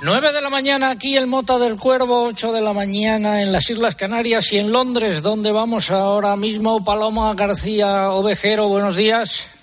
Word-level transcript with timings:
9 0.00 0.32
de 0.32 0.40
la 0.40 0.48
mañana 0.48 0.90
aquí 0.90 1.16
el 1.16 1.26
Mota 1.26 1.58
del 1.58 1.76
Cuervo, 1.76 2.22
8 2.22 2.52
de 2.52 2.60
la 2.60 2.72
mañana 2.72 3.42
en 3.42 3.50
las 3.50 3.68
Islas 3.68 3.96
Canarias 3.96 4.52
y 4.52 4.58
en 4.58 4.70
Londres, 4.70 5.22
donde 5.22 5.50
vamos 5.50 5.90
ahora 5.90 6.36
mismo. 6.36 6.84
Paloma 6.84 7.34
García 7.34 8.12
Ovejero, 8.12 8.68
buenos 8.68 8.94
días. 8.94 9.57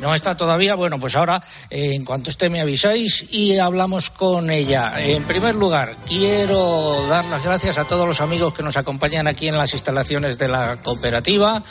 No 0.00 0.14
está 0.14 0.36
todavía. 0.36 0.74
Bueno, 0.74 0.98
pues 0.98 1.16
ahora, 1.16 1.42
eh, 1.70 1.94
en 1.94 2.04
cuanto 2.04 2.30
esté, 2.30 2.48
me 2.48 2.60
avisáis 2.60 3.24
y 3.30 3.58
hablamos 3.58 4.10
con 4.10 4.50
ella. 4.50 4.94
En 4.98 5.22
primer 5.24 5.54
lugar, 5.54 5.96
quiero 6.06 7.06
dar 7.08 7.24
las 7.26 7.44
gracias 7.44 7.78
a 7.78 7.84
todos 7.84 8.06
los 8.06 8.20
amigos 8.20 8.54
que 8.54 8.62
nos 8.62 8.76
acompañan 8.76 9.26
aquí 9.26 9.48
en 9.48 9.56
las 9.56 9.72
instalaciones 9.72 10.38
de 10.38 10.48
la 10.48 10.76
cooperativa 10.82 11.62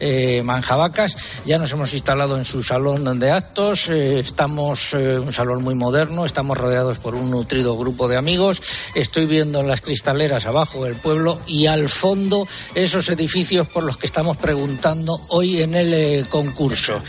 eh, 0.00 0.42
Manjabacas. 0.44 1.16
Ya 1.44 1.58
nos 1.58 1.72
hemos 1.72 1.92
instalado 1.92 2.36
en 2.36 2.44
su 2.44 2.62
salón 2.62 3.18
de 3.18 3.30
actos. 3.30 3.88
Eh, 3.88 4.20
estamos 4.20 4.94
en 4.94 5.20
un 5.20 5.32
salón 5.32 5.62
muy 5.62 5.74
moderno. 5.74 6.24
Estamos 6.24 6.56
rodeados 6.56 6.98
por 6.98 7.14
un 7.14 7.30
nutrido 7.30 7.76
grupo 7.76 8.08
de 8.08 8.16
amigos. 8.16 8.62
Estoy 8.94 9.26
viendo 9.26 9.60
en 9.60 9.68
las 9.68 9.80
cristaleras 9.80 10.46
abajo 10.46 10.86
el 10.86 10.94
pueblo 10.94 11.40
y 11.46 11.66
al 11.66 11.88
fondo 11.88 12.46
esos 12.74 13.08
edificios 13.08 13.66
por 13.66 13.82
los 13.82 13.96
que 13.96 14.06
estamos 14.06 14.36
preguntando 14.36 15.20
hoy 15.28 15.62
en 15.62 15.74
el 15.74 16.28
concurso. 16.28 17.00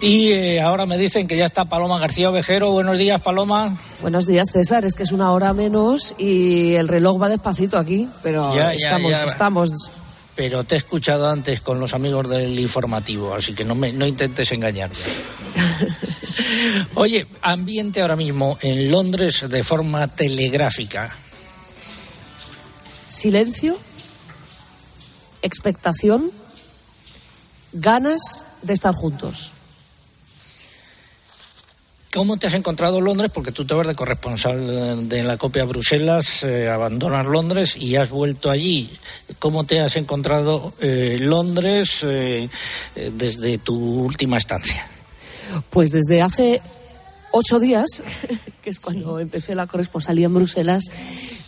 Y 0.00 0.19
eh, 0.28 0.60
ahora 0.60 0.86
me 0.86 0.98
dicen 0.98 1.26
que 1.26 1.36
ya 1.36 1.46
está 1.46 1.64
Paloma 1.64 1.98
García 1.98 2.30
Ovejero. 2.30 2.72
Buenos 2.72 2.98
días, 2.98 3.20
Paloma. 3.20 3.76
Buenos 4.02 4.26
días, 4.26 4.48
César. 4.52 4.84
Es 4.84 4.94
que 4.94 5.04
es 5.04 5.12
una 5.12 5.32
hora 5.32 5.52
menos 5.54 6.14
y 6.18 6.74
el 6.74 6.88
reloj 6.88 7.22
va 7.22 7.28
despacito 7.28 7.78
aquí, 7.78 8.08
pero 8.22 8.52
estamos, 8.70 9.12
estamos. 9.26 9.70
Pero 10.34 10.64
te 10.64 10.74
he 10.74 10.78
escuchado 10.78 11.28
antes 11.28 11.60
con 11.60 11.78
los 11.78 11.94
amigos 11.94 12.28
del 12.28 12.58
informativo, 12.58 13.34
así 13.34 13.54
que 13.54 13.64
no, 13.64 13.74
me, 13.74 13.92
no 13.92 14.06
intentes 14.06 14.50
engañarme. 14.52 14.96
Oye, 16.94 17.26
ambiente 17.42 18.02
ahora 18.02 18.16
mismo 18.16 18.58
en 18.62 18.90
Londres 18.90 19.44
de 19.48 19.62
forma 19.62 20.08
telegráfica. 20.08 21.14
Silencio, 23.08 23.78
expectación, 25.42 26.30
ganas 27.72 28.46
de 28.62 28.74
estar 28.74 28.94
juntos. 28.94 29.52
¿Cómo 32.12 32.38
te 32.38 32.48
has 32.48 32.54
encontrado 32.54 33.00
Londres? 33.00 33.30
Porque 33.32 33.52
tú 33.52 33.64
te 33.64 33.72
vas 33.72 33.86
de 33.86 33.94
corresponsal 33.94 35.08
de 35.08 35.22
la 35.22 35.36
copia 35.36 35.64
Bruselas, 35.64 36.42
eh, 36.42 36.68
abandonas 36.68 37.24
Londres 37.24 37.76
y 37.76 37.94
has 37.94 38.10
vuelto 38.10 38.50
allí. 38.50 38.90
¿Cómo 39.38 39.64
te 39.64 39.80
has 39.80 39.94
encontrado 39.94 40.72
eh, 40.80 41.18
Londres 41.20 42.00
eh, 42.02 42.48
desde 42.96 43.58
tu 43.58 43.76
última 43.76 44.38
estancia? 44.38 44.88
Pues 45.70 45.92
desde 45.92 46.20
hace 46.20 46.60
ocho 47.30 47.60
días, 47.60 48.02
que 48.62 48.70
es 48.70 48.80
cuando 48.80 49.20
empecé 49.20 49.54
la 49.54 49.68
corresponsalía 49.68 50.26
en 50.26 50.34
Bruselas, 50.34 50.82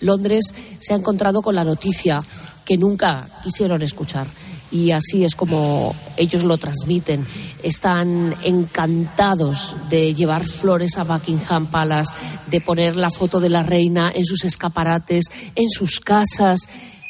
Londres 0.00 0.55
se 0.78 0.92
ha 0.92 0.96
encontrado 0.96 1.42
con 1.42 1.56
la 1.56 1.64
noticia 1.64 2.22
que 2.64 2.77
nunca 2.77 3.27
quisieron 3.42 3.83
escuchar 3.83 4.28
y 4.72 4.90
así 4.90 5.24
es 5.24 5.36
como 5.36 5.94
ellos 6.16 6.44
lo 6.44 6.56
transmiten. 6.56 7.24
Están 7.62 8.34
encantados 8.42 9.76
de 9.90 10.14
llevar 10.14 10.44
flores 10.44 10.96
a 10.96 11.04
Buckingham 11.04 11.66
Palace, 11.66 12.12
de 12.46 12.60
poner 12.60 12.96
la 12.96 13.10
foto 13.10 13.38
de 13.38 13.50
la 13.50 13.62
reina 13.62 14.10
en 14.12 14.24
sus 14.24 14.44
escaparates, 14.44 15.26
en 15.54 15.68
sus 15.68 16.00
casas. 16.00 16.60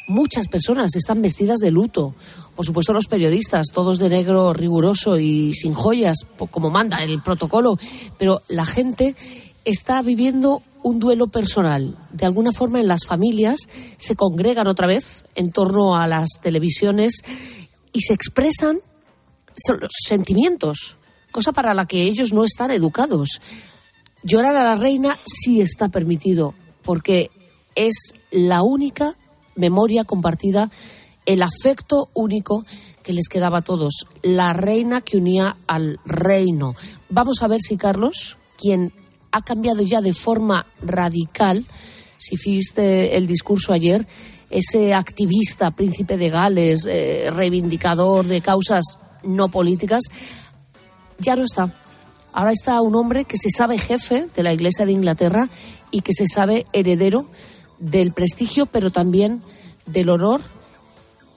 Muchas 0.07 0.49
personas 0.49 0.95
están 0.95 1.21
vestidas 1.21 1.59
de 1.59 1.71
luto. 1.71 2.13
Por 2.55 2.65
supuesto 2.65 2.93
los 2.93 3.07
periodistas, 3.07 3.67
todos 3.73 3.97
de 3.97 4.09
negro 4.09 4.53
riguroso 4.53 5.17
y 5.17 5.53
sin 5.53 5.73
joyas, 5.73 6.17
como 6.51 6.69
manda 6.69 7.01
el 7.01 7.21
protocolo, 7.23 7.79
pero 8.19 8.41
la 8.49 8.65
gente 8.65 9.15
está 9.65 10.01
viviendo 10.01 10.61
un 10.83 10.99
duelo 10.99 11.27
personal. 11.27 11.97
De 12.11 12.25
alguna 12.25 12.51
forma 12.51 12.79
en 12.79 12.87
las 12.87 13.05
familias 13.07 13.61
se 13.97 14.15
congregan 14.15 14.67
otra 14.67 14.87
vez 14.87 15.23
en 15.35 15.51
torno 15.51 15.95
a 15.95 16.07
las 16.07 16.29
televisiones 16.41 17.21
y 17.91 18.01
se 18.01 18.13
expresan 18.13 18.79
los 19.67 19.91
sentimientos, 20.07 20.97
cosa 21.31 21.51
para 21.51 21.73
la 21.73 21.85
que 21.85 22.03
ellos 22.03 22.33
no 22.33 22.43
están 22.43 22.71
educados. 22.71 23.41
Llorar 24.23 24.55
a 24.55 24.63
la 24.63 24.75
reina 24.75 25.17
sí 25.25 25.61
está 25.61 25.89
permitido, 25.89 26.53
porque 26.83 27.29
es 27.75 28.13
la 28.31 28.63
única 28.63 29.15
memoria 29.55 30.03
compartida, 30.03 30.69
el 31.25 31.41
afecto 31.41 32.09
único 32.13 32.65
que 33.03 33.13
les 33.13 33.27
quedaba 33.27 33.59
a 33.59 33.63
todos, 33.63 34.07
la 34.21 34.53
reina 34.53 35.01
que 35.01 35.17
unía 35.17 35.57
al 35.67 35.99
reino. 36.05 36.75
Vamos 37.09 37.41
a 37.41 37.47
ver 37.47 37.61
si 37.61 37.77
Carlos, 37.77 38.37
quien 38.57 38.93
ha 39.33 39.41
cambiado 39.41 39.81
ya 39.81 39.99
de 39.99 40.13
forma 40.13 40.65
radical. 40.81 41.65
Si 42.17 42.37
viste 42.37 43.17
el 43.17 43.27
discurso 43.27 43.73
ayer, 43.73 44.07
ese 44.49 44.93
activista, 44.93 45.71
príncipe 45.71 46.17
de 46.17 46.29
Gales, 46.29 46.85
eh, 46.87 47.29
reivindicador 47.31 48.27
de 48.27 48.41
causas 48.41 48.99
no 49.23 49.49
políticas, 49.49 50.03
ya 51.17 51.35
no 51.35 51.43
está. 51.43 51.73
Ahora 52.31 52.51
está 52.51 52.79
un 52.81 52.95
hombre 52.95 53.25
que 53.25 53.37
se 53.37 53.49
sabe 53.49 53.79
jefe 53.79 54.27
de 54.35 54.43
la 54.43 54.53
Iglesia 54.53 54.85
de 54.85 54.91
Inglaterra 54.91 55.49
y 55.89 56.01
que 56.01 56.13
se 56.13 56.27
sabe 56.27 56.65
heredero 56.71 57.27
del 57.79 58.13
prestigio, 58.13 58.67
pero 58.67 58.91
también 58.91 59.41
del 59.87 60.09
honor 60.09 60.41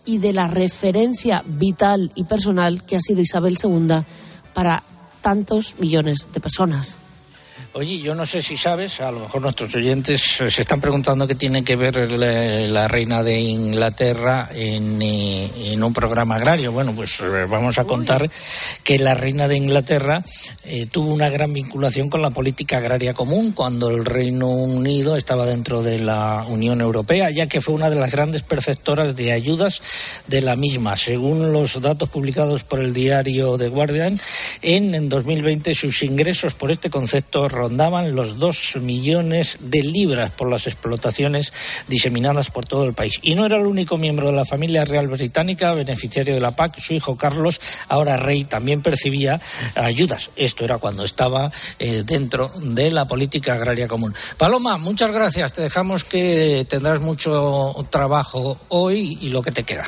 y 0.04 0.18
de 0.18 0.34
la 0.34 0.48
referencia 0.48 1.42
vital 1.46 2.12
y 2.14 2.24
personal 2.24 2.84
que 2.84 2.96
ha 2.96 3.00
sido 3.00 3.22
Isabel 3.22 3.56
II 3.62 4.04
para 4.52 4.82
tantos 5.22 5.74
millones 5.80 6.28
de 6.32 6.40
personas. 6.40 6.96
Oye, 7.72 7.98
yo 7.98 8.14
no 8.14 8.24
sé 8.24 8.40
si 8.40 8.56
sabes, 8.56 9.00
a 9.00 9.10
lo 9.10 9.20
mejor 9.20 9.42
nuestros 9.42 9.74
oyentes 9.74 10.40
eh, 10.40 10.50
se 10.50 10.62
están 10.62 10.80
preguntando 10.80 11.26
qué 11.26 11.34
tiene 11.34 11.62
que 11.62 11.76
ver 11.76 12.10
la, 12.10 12.88
reina 12.88 13.22
de 13.22 13.38
Inglaterra 13.38 14.48
en, 14.54 15.00
eh, 15.02 15.72
en, 15.72 15.82
un 15.82 15.92
programa 15.92 16.36
agrario. 16.36 16.72
Bueno, 16.72 16.92
pues 16.94 17.20
eh, 17.20 17.44
vamos 17.48 17.78
a 17.78 17.84
contar 17.84 18.30
que 18.82 18.98
la 18.98 19.14
reina 19.14 19.46
de 19.46 19.56
Inglaterra 19.56 20.22
tuvo 20.90 21.12
una 21.12 21.28
gran 21.28 21.52
vinculación 21.52 22.08
con 22.08 22.22
la 22.22 22.30
política 22.30 22.78
agraria 22.78 23.14
común 23.14 23.52
cuando 23.52 23.88
el 23.88 24.04
Reino 24.04 24.48
Unido 24.48 25.16
estaba 25.16 25.46
dentro 25.46 25.82
de 25.82 25.98
la 25.98 26.44
Unión 26.48 26.80
Europea, 26.80 27.30
ya 27.30 27.46
que 27.46 27.60
fue 27.60 27.74
una 27.74 27.90
de 27.90 27.96
las 27.96 28.12
grandes 28.12 28.42
perceptoras 28.42 29.14
de 29.16 29.32
ayudas 29.32 29.82
de 30.26 30.40
la 30.40 30.56
misma. 30.56 30.96
Según 30.96 31.52
los 31.52 31.80
datos 31.80 32.08
publicados 32.08 32.64
por 32.64 32.80
el 32.80 32.94
diario 32.94 33.56
The 33.56 33.68
Guardian, 33.68 34.18
en, 34.62 34.94
en 34.94 35.08
2020 35.08 35.74
sus 35.74 36.02
ingresos 36.02 36.54
por 36.54 36.70
este 36.70 36.90
concepto 36.90 37.45
rondaban 37.48 38.14
los 38.14 38.38
dos 38.38 38.76
millones 38.80 39.58
de 39.60 39.82
libras 39.82 40.30
por 40.30 40.50
las 40.50 40.66
explotaciones 40.66 41.52
diseminadas 41.88 42.50
por 42.50 42.66
todo 42.66 42.84
el 42.84 42.94
país. 42.94 43.18
Y 43.22 43.34
no 43.34 43.46
era 43.46 43.56
el 43.56 43.66
único 43.66 43.98
miembro 43.98 44.28
de 44.28 44.32
la 44.32 44.44
familia 44.44 44.84
real 44.84 45.08
británica 45.08 45.72
beneficiario 45.72 46.34
de 46.34 46.40
la 46.40 46.56
PAC. 46.56 46.78
Su 46.78 46.94
hijo 46.94 47.16
Carlos, 47.16 47.60
ahora 47.88 48.16
rey, 48.16 48.44
también 48.44 48.82
percibía 48.82 49.40
ayudas. 49.74 50.30
Esto 50.36 50.64
era 50.64 50.78
cuando 50.78 51.04
estaba 51.04 51.50
eh, 51.78 52.02
dentro 52.04 52.50
de 52.60 52.90
la 52.90 53.04
política 53.04 53.54
agraria 53.54 53.88
común. 53.88 54.14
Paloma, 54.38 54.76
muchas 54.78 55.12
gracias. 55.12 55.52
Te 55.52 55.62
dejamos 55.62 56.04
que 56.04 56.66
tendrás 56.68 57.00
mucho 57.00 57.74
trabajo 57.90 58.58
hoy 58.68 59.18
y 59.20 59.30
lo 59.30 59.42
que 59.42 59.52
te 59.52 59.64
queda. 59.64 59.86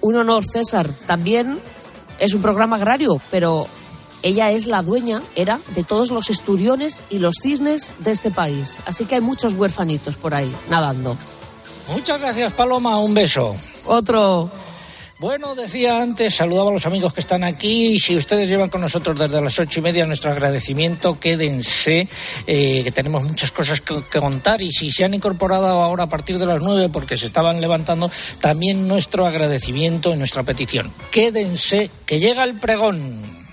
Un 0.00 0.16
honor, 0.16 0.44
César. 0.46 0.90
También 1.06 1.58
es 2.18 2.32
un 2.32 2.42
programa 2.42 2.76
agrario, 2.76 3.20
pero 3.30 3.66
ella 4.26 4.50
es 4.50 4.66
la 4.66 4.82
dueña, 4.82 5.22
era, 5.36 5.60
de 5.74 5.84
todos 5.84 6.10
los 6.10 6.30
esturiones 6.30 7.04
y 7.10 7.20
los 7.20 7.36
cisnes 7.40 7.94
de 8.00 8.10
este 8.10 8.30
país. 8.32 8.82
Así 8.84 9.04
que 9.04 9.14
hay 9.14 9.20
muchos 9.20 9.54
huérfanitos 9.54 10.16
por 10.16 10.34
ahí, 10.34 10.52
nadando. 10.68 11.16
Muchas 11.88 12.20
gracias, 12.20 12.52
Paloma. 12.52 12.98
Un 12.98 13.14
beso. 13.14 13.54
Otro. 13.84 14.50
Bueno, 15.18 15.54
decía 15.54 16.02
antes, 16.02 16.34
saludaba 16.34 16.68
a 16.68 16.72
los 16.72 16.84
amigos 16.84 17.14
que 17.14 17.20
están 17.20 17.42
aquí 17.42 17.94
y 17.94 17.98
si 17.98 18.16
ustedes 18.16 18.50
llevan 18.50 18.68
con 18.68 18.82
nosotros 18.82 19.18
desde 19.18 19.40
las 19.40 19.58
ocho 19.58 19.78
y 19.80 19.82
media 19.82 20.04
nuestro 20.04 20.30
agradecimiento, 20.30 21.18
quédense, 21.18 22.06
eh, 22.46 22.82
que 22.84 22.92
tenemos 22.92 23.22
muchas 23.22 23.50
cosas 23.50 23.80
que, 23.80 24.02
que, 24.10 24.20
contar 24.20 24.60
y 24.60 24.70
si 24.70 24.90
se 24.90 25.04
han 25.04 25.14
incorporado 25.14 25.68
ahora 25.68 26.02
a 26.04 26.08
partir 26.08 26.38
de 26.38 26.44
las 26.44 26.60
nueve 26.60 26.90
porque 26.92 27.16
se 27.16 27.26
estaban 27.26 27.62
levantando, 27.62 28.10
también 28.40 28.86
nuestro 28.86 29.24
agradecimiento 29.24 30.12
y 30.12 30.18
nuestra 30.18 30.42
petición. 30.42 30.92
Quédense, 31.10 31.90
que 32.04 32.18
llega 32.18 32.44
el 32.44 32.58
pregón. 32.58 33.45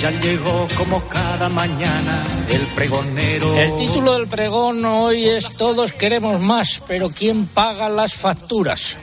Ya 0.00 0.10
llegó 0.12 0.66
como 0.78 1.06
cada 1.08 1.50
mañana 1.50 2.24
el 2.48 2.66
pregonero. 2.68 3.54
El 3.54 3.76
título 3.76 4.14
del 4.14 4.28
pregón 4.28 4.82
hoy 4.86 5.28
es 5.28 5.58
Todos 5.58 5.92
queremos 5.92 6.40
más, 6.40 6.82
pero 6.88 7.10
¿quién 7.10 7.46
paga 7.46 7.90
las 7.90 8.14
facturas? 8.14 8.96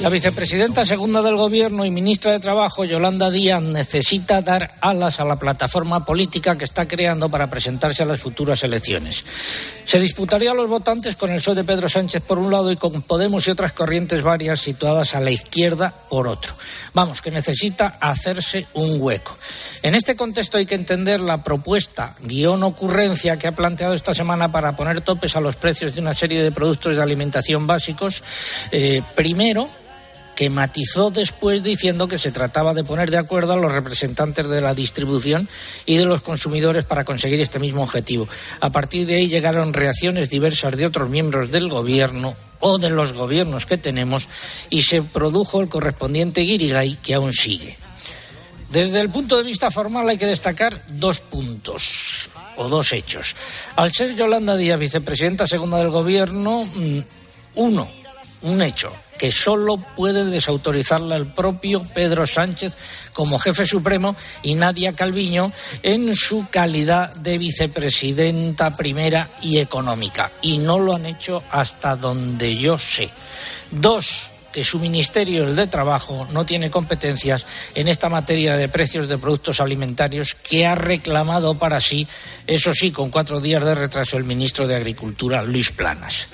La 0.00 0.08
vicepresidenta 0.08 0.84
segunda 0.84 1.22
del 1.22 1.36
Gobierno 1.36 1.84
y 1.84 1.90
ministra 1.90 2.32
de 2.32 2.40
Trabajo, 2.40 2.84
Yolanda 2.84 3.30
Díaz, 3.30 3.62
necesita 3.62 4.40
dar 4.40 4.74
alas 4.80 5.20
a 5.20 5.24
la 5.24 5.38
plataforma 5.38 6.04
política 6.04 6.58
que 6.58 6.64
está 6.64 6.88
creando 6.88 7.28
para 7.28 7.48
presentarse 7.48 8.02
a 8.02 8.06
las 8.06 8.18
futuras 8.18 8.64
elecciones. 8.64 9.22
Se 9.84 10.00
disputaría 10.00 10.52
a 10.52 10.54
los 10.54 10.68
votantes 10.68 11.14
con 11.14 11.30
el 11.30 11.36
PSOE 11.36 11.56
de 11.56 11.64
Pedro 11.64 11.88
Sánchez 11.88 12.22
por 12.22 12.38
un 12.38 12.50
lado 12.50 12.72
y 12.72 12.76
con 12.76 13.02
Podemos 13.02 13.46
y 13.46 13.50
otras 13.50 13.72
corrientes 13.74 14.22
varias 14.22 14.60
situadas 14.60 15.14
a 15.14 15.20
la 15.20 15.30
izquierda 15.30 15.94
por 16.08 16.26
otro. 16.26 16.54
Vamos, 16.94 17.20
que 17.20 17.30
necesita 17.30 17.98
hacerse 18.00 18.66
un 18.74 19.00
hueco. 19.00 19.36
En 19.82 19.94
este 19.94 20.16
contexto 20.16 20.58
hay 20.58 20.66
que 20.66 20.74
entender 20.74 21.20
la 21.20 21.44
propuesta, 21.44 22.16
guion 22.22 22.62
ocurrencia 22.64 23.38
que 23.38 23.46
ha 23.46 23.52
planteado 23.52 23.94
esta 23.94 24.14
semana 24.14 24.50
para 24.50 24.74
poner 24.74 25.00
topes 25.02 25.36
a 25.36 25.40
los 25.40 25.56
precios 25.56 25.94
de 25.94 26.00
una 26.00 26.14
serie 26.14 26.42
de 26.42 26.50
productos 26.50 26.96
de 26.96 27.02
alimentación 27.02 27.66
básicos. 27.66 28.22
Eh, 28.72 29.02
primero, 29.14 29.68
que 30.34 30.50
matizó 30.50 31.10
después 31.10 31.62
diciendo 31.62 32.08
que 32.08 32.18
se 32.18 32.32
trataba 32.32 32.74
de 32.74 32.84
poner 32.84 33.10
de 33.10 33.18
acuerdo 33.18 33.52
a 33.52 33.56
los 33.56 33.72
representantes 33.72 34.48
de 34.48 34.60
la 34.60 34.74
distribución 34.74 35.48
y 35.86 35.96
de 35.96 36.06
los 36.06 36.22
consumidores 36.22 36.84
para 36.84 37.04
conseguir 37.04 37.40
este 37.40 37.58
mismo 37.58 37.82
objetivo. 37.82 38.28
A 38.60 38.70
partir 38.70 39.06
de 39.06 39.16
ahí 39.16 39.28
llegaron 39.28 39.72
reacciones 39.72 40.30
diversas 40.30 40.76
de 40.76 40.86
otros 40.86 41.10
miembros 41.10 41.50
del 41.50 41.68
Gobierno 41.68 42.34
o 42.60 42.78
de 42.78 42.90
los 42.90 43.12
gobiernos 43.12 43.66
que 43.66 43.76
tenemos 43.76 44.28
y 44.70 44.82
se 44.82 45.02
produjo 45.02 45.60
el 45.60 45.68
correspondiente 45.68 46.42
guirigay 46.42 46.96
que 46.96 47.14
aún 47.14 47.32
sigue. 47.32 47.76
Desde 48.70 49.00
el 49.00 49.10
punto 49.10 49.36
de 49.36 49.42
vista 49.42 49.70
formal 49.70 50.08
hay 50.08 50.16
que 50.16 50.26
destacar 50.26 50.80
dos 50.88 51.20
puntos 51.20 52.30
o 52.56 52.68
dos 52.68 52.92
hechos. 52.92 53.34
Al 53.76 53.92
ser 53.92 54.14
Yolanda 54.14 54.56
Díaz 54.56 54.78
vicepresidenta 54.78 55.46
segunda 55.46 55.78
del 55.78 55.90
Gobierno, 55.90 56.64
mm, 56.64 57.00
uno, 57.56 57.88
un 58.42 58.62
hecho 58.62 58.92
que 59.22 59.30
solo 59.30 59.76
puede 59.76 60.24
desautorizarla 60.24 61.14
el 61.14 61.28
propio 61.28 61.84
Pedro 61.94 62.26
Sánchez 62.26 62.76
como 63.12 63.38
jefe 63.38 63.66
supremo 63.66 64.16
y 64.42 64.56
Nadia 64.56 64.94
Calviño 64.94 65.52
en 65.84 66.16
su 66.16 66.48
calidad 66.50 67.14
de 67.14 67.38
vicepresidenta 67.38 68.72
primera 68.72 69.28
y 69.40 69.58
económica. 69.58 70.32
Y 70.42 70.58
no 70.58 70.80
lo 70.80 70.96
han 70.96 71.06
hecho 71.06 71.40
hasta 71.52 71.94
donde 71.94 72.56
yo 72.56 72.80
sé. 72.80 73.10
Dos, 73.70 74.31
que 74.52 74.62
su 74.62 74.78
ministerio, 74.78 75.52
de 75.52 75.66
Trabajo, 75.66 76.26
no 76.30 76.44
tiene 76.44 76.70
competencias 76.70 77.46
en 77.74 77.88
esta 77.88 78.08
materia 78.08 78.56
de 78.56 78.68
precios 78.68 79.08
de 79.08 79.18
productos 79.18 79.60
alimentarios 79.60 80.34
que 80.34 80.66
ha 80.66 80.74
reclamado 80.74 81.54
para 81.54 81.80
sí, 81.80 82.06
eso 82.46 82.74
sí, 82.74 82.90
con 82.90 83.10
cuatro 83.10 83.40
días 83.40 83.64
de 83.64 83.74
retraso, 83.74 84.16
el 84.16 84.24
ministro 84.24 84.66
de 84.66 84.76
Agricultura, 84.76 85.42
Luis 85.42 85.70
Planas. 85.70 86.28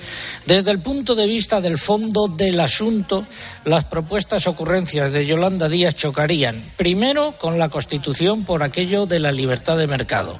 Desde 0.44 0.70
el 0.70 0.80
punto 0.80 1.14
de 1.14 1.26
vista 1.26 1.60
del 1.60 1.78
fondo 1.78 2.26
del 2.26 2.58
asunto, 2.60 3.26
las 3.64 3.84
propuestas 3.84 4.46
ocurrencias 4.46 5.12
de 5.12 5.26
Yolanda 5.26 5.68
Díaz 5.68 5.94
chocarían, 5.94 6.72
primero, 6.76 7.34
con 7.38 7.58
la 7.58 7.68
Constitución 7.68 8.44
por 8.44 8.62
aquello 8.62 9.06
de 9.06 9.20
la 9.20 9.30
libertad 9.30 9.76
de 9.76 9.86
mercado. 9.86 10.38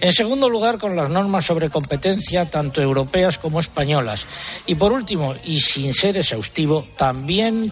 En 0.00 0.12
segundo 0.12 0.48
lugar, 0.48 0.78
con 0.78 0.96
las 0.96 1.10
normas 1.10 1.44
sobre 1.44 1.70
competencia, 1.70 2.50
tanto 2.50 2.82
europeas 2.82 3.38
como 3.38 3.60
españolas. 3.60 4.26
Y 4.66 4.74
por 4.74 4.92
último, 4.92 5.32
y 5.44 5.60
sin 5.60 5.94
ser 5.94 6.16
exhaustivo, 6.16 6.88
también 6.96 7.11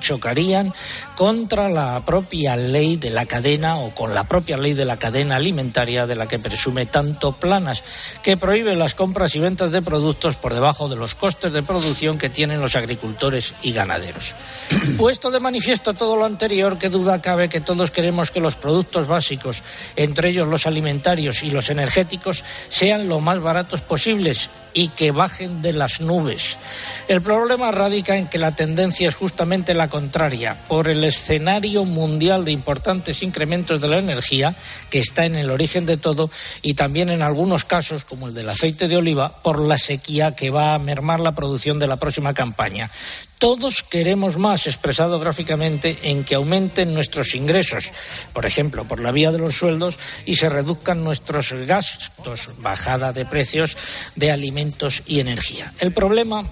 chocarían 0.00 0.72
contra 1.16 1.68
la 1.68 2.00
propia 2.00 2.56
ley 2.56 2.96
de 2.96 3.10
la 3.10 3.26
cadena 3.26 3.76
o 3.76 3.90
con 3.94 4.14
la 4.14 4.24
propia 4.24 4.56
ley 4.56 4.74
de 4.74 4.84
la 4.84 4.96
cadena 4.96 5.36
alimentaria 5.36 6.06
de 6.06 6.16
la 6.16 6.26
que 6.26 6.38
presume 6.38 6.86
tanto 6.86 7.32
Planas, 7.32 7.82
que 8.22 8.36
prohíbe 8.36 8.76
las 8.76 8.94
compras 8.94 9.34
y 9.34 9.38
ventas 9.38 9.70
de 9.70 9.82
productos 9.82 10.36
por 10.36 10.54
debajo 10.54 10.88
de 10.88 10.96
los 10.96 11.14
costes 11.14 11.52
de 11.52 11.62
producción 11.62 12.18
que 12.18 12.30
tienen 12.30 12.60
los 12.60 12.76
agricultores 12.76 13.54
y 13.62 13.72
ganaderos. 13.72 14.34
Puesto 14.96 15.30
de 15.30 15.40
manifiesto 15.40 15.94
todo 15.94 16.16
lo 16.16 16.24
anterior, 16.24 16.78
qué 16.78 16.88
duda 16.88 17.20
cabe 17.20 17.48
que 17.48 17.60
todos 17.60 17.90
queremos 17.90 18.30
que 18.30 18.40
los 18.40 18.56
productos 18.56 19.06
básicos, 19.06 19.62
entre 19.96 20.30
ellos 20.30 20.48
los 20.48 20.66
alimentarios 20.66 21.42
y 21.42 21.50
los 21.50 21.70
energéticos, 21.70 22.44
sean 22.68 23.08
lo 23.08 23.20
más 23.20 23.40
baratos 23.40 23.80
posibles 23.80 24.50
y 24.74 24.88
que 24.88 25.10
bajen 25.10 25.62
de 25.62 25.72
las 25.72 26.00
nubes. 26.00 26.56
El 27.08 27.22
problema 27.22 27.70
radica 27.70 28.16
en 28.16 28.28
que 28.28 28.38
la 28.38 28.54
tendencia 28.54 29.08
es 29.08 29.14
justamente 29.14 29.74
la 29.74 29.88
contraria, 29.88 30.56
por 30.68 30.88
el 30.88 31.04
escenario 31.04 31.84
mundial 31.84 32.44
de 32.44 32.52
importantes 32.52 33.22
incrementos 33.22 33.80
de 33.80 33.88
la 33.88 33.98
energía, 33.98 34.54
que 34.90 34.98
está 34.98 35.24
en 35.24 35.36
el 35.36 35.50
origen 35.50 35.86
de 35.86 35.96
todo, 35.96 36.30
y 36.62 36.74
también 36.74 37.10
en 37.10 37.22
algunos 37.22 37.64
casos, 37.64 38.04
como 38.04 38.28
el 38.28 38.34
del 38.34 38.48
aceite 38.48 38.88
de 38.88 38.96
oliva, 38.96 39.42
por 39.42 39.60
la 39.60 39.78
sequía 39.78 40.34
que 40.34 40.50
va 40.50 40.74
a 40.74 40.78
mermar 40.78 41.20
la 41.20 41.32
producción 41.32 41.78
de 41.78 41.86
la 41.86 41.96
próxima 41.96 42.34
campaña. 42.34 42.90
Todos 43.40 43.82
queremos 43.82 44.36
más, 44.36 44.66
expresado 44.66 45.18
gráficamente, 45.18 45.98
en 46.02 46.24
que 46.24 46.34
aumenten 46.34 46.92
nuestros 46.92 47.34
ingresos, 47.34 47.90
por 48.34 48.44
ejemplo, 48.44 48.84
por 48.84 49.00
la 49.00 49.12
vía 49.12 49.32
de 49.32 49.38
los 49.38 49.56
sueldos, 49.56 49.98
y 50.26 50.36
se 50.36 50.50
reduzcan 50.50 51.02
nuestros 51.02 51.50
gastos, 51.66 52.50
bajada 52.58 53.14
de 53.14 53.24
precios 53.24 53.78
de 54.14 54.30
alimentos 54.30 55.02
y 55.06 55.20
energía. 55.20 55.72
El 55.78 55.94
problema 55.94 56.44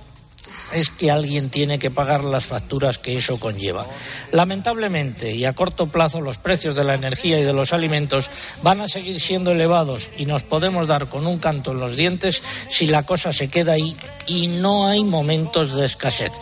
es 0.73 0.91
que 0.91 1.11
alguien 1.11 1.50
tiene 1.50 1.79
que 1.79 1.91
pagar 1.91 2.25
las 2.25 2.47
facturas 2.47 2.99
que 2.99 3.17
eso 3.17 3.38
conlleva. 3.38 3.87
Lamentablemente 4.32 5.35
y 5.35 5.44
a 5.44 5.53
corto 5.53 5.87
plazo 5.87 6.20
los 6.20 6.38
precios 6.38 6.75
de 6.75 6.85
la 6.85 6.94
energía 6.94 7.38
y 7.38 7.44
de 7.44 7.53
los 7.53 7.73
alimentos 7.73 8.31
van 8.62 8.81
a 8.81 8.88
seguir 8.88 9.20
siendo 9.20 9.53
elevados 9.53 10.11
y 10.19 10.26
nos 10.26 10.43
podemos 10.43 10.87
dar 10.87 11.06
con 11.06 11.26
un 11.26 11.38
canto 11.38 11.73
en 11.73 11.81
los 11.81 11.97
dientes 11.97 12.43
si 12.69 12.87
la 12.87 13.03
cosa 13.03 13.32
se 13.32 13.49
queda 13.49 13.73
ahí 13.73 13.97
y 14.26 14.47
no 14.49 14.87
hay 14.87 15.05
momentos 15.05 15.75
de 15.75 15.87
escasez. 15.87 16.32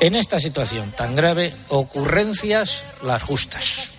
En 0.00 0.14
esta 0.14 0.40
situación 0.40 0.92
tan 0.96 1.14
grave, 1.14 1.52
ocurrencias 1.68 2.84
las 3.02 3.22
justas. 3.22 3.95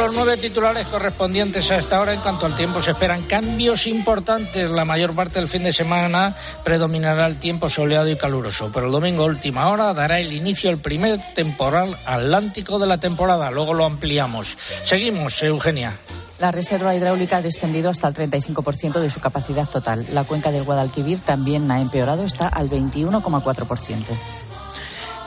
Los 0.00 0.14
nueve 0.14 0.38
titulares 0.38 0.86
correspondientes 0.86 1.70
a 1.70 1.76
esta 1.76 2.00
hora. 2.00 2.14
En 2.14 2.20
cuanto 2.20 2.46
al 2.46 2.56
tiempo, 2.56 2.80
se 2.80 2.92
esperan 2.92 3.22
cambios 3.24 3.86
importantes. 3.86 4.70
La 4.70 4.86
mayor 4.86 5.14
parte 5.14 5.38
del 5.38 5.48
fin 5.48 5.62
de 5.62 5.74
semana 5.74 6.34
predominará 6.64 7.26
el 7.26 7.38
tiempo 7.38 7.68
soleado 7.68 8.08
y 8.08 8.16
caluroso. 8.16 8.70
Pero 8.72 8.86
el 8.86 8.92
domingo, 8.92 9.26
última 9.26 9.68
hora, 9.68 9.92
dará 9.92 10.18
el 10.18 10.32
inicio 10.32 10.70
el 10.70 10.78
primer 10.78 11.18
temporal 11.34 11.98
atlántico 12.06 12.78
de 12.78 12.86
la 12.86 12.96
temporada. 12.96 13.50
Luego 13.50 13.74
lo 13.74 13.84
ampliamos. 13.84 14.56
Seguimos, 14.84 15.42
Eugenia. 15.42 15.92
La 16.38 16.50
reserva 16.50 16.94
hidráulica 16.94 17.36
ha 17.36 17.42
descendido 17.42 17.90
hasta 17.90 18.08
el 18.08 18.14
35% 18.14 19.00
de 19.00 19.10
su 19.10 19.20
capacidad 19.20 19.68
total. 19.68 20.06
La 20.14 20.24
cuenca 20.24 20.50
del 20.50 20.64
Guadalquivir 20.64 21.20
también 21.20 21.70
ha 21.70 21.78
empeorado, 21.78 22.24
está 22.24 22.48
al 22.48 22.70
21,4%. 22.70 24.06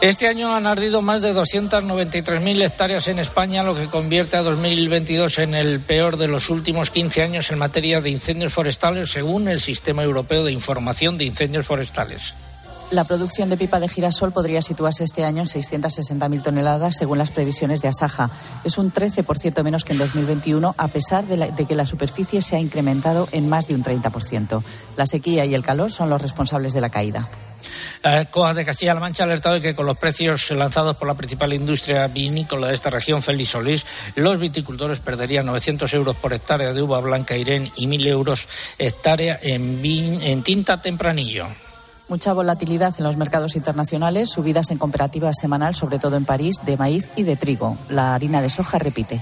Este 0.03 0.27
año 0.27 0.53
han 0.53 0.67
ardido 0.67 1.01
más 1.01 1.21
de 1.21 1.33
293.000 1.33 2.65
hectáreas 2.65 3.07
en 3.07 3.19
España, 3.19 3.63
lo 3.63 3.73
que 3.73 3.87
convierte 3.87 4.35
a 4.35 4.43
2022 4.43 5.39
en 5.39 5.55
el 5.55 5.79
peor 5.79 6.17
de 6.17 6.27
los 6.27 6.49
últimos 6.49 6.89
15 6.89 7.23
años 7.23 7.49
en 7.51 7.59
materia 7.59 8.01
de 8.01 8.09
incendios 8.09 8.51
forestales, 8.51 9.09
según 9.09 9.47
el 9.47 9.61
Sistema 9.61 10.03
Europeo 10.03 10.43
de 10.43 10.51
Información 10.51 11.17
de 11.17 11.23
Incendios 11.23 11.65
Forestales. 11.65 12.33
La 12.91 13.05
producción 13.05 13.49
de 13.49 13.55
pipa 13.55 13.79
de 13.79 13.87
girasol 13.87 14.33
podría 14.33 14.61
situarse 14.61 15.05
este 15.05 15.23
año 15.23 15.43
en 15.43 15.47
660.000 15.47 16.43
toneladas, 16.43 16.97
según 16.97 17.17
las 17.17 17.31
previsiones 17.31 17.81
de 17.81 17.87
Asaja. 17.87 18.29
Es 18.65 18.77
un 18.77 18.91
13% 18.91 19.63
menos 19.63 19.85
que 19.85 19.93
en 19.93 19.99
2021, 19.99 20.75
a 20.77 20.87
pesar 20.89 21.25
de, 21.27 21.49
de, 21.49 21.65
que 21.65 21.75
la 21.75 21.85
superficie 21.85 22.41
se 22.41 22.57
ha 22.57 22.59
incrementado 22.59 23.29
en 23.31 23.47
más 23.47 23.69
de 23.69 23.75
un 23.75 23.83
30%. 23.85 24.63
La 24.97 25.05
sequía 25.05 25.45
y 25.45 25.53
el 25.53 25.63
calor 25.63 25.93
son 25.93 26.09
los 26.09 26.21
responsables 26.21 26.73
de 26.73 26.81
la 26.81 26.89
caída. 26.89 27.29
COA 28.31 28.53
de 28.53 28.65
Castilla-La 28.65 28.99
Mancha 28.99 29.23
ha 29.23 29.25
alertado 29.25 29.55
de 29.55 29.61
que 29.61 29.75
con 29.75 29.85
los 29.85 29.97
precios 29.97 30.51
lanzados 30.51 30.97
por 30.97 31.07
la 31.07 31.13
principal 31.13 31.53
industria 31.53 32.07
vinícola 32.07 32.67
de 32.67 32.73
esta 32.73 32.89
región, 32.89 33.21
Félix 33.21 33.49
Solís, 33.49 33.85
los 34.15 34.39
viticultores 34.39 34.99
perderían 34.99 35.45
900 35.45 35.93
euros 35.93 36.15
por 36.15 36.33
hectárea 36.33 36.73
de 36.73 36.81
uva 36.81 36.99
blanca 36.99 37.37
Irene 37.37 37.71
y 37.75 37.87
1.000 37.87 38.07
euros 38.07 38.47
hectárea 38.77 39.39
en, 39.41 39.81
vin, 39.81 40.21
en 40.21 40.43
tinta 40.43 40.81
tempranillo. 40.81 41.47
Mucha 42.09 42.33
volatilidad 42.33 42.93
en 42.97 43.05
los 43.05 43.17
mercados 43.17 43.55
internacionales, 43.55 44.29
subidas 44.29 44.71
en 44.71 44.77
comparativa 44.77 45.31
semanal, 45.33 45.73
sobre 45.73 45.99
todo 45.99 46.17
en 46.17 46.25
París, 46.25 46.57
de 46.65 46.77
maíz 46.77 47.11
y 47.15 47.23
de 47.23 47.37
trigo. 47.37 47.77
La 47.89 48.13
harina 48.13 48.41
de 48.41 48.49
soja 48.49 48.77
repite. 48.77 49.21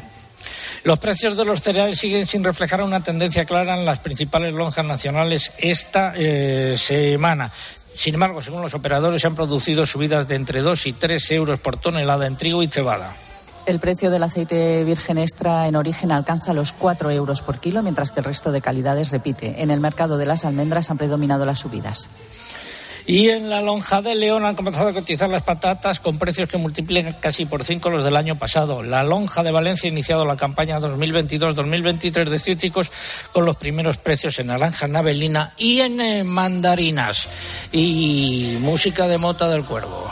Los 0.84 0.98
precios 0.98 1.38
de 1.38 1.46
los 1.46 1.62
cereales 1.62 2.00
siguen 2.00 2.26
sin 2.26 2.44
reflejar 2.44 2.82
una 2.82 3.02
tendencia 3.02 3.46
clara 3.46 3.78
en 3.78 3.86
las 3.86 4.00
principales 4.00 4.52
lonjas 4.54 4.84
nacionales 4.84 5.54
esta 5.60 6.14
eh, 6.16 6.76
semana. 6.76 7.52
Sin 7.94 8.14
embargo, 8.14 8.42
según 8.42 8.62
los 8.62 8.74
operadores, 8.74 9.22
se 9.22 9.28
han 9.28 9.36
producido 9.36 9.86
subidas 9.86 10.28
de 10.28 10.36
entre 10.36 10.62
2 10.62 10.88
y 10.88 10.94
3 10.94 11.32
euros 11.32 11.60
por 11.60 11.78
tonelada 11.78 12.26
en 12.26 12.38
trigo 12.38 12.64
y 12.64 12.68
cebada. 12.68 13.16
El 13.66 13.80
precio 13.80 14.10
del 14.10 14.24
aceite 14.24 14.84
virgen 14.84 15.20
extra 15.20 15.68
en 15.68 15.76
origen 15.76 16.12
alcanza 16.12 16.54
los 16.54 16.74
4 16.74 17.12
euros 17.12 17.42
por 17.42 17.60
kilo, 17.60 17.84
mientras 17.84 18.12
que 18.12 18.22
el 18.22 18.26
resto 18.26 18.52
de 18.52 18.62
calidades 18.62 19.12
repite. 19.12 19.62
En 19.62 19.70
el 19.70 19.80
mercado 19.80 20.18
de 20.18 20.26
las 20.26 20.46
almendras 20.46 20.90
han 20.90 20.98
predominado 20.98 21.46
las 21.46 21.60
subidas. 21.60 22.10
Y 23.06 23.30
en 23.30 23.50
la 23.50 23.62
lonja 23.62 24.02
de 24.02 24.16
León 24.16 24.46
han 24.46 24.56
comenzado 24.56 24.90
a 24.90 24.94
cotizar 24.94 25.30
las 25.30 25.44
patatas 25.44 26.00
con 26.00 26.20
precios 26.20 26.50
que 26.50 26.58
multiplican 26.58 27.14
casi 27.20 27.46
por 27.46 27.64
cinco 27.64 27.90
los 27.90 28.04
del 28.04 28.16
año 28.16 28.36
pasado. 28.38 28.84
La 28.84 29.04
lonja 29.04 29.44
de 29.44 29.52
Valencia 29.52 29.90
ha 29.90 29.92
iniciado 29.94 30.26
la 30.26 30.38
campaña 30.38 30.80
2022-2023 30.80 32.30
de 32.30 32.40
cítricos 32.40 32.92
con 33.32 33.46
los 33.46 33.58
primeros 33.58 33.98
precios 33.98 34.40
en 34.40 34.48
naranja, 34.48 34.88
navelina 34.88 35.54
y 35.58 35.80
en 35.80 36.02
eh, 36.02 36.24
mandarinas. 36.24 37.28
Y 37.72 38.58
música 38.60 39.08
de 39.08 39.18
Mota 39.18 39.48
del 39.48 39.64
Cuervo. 39.64 40.12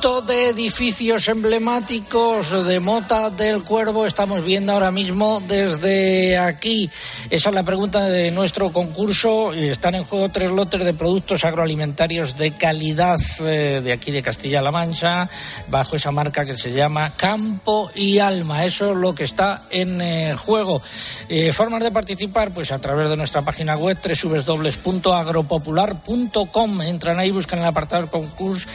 De 0.00 0.15
edificios 0.36 1.28
emblemáticos 1.28 2.66
de 2.66 2.80
Mota 2.80 3.30
del 3.30 3.62
Cuervo 3.62 4.04
estamos 4.06 4.44
viendo 4.44 4.72
ahora 4.72 4.90
mismo 4.90 5.40
desde 5.46 6.36
aquí. 6.38 6.90
Esa 7.30 7.48
es 7.48 7.54
la 7.54 7.62
pregunta 7.62 8.04
de 8.04 8.30
nuestro 8.30 8.70
concurso. 8.72 9.54
Están 9.54 9.94
en 9.94 10.04
juego 10.04 10.28
tres 10.28 10.50
lotes 10.50 10.84
de 10.84 10.92
productos 10.94 11.44
agroalimentarios 11.44 12.36
de 12.36 12.50
calidad 12.52 13.18
eh, 13.40 13.80
de 13.82 13.92
aquí 13.92 14.10
de 14.10 14.22
Castilla-La 14.22 14.70
Mancha, 14.70 15.28
bajo 15.68 15.96
esa 15.96 16.10
marca 16.10 16.44
que 16.44 16.56
se 16.56 16.72
llama 16.72 17.12
Campo 17.16 17.90
y 17.94 18.18
Alma. 18.18 18.64
Eso 18.64 18.92
es 18.92 18.98
lo 18.98 19.14
que 19.14 19.24
está 19.24 19.62
en 19.70 20.02
eh, 20.02 20.34
juego. 20.36 20.82
Eh, 21.28 21.52
formas 21.52 21.82
de 21.82 21.90
participar, 21.90 22.52
pues 22.52 22.70
a 22.72 22.78
través 22.78 23.08
de 23.08 23.16
nuestra 23.16 23.42
página 23.42 23.76
web 23.76 23.98
www.agropopular.com. 24.02 26.82
Entran 26.82 27.18
ahí, 27.18 27.30
buscan 27.30 27.60
el 27.60 27.66
apartado 27.66 28.06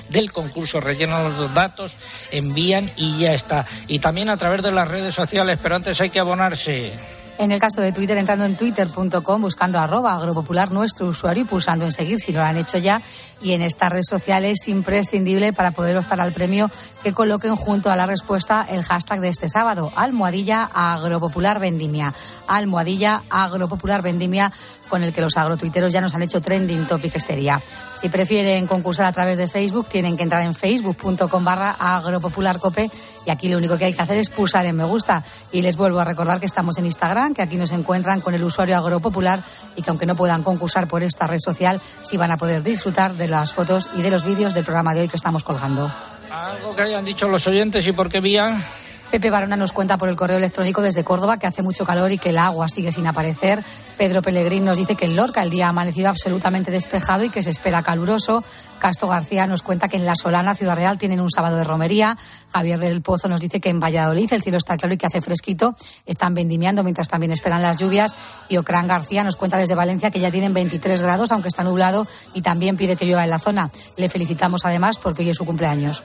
del 0.09 0.31
concurso, 0.31 0.81
rellenan 0.81 1.23
los 1.23 1.39
datos, 1.53 1.95
envían 2.31 2.89
y 2.97 3.19
ya 3.19 3.33
está. 3.33 3.65
Y 3.87 3.99
también 3.99 4.29
a 4.29 4.37
través 4.37 4.61
de 4.61 4.71
las 4.71 4.87
redes 4.87 5.13
sociales, 5.13 5.59
pero 5.61 5.75
antes 5.75 5.99
hay 6.01 6.09
que 6.09 6.19
abonarse. 6.19 6.91
En 7.37 7.51
el 7.51 7.59
caso 7.59 7.81
de 7.81 7.91
Twitter, 7.91 8.17
entrando 8.17 8.45
en 8.45 8.55
twitter.com, 8.55 9.41
buscando 9.41 9.79
arroba 9.79 10.15
agropopular 10.15 10.71
nuestro 10.71 11.07
usuario 11.07 11.43
y 11.43 11.45
pulsando 11.47 11.85
en 11.85 11.91
seguir 11.91 12.19
si 12.19 12.31
no 12.31 12.39
lo 12.39 12.45
han 12.45 12.57
hecho 12.57 12.77
ya. 12.77 13.01
Y 13.41 13.53
en 13.53 13.61
esta 13.61 13.89
red 13.89 14.03
social 14.03 14.45
es 14.45 14.67
imprescindible 14.67 15.53
para 15.53 15.71
poder 15.71 15.97
optar 15.97 16.21
al 16.21 16.31
premio 16.31 16.69
que 17.03 17.13
coloquen 17.13 17.55
junto 17.55 17.91
a 17.91 17.95
la 17.95 18.05
respuesta 18.05 18.65
el 18.69 18.83
hashtag 18.83 19.19
de 19.19 19.29
este 19.29 19.49
sábado, 19.49 19.91
almohadilla 19.95 20.69
agropopular 20.73 21.59
vendimia. 21.59 22.13
Almohadilla 22.47 23.23
agropopular 23.29 24.01
vendimia 24.01 24.51
con 24.91 25.01
el 25.03 25.13
que 25.13 25.21
los 25.21 25.37
agrotuiteros 25.37 25.93
ya 25.93 26.01
nos 26.01 26.13
han 26.13 26.21
hecho 26.21 26.41
trending 26.41 26.85
topic 26.85 27.15
este 27.15 27.37
día. 27.37 27.61
Si 27.99 28.09
prefieren 28.09 28.67
concursar 28.67 29.05
a 29.05 29.13
través 29.13 29.37
de 29.37 29.47
Facebook, 29.47 29.87
tienen 29.87 30.17
que 30.17 30.23
entrar 30.23 30.43
en 30.43 30.53
facebook.com 30.53 31.45
barra 31.45 31.71
agropopularcope 31.79 32.91
y 33.25 33.29
aquí 33.29 33.47
lo 33.47 33.57
único 33.57 33.77
que 33.77 33.85
hay 33.85 33.93
que 33.93 34.01
hacer 34.01 34.17
es 34.17 34.29
pulsar 34.29 34.65
en 34.65 34.75
me 34.75 34.83
gusta. 34.83 35.23
Y 35.53 35.61
les 35.61 35.77
vuelvo 35.77 36.01
a 36.01 36.03
recordar 36.03 36.39
que 36.39 36.45
estamos 36.45 36.77
en 36.77 36.85
Instagram, 36.85 37.33
que 37.33 37.41
aquí 37.41 37.55
nos 37.55 37.71
encuentran 37.71 38.19
con 38.19 38.33
el 38.33 38.43
usuario 38.43 38.75
agropopular 38.75 39.39
y 39.77 39.81
que 39.81 39.89
aunque 39.89 40.05
no 40.05 40.15
puedan 40.15 40.43
concursar 40.43 40.87
por 40.87 41.03
esta 41.03 41.25
red 41.25 41.39
social, 41.39 41.79
sí 42.03 42.17
van 42.17 42.31
a 42.31 42.37
poder 42.37 42.61
disfrutar 42.61 43.13
de 43.13 43.29
las 43.31 43.53
fotos 43.53 43.89
y 43.97 44.03
de 44.03 44.11
los 44.11 44.23
vídeos 44.23 44.53
del 44.53 44.63
programa 44.63 44.93
de 44.93 45.01
hoy 45.01 45.07
que 45.07 45.17
estamos 45.17 45.43
colgando. 45.43 45.91
Algo 46.31 46.75
que 46.75 46.83
hayan 46.83 47.03
dicho 47.03 47.27
los 47.27 47.47
oyentes 47.47 47.87
y 47.87 47.91
por 47.91 48.09
qué 48.09 48.19
vía. 48.19 48.61
Pepe 49.09 49.29
Barona 49.29 49.57
nos 49.57 49.73
cuenta 49.73 49.97
por 49.97 50.07
el 50.07 50.15
correo 50.15 50.37
electrónico 50.37 50.81
desde 50.81 51.03
Córdoba 51.03 51.37
que 51.37 51.47
hace 51.47 51.61
mucho 51.61 51.85
calor 51.85 52.11
y 52.13 52.17
que 52.17 52.29
el 52.29 52.37
agua 52.37 52.69
sigue 52.69 52.93
sin 52.93 53.07
aparecer. 53.07 53.61
Pedro 53.97 54.21
Pellegrín 54.21 54.63
nos 54.63 54.77
dice 54.77 54.95
que 54.95 55.05
en 55.05 55.17
Lorca 55.17 55.43
el 55.43 55.49
día 55.49 55.65
ha 55.65 55.69
amanecido 55.69 56.09
absolutamente 56.09 56.71
despejado 56.71 57.25
y 57.25 57.29
que 57.29 57.43
se 57.43 57.49
espera 57.49 57.83
caluroso. 57.83 58.43
Casto 58.81 59.07
García 59.07 59.45
nos 59.45 59.61
cuenta 59.61 59.87
que 59.87 59.97
en 59.97 60.07
La 60.07 60.15
Solana, 60.15 60.55
Ciudad 60.55 60.75
Real, 60.75 60.97
tienen 60.97 61.21
un 61.21 61.29
sábado 61.29 61.55
de 61.55 61.63
romería. 61.63 62.17
Javier 62.51 62.79
del 62.79 63.03
Pozo 63.03 63.27
nos 63.27 63.39
dice 63.39 63.61
que 63.61 63.69
en 63.69 63.79
Valladolid 63.79 64.33
el 64.33 64.41
cielo 64.41 64.57
está 64.57 64.75
claro 64.75 64.95
y 64.95 64.97
que 64.97 65.05
hace 65.05 65.21
fresquito. 65.21 65.75
Están 66.07 66.33
vendimiando 66.33 66.83
mientras 66.83 67.07
también 67.07 67.31
esperan 67.31 67.61
las 67.61 67.77
lluvias. 67.77 68.15
Y 68.49 68.57
Ocrán 68.57 68.87
García 68.87 69.23
nos 69.23 69.35
cuenta 69.35 69.57
desde 69.57 69.75
Valencia 69.75 70.09
que 70.09 70.19
ya 70.19 70.31
tienen 70.31 70.55
23 70.55 70.99
grados, 71.03 71.31
aunque 71.31 71.49
está 71.49 71.63
nublado, 71.63 72.07
y 72.33 72.41
también 72.41 72.75
pide 72.75 72.95
que 72.95 73.05
llueva 73.05 73.23
en 73.23 73.29
la 73.29 73.37
zona. 73.37 73.69
Le 73.97 74.09
felicitamos 74.09 74.65
además 74.65 74.97
porque 74.97 75.21
hoy 75.21 75.29
es 75.29 75.37
su 75.37 75.45
cumpleaños. 75.45 76.01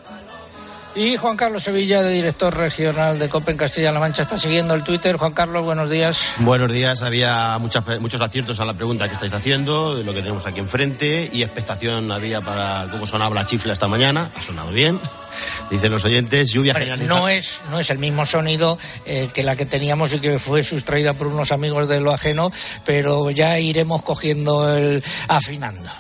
Y 0.97 1.19
Juan 1.19 1.37
Carlos 1.37 1.63
Sevilla, 1.63 2.01
de 2.01 2.11
director 2.11 2.57
regional 2.57 3.19
de 3.19 3.29
Copen 3.29 3.59
Castilla-La 3.59 4.01
Mancha, 4.01 4.23
está 4.23 4.39
siguiendo 4.39 4.73
el 4.73 4.83
Twitter. 4.83 5.19
Juan 5.19 5.33
Carlos, 5.33 5.63
buenos 5.63 5.91
días. 5.91 6.25
Buenos 6.39 6.73
días. 6.73 7.03
Había 7.03 7.59
muchas, 7.59 7.85
muchos 8.01 8.19
aciertos 8.19 8.61
a 8.61 8.65
la 8.65 8.73
pregunta 8.73 9.07
que 9.07 9.13
estáis 9.13 9.35
haciendo, 9.35 9.95
de 9.95 10.05
lo 10.05 10.15
que 10.15 10.21
tenemos 10.21 10.47
aquí 10.47 10.59
enfrente, 10.59 11.29
y 11.31 11.43
expectación 11.43 12.11
había 12.11 12.41
para 12.41 12.87
cómo 12.91 13.07
sonaba 13.07 13.35
la 13.35 13.45
chifla 13.45 13.75
esta 13.75 13.89
mañana. 13.89 14.31
Ha 14.35 14.43
sonado 14.43 14.71
bien. 14.71 14.99
Dicen 15.71 15.93
los 15.93 16.03
oyentes, 16.07 16.51
lluvia 16.51 16.73
generalizada. 16.73 17.21
No 17.21 17.29
es, 17.29 17.61
no 17.71 17.79
es 17.79 17.91
el 17.91 17.99
mismo 17.99 18.25
sonido 18.25 18.79
eh, 19.05 19.29
que 19.35 19.43
la 19.43 19.55
que 19.55 19.67
teníamos 19.67 20.15
y 20.15 20.19
que 20.19 20.39
fue 20.39 20.63
sustraída 20.63 21.13
por 21.13 21.27
unos 21.27 21.53
amigos 21.53 21.89
de 21.89 22.01
lo 22.01 22.11
ajeno, 22.11 22.51
pero 22.87 23.31
ya 23.31 23.59
iremos 23.59 24.03
cogiendo 24.03 24.75
el 24.75 25.05
afinando. 25.29 25.91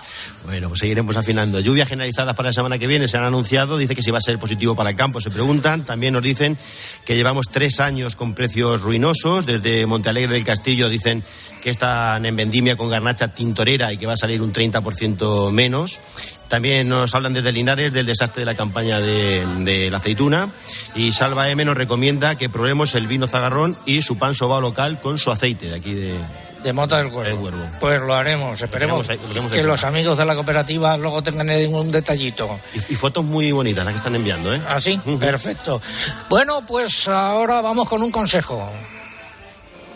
Bueno, 0.46 0.68
pues 0.68 0.78
seguiremos 0.78 1.16
afinando. 1.16 1.58
Lluvias 1.58 1.88
generalizadas 1.88 2.36
para 2.36 2.50
la 2.50 2.52
semana 2.52 2.78
que 2.78 2.86
viene 2.86 3.08
se 3.08 3.16
han 3.16 3.24
anunciado. 3.24 3.76
Dice 3.76 3.96
que 3.96 4.02
si 4.02 4.12
va 4.12 4.18
a 4.18 4.20
ser 4.20 4.38
positivo 4.38 4.76
para 4.76 4.90
el 4.90 4.96
campo, 4.96 5.20
se 5.20 5.28
preguntan. 5.28 5.84
También 5.84 6.14
nos 6.14 6.22
dicen 6.22 6.56
que 7.04 7.16
llevamos 7.16 7.48
tres 7.48 7.80
años 7.80 8.14
con 8.14 8.32
precios 8.32 8.80
ruinosos. 8.80 9.44
Desde 9.44 9.84
Montealegre 9.86 10.34
del 10.34 10.44
Castillo 10.44 10.88
dicen 10.88 11.24
que 11.64 11.70
están 11.70 12.24
en 12.26 12.36
vendimia 12.36 12.76
con 12.76 12.88
garnacha 12.88 13.34
tintorera 13.34 13.92
y 13.92 13.98
que 13.98 14.06
va 14.06 14.12
a 14.12 14.16
salir 14.16 14.40
un 14.40 14.52
30% 14.52 15.50
menos. 15.50 15.98
También 16.46 16.88
nos 16.88 17.12
hablan 17.16 17.34
desde 17.34 17.50
Linares 17.50 17.92
del 17.92 18.06
desastre 18.06 18.42
de 18.42 18.46
la 18.46 18.54
campaña 18.54 19.00
de, 19.00 19.88
la 19.90 19.96
aceituna. 19.98 20.48
Y 20.94 21.10
Salva 21.10 21.50
M 21.50 21.64
nos 21.64 21.76
recomienda 21.76 22.36
que 22.36 22.48
probemos 22.48 22.94
el 22.94 23.08
vino 23.08 23.26
zagarrón 23.26 23.76
y 23.84 24.02
su 24.02 24.16
pan 24.16 24.36
sobao 24.36 24.60
local 24.60 25.00
con 25.00 25.18
su 25.18 25.32
aceite 25.32 25.70
de 25.70 25.74
aquí 25.74 25.92
de, 25.92 26.14
de 26.62 26.72
Mota 26.72 26.98
del 26.98 27.10
Cuervo. 27.10 27.50
Pues 27.80 28.00
lo 28.02 28.14
haremos. 28.14 28.60
Esperemos 28.60 29.08
que 29.52 29.62
los 29.62 29.84
amigos 29.84 30.18
de 30.18 30.25
la 30.25 30.34
cooperativa 30.34 30.96
luego 30.96 31.22
tengan 31.22 31.48
un 31.72 31.92
detallito. 31.92 32.58
Y, 32.75 32.94
fotos 32.94 33.25
muy 33.25 33.52
bonitas 33.52 33.84
las 33.84 33.92
que 33.92 33.98
están 33.98 34.14
enviando, 34.14 34.54
¿eh? 34.54 34.60
Ah, 34.68 34.80
sí, 34.80 35.00
perfecto. 35.18 35.80
Bueno, 36.28 36.62
pues 36.66 37.08
ahora 37.08 37.60
vamos 37.60 37.88
con 37.88 38.02
un 38.02 38.10
consejo. 38.10 38.68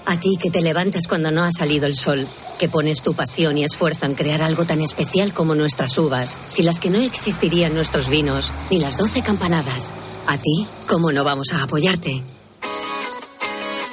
A 0.07 0.19
ti 0.19 0.37
que 0.41 0.51
te 0.51 0.63
levantas 0.63 1.07
cuando 1.07 1.31
no 1.31 1.45
ha 1.45 1.51
salido 1.51 1.87
el 1.87 1.95
sol, 1.95 2.27
que 2.59 2.69
pones 2.69 3.03
tu 3.03 3.15
pasión 3.15 3.59
y 3.59 3.65
esfuerzo 3.65 4.07
en 4.07 4.15
crear 4.15 4.43
algo 4.43 4.65
tan 4.65 4.81
especial 4.81 5.33
como 5.33 5.55
nuestras 5.55 5.97
uvas, 5.99 6.37
sin 6.49 6.67
las 6.67 6.81
que 6.81 6.91
no 6.91 6.99
existirían 6.99 7.75
nuestros 7.75 8.09
vinos, 8.09 8.53
ni 8.71 8.81
las 8.81 8.97
doce 8.97 9.23
campanadas. 9.23 9.93
A 10.27 10.39
ti, 10.39 10.67
¿cómo 10.89 11.13
no 11.13 11.23
vamos 11.23 11.53
a 11.53 11.63
apoyarte? 11.63 12.23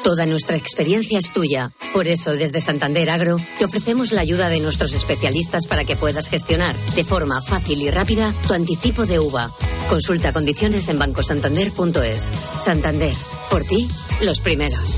Toda 0.07 0.25
nuestra 0.25 0.55
experiencia 0.55 1.19
es 1.19 1.33
tuya. 1.33 1.69
Por 1.91 2.07
eso, 2.07 2.31
desde 2.31 2.61
Santander 2.61 3.09
Agro, 3.09 3.35
te 3.57 3.65
ofrecemos 3.65 4.13
la 4.13 4.21
ayuda 4.21 4.47
de 4.47 4.61
nuestros 4.61 4.93
especialistas 4.93 5.67
para 5.67 5.83
que 5.83 5.97
puedas 5.97 6.29
gestionar 6.29 6.73
de 6.95 7.03
forma 7.03 7.41
fácil 7.41 7.81
y 7.81 7.91
rápida 7.91 8.33
tu 8.47 8.53
anticipo 8.53 9.05
de 9.05 9.19
uva. 9.19 9.51
Consulta 9.89 10.31
condiciones 10.31 10.87
en 10.87 10.97
bancosantander.es. 10.97 12.31
Santander, 12.57 13.13
por 13.49 13.65
ti, 13.65 13.89
los 14.21 14.39
primeros. 14.39 14.97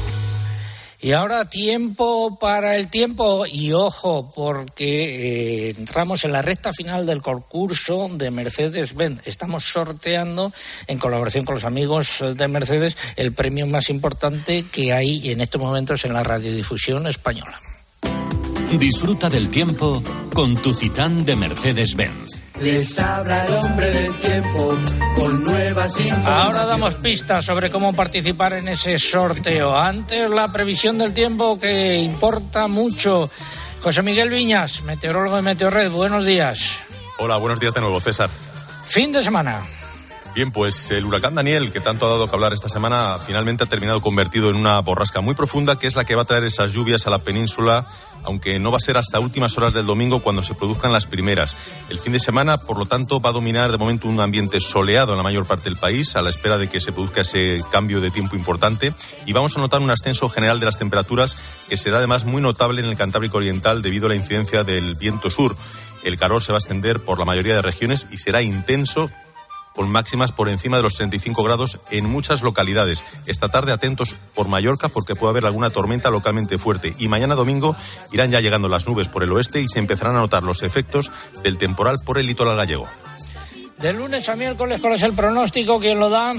Y 1.02 1.14
ahora 1.14 1.46
tiempo 1.46 2.38
para 2.40 2.76
el 2.76 2.90
tiempo 2.90 3.46
y 3.50 3.72
ojo 3.72 4.30
porque 4.36 5.70
eh, 5.70 5.74
entramos 5.78 6.26
en 6.26 6.34
la 6.34 6.42
recta 6.42 6.74
final 6.74 7.06
del 7.06 7.22
concurso 7.22 8.10
de 8.12 8.30
Mercedes-Benz. 8.32 9.22
Estamos 9.26 9.64
sorteando 9.64 10.52
en 10.88 11.00
colaboración 11.00 11.46
con 11.46 11.56
los 11.56 11.64
amigos 11.64 12.22
de 12.36 12.48
Mercedes 12.50 12.98
el 13.16 13.32
premio 13.32 13.66
más 13.66 13.90
importante 13.90 14.66
que 14.70 14.92
hay 14.92 15.32
en 15.32 15.40
estos 15.40 15.62
momentos 15.62 16.04
en 16.04 16.12
la 16.12 16.24
radiodifusión 16.24 17.08
española. 17.08 17.62
Disfruta 18.78 19.30
del 19.30 19.50
tiempo 19.50 20.04
con 20.34 20.56
tu 20.56 20.74
Citán 20.74 21.24
de 21.24 21.38
Mercedes-Benz. 21.38 22.49
Les 22.62 23.00
habla 23.00 23.46
el 23.46 23.54
hombre 23.54 23.90
del 23.90 24.14
tiempo 24.16 24.78
con 25.16 25.44
nuevas 25.44 25.98
Ahora 26.26 26.66
damos 26.66 26.96
pistas 26.96 27.46
sobre 27.46 27.72
cómo 27.72 27.94
participar 27.94 28.54
en 28.54 28.68
ese 28.68 29.00
sorteo. 29.00 29.78
Antes 29.78 30.30
la 30.30 30.52
previsión 30.52 30.98
del 30.98 31.14
tiempo 31.14 31.58
que 31.58 31.98
importa 31.98 32.68
mucho. 32.68 33.30
José 33.82 34.02
Miguel 34.02 34.30
Viñas, 34.30 34.84
meteorólogo 34.84 35.38
de 35.38 35.42
Meteorred, 35.42 35.90
buenos 35.90 36.26
días. 36.26 36.80
Hola, 37.18 37.38
buenos 37.38 37.60
días 37.60 37.74
de 37.74 37.80
nuevo, 37.80 38.02
César. 38.02 38.30
Fin 38.86 39.14
de 39.14 39.24
semana. 39.24 39.62
Bien, 40.36 40.52
pues 40.52 40.92
el 40.92 41.06
huracán 41.06 41.36
Daniel, 41.36 41.72
que 41.72 41.82
tanto 41.82 42.06
ha 42.06 42.10
dado 42.10 42.30
que 42.30 42.36
hablar 42.36 42.54
esta 42.54 42.70
semana, 42.70 43.18
finalmente 43.20 43.64
ha 43.64 43.68
terminado 43.68 44.00
convertido 44.00 44.50
en 44.50 44.56
una 44.56 44.80
borrasca 44.80 45.22
muy 45.22 45.34
profunda, 45.34 45.76
que 45.76 45.88
es 45.88 45.96
la 45.96 46.06
que 46.06 46.16
va 46.16 46.22
a 46.22 46.26
traer 46.26 46.44
esas 46.44 46.72
lluvias 46.72 47.08
a 47.08 47.10
la 47.10 47.20
península, 47.20 47.88
aunque 48.24 48.60
no 48.60 48.72
va 48.72 48.78
a 48.78 48.80
ser 48.80 48.96
hasta 48.96 49.20
últimas 49.20 49.58
horas 49.58 49.74
del 49.74 49.88
domingo 49.88 50.20
cuando 50.20 50.44
se 50.44 50.54
produzcan 50.54 50.94
las 50.94 51.08
primeras. 51.08 51.56
El 51.90 52.00
fin 52.00 52.14
de 52.14 52.20
semana, 52.20 52.58
por 52.58 52.78
lo 52.78 52.86
tanto, 52.86 53.20
va 53.20 53.32
a 53.32 53.34
dominar 53.34 53.72
de 53.72 53.80
momento 53.80 54.08
un 54.08 54.20
ambiente 54.20 54.60
soleado 54.60 55.14
en 55.14 55.18
la 55.18 55.24
mayor 55.24 55.46
parte 55.46 55.66
del 55.66 55.80
país, 55.80 56.16
a 56.16 56.22
la 56.22 56.30
espera 56.30 56.58
de 56.58 56.70
que 56.70 56.80
se 56.80 56.92
produzca 56.92 57.22
ese 57.22 57.62
cambio 57.72 58.00
de 58.00 58.12
tiempo 58.12 58.36
importante, 58.36 58.94
y 59.26 59.34
vamos 59.34 59.58
a 59.58 59.60
notar 59.60 59.82
un 59.82 59.92
ascenso 59.92 60.30
general 60.30 60.60
de 60.60 60.68
las 60.68 60.78
temperaturas, 60.78 61.36
que 61.68 61.76
será 61.76 61.98
además 61.98 62.24
muy 62.26 62.42
notable 62.42 62.82
en 62.82 62.88
el 62.88 62.98
Cantábrico 62.98 63.38
Oriental 63.38 63.82
debido 63.82 64.06
a 64.06 64.10
la 64.10 64.16
incidencia 64.16 64.64
del 64.64 64.96
viento 64.96 65.32
sur. 65.32 65.56
El 66.04 66.18
calor 66.18 66.44
se 66.44 66.54
va 66.54 66.60
a 66.60 66.60
extender 66.60 67.00
por 67.02 67.20
la 67.20 67.26
mayoría 67.26 67.56
de 67.56 67.62
regiones 67.62 68.08
y 68.10 68.20
será 68.20 68.42
intenso 68.42 69.10
con 69.76 69.90
máximas 69.90 70.32
por 70.32 70.50
encima 70.50 70.78
de 70.78 70.84
los 70.84 70.96
35 70.96 71.44
grados 71.44 71.80
en 71.92 72.10
muchas 72.10 72.42
localidades. 72.42 73.04
Esta 73.26 73.50
tarde 73.50 73.72
atentos 73.72 74.16
por 74.36 74.48
Mallorca 74.48 74.90
porque 74.90 75.16
puede 75.16 75.32
haber 75.32 75.46
alguna 75.46 75.70
tormenta 75.70 76.10
localmente 76.10 76.58
fuerte 76.58 76.94
y 76.98 77.08
mañana 77.08 77.36
domingo 77.36 77.76
irán 78.12 78.32
ya 78.32 78.42
llegando 78.42 78.70
las 78.70 78.88
nubes 78.88 79.08
por 79.08 79.24
el 79.24 79.32
oeste 79.32 79.62
y 79.62 79.68
se 79.68 79.80
empezarán 79.80 80.16
a 80.16 80.20
notar 80.20 80.44
los 80.44 80.64
efectos 80.64 81.12
del 81.44 81.58
temporal 81.58 81.98
por 82.06 82.20
el 82.20 82.28
litoral 82.28 82.58
gallego. 82.58 82.88
De 83.78 83.94
lunes 83.94 84.28
a 84.28 84.36
miércoles, 84.36 84.82
¿cuál 84.82 84.94
es 84.94 85.04
el 85.04 85.14
pronóstico? 85.14 85.80
¿Quién 85.80 86.00
lo 86.00 86.10
da? 86.10 86.34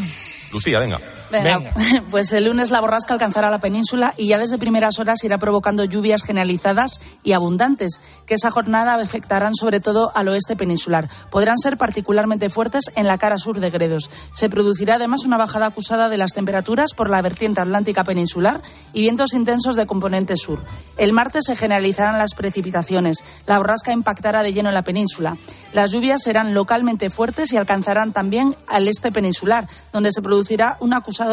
Lucía, 0.52 0.78
venga. 0.78 1.00
Venga, 1.30 1.72
pues 2.10 2.32
el 2.32 2.44
lunes 2.44 2.70
la 2.70 2.80
borrasca 2.80 3.14
alcanzará 3.14 3.50
la 3.50 3.60
península 3.60 4.14
y 4.16 4.28
ya 4.28 4.38
desde 4.38 4.58
primeras 4.58 4.98
horas 4.98 5.22
irá 5.24 5.38
provocando 5.38 5.84
lluvias 5.84 6.22
generalizadas 6.22 7.00
y 7.22 7.32
abundantes, 7.32 8.00
que 8.26 8.34
esa 8.34 8.50
jornada 8.50 8.94
afectarán 8.94 9.54
sobre 9.54 9.80
todo 9.80 10.12
al 10.14 10.28
oeste 10.28 10.56
peninsular. 10.56 11.08
Podrán 11.30 11.58
ser 11.58 11.76
particularmente 11.76 12.50
fuertes 12.50 12.84
en 12.94 13.06
la 13.06 13.18
cara 13.18 13.38
sur 13.38 13.60
de 13.60 13.70
Gredos. 13.70 14.10
Se 14.34 14.48
producirá 14.48 14.96
además 14.96 15.24
una 15.24 15.36
bajada 15.36 15.66
acusada 15.66 16.08
de 16.08 16.18
las 16.18 16.32
temperaturas 16.32 16.92
por 16.94 17.10
la 17.10 17.22
vertiente 17.22 17.60
atlántica 17.60 18.04
peninsular 18.04 18.60
y 18.92 19.02
vientos 19.02 19.34
intensos 19.34 19.76
de 19.76 19.86
componente 19.86 20.36
sur. 20.36 20.62
El 20.96 21.12
martes 21.12 21.44
se 21.46 21.56
generalizarán 21.56 22.18
las 22.18 22.34
precipitaciones. 22.34 23.18
La 23.46 23.58
borrasca 23.58 23.92
impactará 23.92 24.42
de 24.42 24.52
lleno 24.52 24.68
en 24.68 24.74
la 24.74 24.82
península. 24.82 25.36
Las 25.72 25.92
lluvias 25.92 26.22
serán 26.22 26.54
localmente 26.54 27.10
fuertes 27.10 27.52
y 27.52 27.56
alcanzarán 27.56 28.12
también 28.12 28.56
al 28.66 28.88
este 28.88 29.12
peninsular, 29.12 29.66
donde 29.92 30.12
se 30.12 30.22
producirá 30.22 30.76
un 30.80 30.92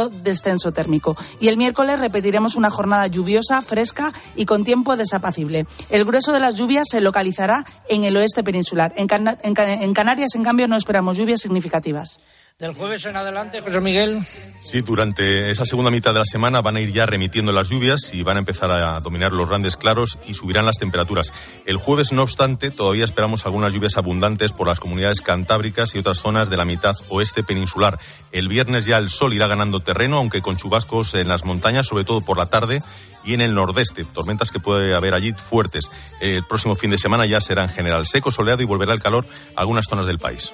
descenso 0.09 0.71
térmico. 0.71 1.15
Y 1.39 1.47
el 1.47 1.57
miércoles 1.57 1.99
repetiremos 1.99 2.55
una 2.55 2.69
jornada 2.69 3.07
lluviosa, 3.07 3.61
fresca 3.61 4.13
y 4.35 4.45
con 4.45 4.63
tiempo 4.63 4.95
desapacible. 4.95 5.65
El 5.89 6.05
grueso 6.05 6.31
de 6.31 6.39
las 6.39 6.55
lluvias 6.55 6.87
se 6.89 7.01
localizará 7.01 7.65
en 7.89 8.03
el 8.03 8.15
oeste 8.17 8.43
peninsular. 8.43 8.93
En, 8.95 9.07
en 9.43 9.93
Canarias, 9.93 10.35
en 10.35 10.43
cambio, 10.43 10.67
no 10.67 10.77
esperamos 10.77 11.17
lluvias 11.17 11.41
significativas. 11.41 12.17
Del 12.59 12.73
jueves 12.73 13.05
en 13.05 13.15
adelante, 13.15 13.61
José 13.61 13.79
Miguel. 13.81 14.19
Sí, 14.63 14.81
durante 14.81 15.51
esa 15.51 15.63
segunda 15.63 15.91
mitad 15.91 16.11
de 16.11 16.17
la 16.17 16.25
semana 16.25 16.59
van 16.59 16.75
a 16.75 16.81
ir 16.81 16.91
ya 16.91 17.05
remitiendo 17.05 17.51
las 17.51 17.69
lluvias 17.69 18.11
y 18.15 18.23
van 18.23 18.37
a 18.37 18.39
empezar 18.39 18.71
a 18.71 18.99
dominar 18.99 19.31
los 19.31 19.47
grandes 19.47 19.77
claros 19.77 20.17
y 20.27 20.33
subirán 20.33 20.65
las 20.65 20.79
temperaturas. 20.79 21.31
El 21.67 21.77
jueves, 21.77 22.13
no 22.13 22.23
obstante, 22.23 22.71
todavía 22.71 23.05
esperamos 23.05 23.45
algunas 23.45 23.75
lluvias 23.75 23.97
abundantes 23.97 24.53
por 24.53 24.65
las 24.65 24.79
comunidades 24.79 25.21
cantábricas 25.21 25.93
y 25.93 25.99
otras 25.99 26.17
zonas 26.17 26.49
de 26.49 26.57
la 26.57 26.65
mitad 26.65 26.95
oeste 27.09 27.43
peninsular. 27.43 27.99
El 28.31 28.47
viernes 28.47 28.85
ya 28.85 28.97
el 28.97 29.11
sol 29.11 29.35
irá 29.35 29.45
ganando 29.45 29.81
terreno, 29.81 30.17
aunque 30.17 30.41
con 30.41 30.57
chubascos 30.57 31.13
en 31.13 31.27
las 31.27 31.45
montañas, 31.45 31.85
sobre 31.85 32.05
todo 32.05 32.21
por 32.21 32.39
la 32.39 32.47
tarde 32.47 32.81
y 33.23 33.35
en 33.35 33.41
el 33.41 33.53
nordeste. 33.53 34.03
Tormentas 34.03 34.49
que 34.49 34.59
puede 34.59 34.95
haber 34.95 35.13
allí 35.13 35.31
fuertes. 35.31 35.91
El 36.21 36.43
próximo 36.43 36.75
fin 36.75 36.89
de 36.89 36.97
semana 36.97 37.27
ya 37.27 37.39
será 37.39 37.61
en 37.61 37.69
general 37.69 38.07
seco, 38.07 38.31
soleado 38.31 38.63
y 38.63 38.65
volverá 38.65 38.93
el 38.93 38.99
calor 38.99 39.27
a 39.55 39.61
algunas 39.61 39.85
zonas 39.85 40.07
del 40.07 40.17
país. 40.17 40.51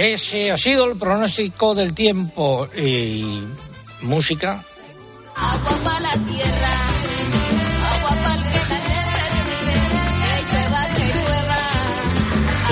Ese 0.00 0.50
ha 0.50 0.56
sido 0.56 0.86
el 0.90 0.96
pronóstico 0.96 1.74
del 1.74 1.92
tiempo 1.92 2.66
y 2.74 3.44
música. 4.00 4.64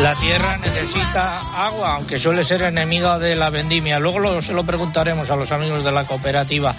La 0.03 0.15
tierra 0.15 0.57
necesita 0.59 1.67
agua, 1.67 1.97
aunque 1.97 2.19
suele 2.19 2.45
ser 2.45 2.63
enemiga 2.63 3.19
de 3.19 3.35
la 3.35 3.51
vendimia. 3.51 3.99
Luego 3.99 4.21
lo, 4.21 4.41
se 4.41 4.53
lo 4.53 4.65
preguntaremos 4.65 5.29
a 5.31 5.37
los 5.37 5.51
amigos 5.51 5.83
de 5.83 5.91
la 5.91 6.05
cooperativa. 6.05 6.75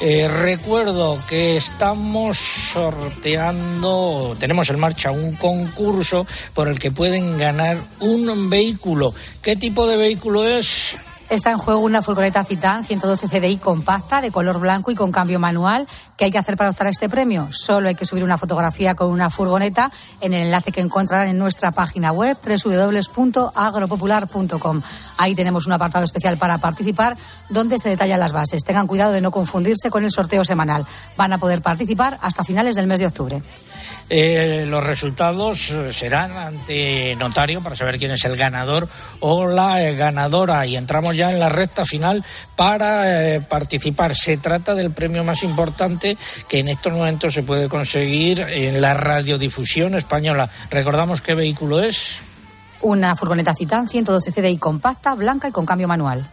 Eh, 0.00 0.28
recuerdo 0.28 1.22
que 1.28 1.56
estamos 1.56 2.36
sorteando, 2.36 4.36
tenemos 4.40 4.68
en 4.70 4.80
marcha 4.80 5.12
un 5.12 5.36
concurso 5.36 6.26
por 6.52 6.68
el 6.68 6.80
que 6.80 6.90
pueden 6.90 7.38
ganar 7.38 7.78
un 8.00 8.50
vehículo. 8.50 9.14
¿Qué 9.40 9.54
tipo 9.54 9.86
de 9.86 9.96
vehículo 9.96 10.44
es? 10.44 10.96
Está 11.30 11.50
en 11.50 11.58
juego 11.58 11.80
una 11.80 12.02
furgoneta 12.02 12.44
Citan 12.44 12.84
112 12.84 13.28
CDI 13.28 13.56
compacta 13.56 14.20
de 14.20 14.30
color 14.30 14.60
blanco 14.60 14.90
y 14.90 14.94
con 14.94 15.10
cambio 15.10 15.40
manual. 15.40 15.86
¿Qué 16.16 16.26
hay 16.26 16.30
que 16.30 16.38
hacer 16.38 16.56
para 16.56 16.70
optar 16.70 16.86
este 16.86 17.08
premio? 17.08 17.48
Solo 17.50 17.88
hay 17.88 17.94
que 17.94 18.06
subir 18.06 18.22
una 18.22 18.38
fotografía 18.38 18.94
con 18.94 19.10
una 19.10 19.30
furgoneta 19.30 19.90
en 20.20 20.34
el 20.34 20.44
enlace 20.44 20.70
que 20.70 20.80
encontrarán 20.80 21.28
en 21.28 21.38
nuestra 21.38 21.72
página 21.72 22.12
web 22.12 22.36
www.agropopular.com. 22.44 24.82
Ahí 25.18 25.34
tenemos 25.34 25.66
un 25.66 25.72
apartado 25.72 26.04
especial 26.04 26.36
para 26.36 26.58
participar 26.58 27.16
donde 27.48 27.78
se 27.78 27.88
detallan 27.88 28.20
las 28.20 28.32
bases. 28.32 28.62
Tengan 28.62 28.86
cuidado 28.86 29.12
de 29.12 29.20
no 29.20 29.30
confundirse 29.30 29.90
con 29.90 30.04
el 30.04 30.12
sorteo 30.12 30.44
semanal. 30.44 30.86
Van 31.16 31.32
a 31.32 31.38
poder 31.38 31.62
participar 31.62 32.18
hasta 32.20 32.44
finales 32.44 32.76
del 32.76 32.86
mes 32.86 33.00
de 33.00 33.06
octubre. 33.06 33.42
Eh, 34.10 34.66
los 34.68 34.84
resultados 34.84 35.70
eh, 35.70 35.92
serán 35.92 36.36
ante 36.36 37.16
notario 37.16 37.62
para 37.62 37.74
saber 37.74 37.98
quién 37.98 38.10
es 38.10 38.24
el 38.26 38.36
ganador 38.36 38.86
o 39.20 39.46
la 39.46 39.80
ganadora. 39.92 40.66
Y 40.66 40.76
entramos 40.76 41.13
ya 41.14 41.30
en 41.30 41.38
la 41.38 41.48
recta 41.48 41.84
final 41.84 42.24
para 42.56 43.40
participar. 43.48 44.14
Se 44.14 44.36
trata 44.36 44.74
del 44.74 44.90
premio 44.90 45.24
más 45.24 45.42
importante 45.42 46.16
que 46.48 46.58
en 46.58 46.68
estos 46.68 46.92
momentos 46.92 47.34
se 47.34 47.42
puede 47.42 47.68
conseguir 47.68 48.40
en 48.40 48.80
la 48.80 48.94
radiodifusión 48.94 49.94
española. 49.94 50.48
¿Recordamos 50.70 51.22
qué 51.22 51.34
vehículo 51.34 51.80
es? 51.80 52.20
Una 52.82 53.16
furgoneta 53.16 53.54
Citan 53.54 53.88
112 53.88 54.32
CDI 54.32 54.58
compacta, 54.58 55.14
blanca 55.14 55.48
y 55.48 55.52
con 55.52 55.64
cambio 55.64 55.88
manual 55.88 56.28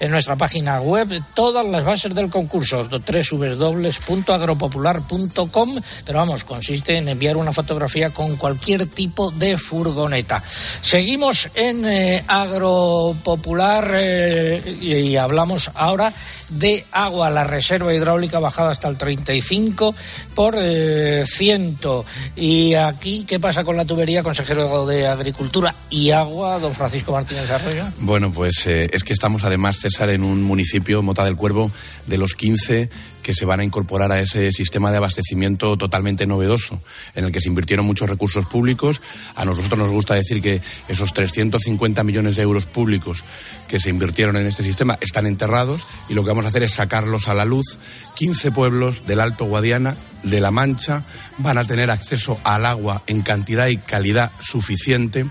en 0.00 0.10
nuestra 0.10 0.34
página 0.36 0.80
web 0.80 1.22
todas 1.34 1.66
las 1.66 1.84
bases 1.84 2.14
del 2.14 2.30
concurso, 2.30 2.88
www.agropopular.com, 2.88 5.80
pero 6.04 6.18
vamos, 6.18 6.44
consiste 6.44 6.96
en 6.96 7.08
enviar 7.08 7.36
una 7.36 7.52
fotografía 7.52 8.10
con 8.10 8.36
cualquier 8.36 8.86
tipo 8.86 9.30
de 9.30 9.56
furgoneta. 9.58 10.42
Seguimos 10.80 11.48
en 11.54 11.84
eh, 11.86 12.24
Agropopular 12.26 13.90
eh, 13.94 14.78
y, 14.80 15.14
hablamos 15.16 15.70
ahora 15.74 16.12
de 16.50 16.84
agua, 16.92 17.30
la 17.30 17.44
reserva 17.44 17.94
hidráulica 17.94 18.38
bajada 18.38 18.70
hasta 18.70 18.88
el 18.88 18.98
35 18.98 19.94
por 20.34 20.54
eh, 20.58 21.24
ciento. 21.26 22.04
Y 22.34 22.74
aquí, 22.74 23.24
¿qué 23.26 23.40
pasa 23.40 23.64
con 23.64 23.76
la 23.76 23.84
tubería, 23.84 24.22
consejero 24.22 24.86
de 24.86 25.06
Agricultura 25.06 25.74
y 25.90 26.10
Agua, 26.10 26.58
don 26.58 26.74
Francisco 26.74 27.12
Martínez 27.12 27.50
Arroyo? 27.50 27.84
Bueno, 27.98 28.32
pues 28.32 28.66
es 28.66 29.04
que 29.04 29.12
estamos 29.12 29.44
además 29.44 29.78
en 30.00 30.24
un 30.24 30.42
municipio, 30.42 31.02
Mota 31.02 31.24
del 31.24 31.36
Cuervo, 31.36 31.70
de 32.06 32.18
los 32.18 32.34
15 32.34 32.90
que 33.22 33.34
se 33.34 33.44
van 33.44 33.58
a 33.58 33.64
incorporar 33.64 34.12
a 34.12 34.20
ese 34.20 34.52
sistema 34.52 34.90
de 34.92 34.98
abastecimiento 34.98 35.76
totalmente 35.76 36.26
novedoso, 36.26 36.80
en 37.14 37.24
el 37.24 37.32
que 37.32 37.40
se 37.40 37.48
invirtieron 37.48 37.84
muchos 37.84 38.08
recursos 38.08 38.46
públicos. 38.46 39.02
A 39.34 39.44
nosotros 39.44 39.76
nos 39.76 39.90
gusta 39.90 40.14
decir 40.14 40.40
que 40.40 40.60
esos 40.86 41.12
350 41.12 42.04
millones 42.04 42.36
de 42.36 42.42
euros 42.42 42.66
públicos 42.66 43.24
que 43.66 43.80
se 43.80 43.90
invirtieron 43.90 44.36
en 44.36 44.46
este 44.46 44.62
sistema 44.62 44.96
están 45.00 45.26
enterrados 45.26 45.86
y 46.08 46.14
lo 46.14 46.22
que 46.22 46.28
vamos 46.28 46.44
a 46.44 46.48
hacer 46.48 46.62
es 46.62 46.74
sacarlos 46.74 47.26
a 47.26 47.34
la 47.34 47.44
luz. 47.44 47.78
15 48.14 48.52
pueblos 48.52 49.06
del 49.06 49.18
Alto 49.18 49.44
Guadiana, 49.46 49.96
de 50.22 50.40
La 50.40 50.52
Mancha, 50.52 51.04
van 51.38 51.58
a 51.58 51.64
tener 51.64 51.90
acceso 51.90 52.38
al 52.44 52.64
agua 52.64 53.02
en 53.08 53.22
cantidad 53.22 53.66
y 53.66 53.76
calidad 53.76 54.30
suficiente 54.38 55.26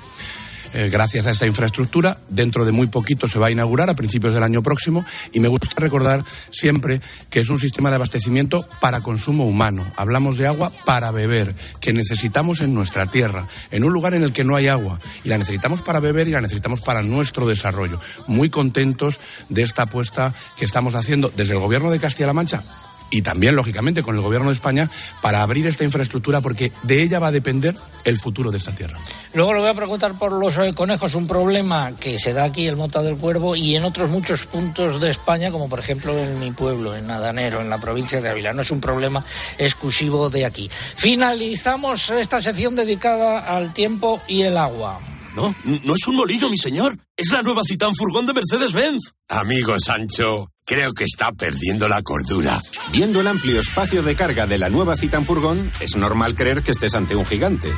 eh, 0.76 0.90
gracias 0.90 1.26
a 1.26 1.32
esta 1.32 1.48
infraestructura. 1.48 2.18
Dentro 2.28 2.66
de 2.66 2.74
muy 2.74 2.88
poquito 2.88 3.30
se 3.30 3.40
va 3.40 3.48
a 3.48 3.52
inaugurar 3.52 3.90
a 3.90 3.96
principios 3.96 4.34
del 4.34 4.44
año 4.44 4.62
próximo 4.62 5.06
y 5.32 5.40
me 5.40 5.48
gusta 5.48 5.70
recordar 5.78 6.26
siempre 6.52 7.00
que 7.30 7.40
es 7.40 7.50
un 7.50 7.60
sistema 7.60 7.90
de 7.90 7.96
abastecimiento 7.96 8.68
para 8.82 9.00
consumo 9.00 9.46
humano. 9.46 9.86
Hablamos 9.96 10.38
de 10.38 10.48
agua 10.48 10.74
para 10.84 11.12
beber, 11.12 11.56
que 11.80 11.94
necesitamos 11.94 12.60
en 12.60 12.74
nuestra 12.74 13.06
tierra, 13.06 13.48
en 13.72 13.86
un 13.86 13.94
lugar 13.94 14.16
en 14.16 14.24
el 14.24 14.34
que 14.34 14.44
no 14.44 14.58
hay 14.58 14.68
agua. 14.68 15.00
Y 15.24 15.30
la 15.30 15.38
necesitamos 15.38 15.82
para 15.82 16.02
beber 16.02 16.28
y 16.28 16.32
la 16.32 16.42
necesitamos 16.42 16.82
para 16.82 17.04
nuestro 17.04 17.48
desarrollo. 17.48 18.02
Muy 18.28 18.50
contentos 18.50 19.22
de 19.48 19.62
esta 19.62 19.84
apuesta 19.84 20.34
que 20.58 20.66
estamos 20.66 20.94
haciendo 20.94 21.32
desde 21.34 21.54
el 21.54 21.62
Gobierno 21.62 21.90
de 21.90 22.00
Castilla-La 22.00 22.34
Mancha 22.34 22.64
y 23.10 23.22
también, 23.22 23.56
lógicamente, 23.56 24.04
con 24.04 24.16
el 24.16 24.22
Gobierno 24.22 24.50
de 24.50 24.56
España 24.56 24.90
para 25.22 25.42
abrir 25.42 25.68
esta 25.68 25.84
infraestructura 25.84 26.42
porque 26.42 26.72
de 26.84 27.02
ella 27.02 27.20
va 27.20 27.28
a 27.28 27.32
depender 27.32 27.76
el 28.04 28.18
futuro 28.18 28.52
de 28.52 28.58
esta 28.58 28.74
tierra. 28.74 29.00
Luego 29.34 29.54
le 29.54 29.60
voy 29.60 29.70
a 29.70 29.74
preguntar 29.74 30.18
por 30.18 30.32
los 30.32 30.58
eh, 30.58 30.74
conejos, 30.74 31.16
un 31.16 31.28
problema 31.28 31.94
que 32.00 32.20
se 32.20 32.34
da 32.34 32.46
aquí 32.46 32.68
el 32.68 32.76
Mota 32.76 33.02
del 33.02 33.18
Cuervo 33.18 33.56
y 33.56 33.76
en 33.76 33.84
otros 33.84 34.10
muchos 34.10 34.46
puntos 34.46 35.00
de 35.00 35.10
España, 35.10 35.52
como 35.52 35.70
por 35.70 35.80
ejemplo 35.80 36.18
en 36.18 36.40
mi 36.40 36.52
pueblo, 36.52 36.96
en 36.96 37.08
Nadanero, 37.08 37.62
en 37.62 37.70
la 37.70 37.78
provincia 37.78 38.22
de 38.22 38.30
Ávila. 38.30 38.54
No 38.54 38.62
es 38.62 38.72
un 38.72 38.82
problema 38.82 39.24
exclusivo 39.58 40.30
de 40.30 40.46
aquí. 40.46 40.70
Finalizamos 40.96 42.10
esta 42.10 42.42
sección 42.42 42.76
dedicada 42.76 43.40
al 43.40 43.74
tiempo 43.74 44.22
y 44.28 44.44
el 44.44 44.58
agua. 44.58 45.00
No, 45.36 45.54
no 45.84 45.96
es 45.96 46.08
un 46.08 46.16
molino, 46.16 46.50
mi 46.50 46.58
señor. 46.58 46.98
Es 47.18 47.32
la 47.32 47.42
nueva 47.42 47.62
Citán 47.68 47.94
Furgón 47.94 48.26
de 48.26 48.34
Mercedes-Benz. 48.34 49.12
Amigo 49.28 49.76
Sancho, 49.78 50.50
creo 50.66 50.94
que 50.94 51.04
está 51.04 51.32
perdiendo 51.32 51.88
la 51.88 52.02
cordura. 52.02 52.60
Viendo 52.92 53.22
el 53.22 53.28
amplio 53.28 53.60
espacio 53.60 54.02
de 54.02 54.16
carga 54.16 54.48
de 54.48 54.58
la 54.58 54.70
nueva 54.70 54.98
Citan 54.98 55.26
Furgón, 55.26 55.72
es 55.80 55.96
normal 55.96 56.36
creer 56.36 56.64
que 56.64 56.72
estés 56.72 56.96
ante 56.96 57.16
un 57.16 57.26
gigante. 57.26 57.70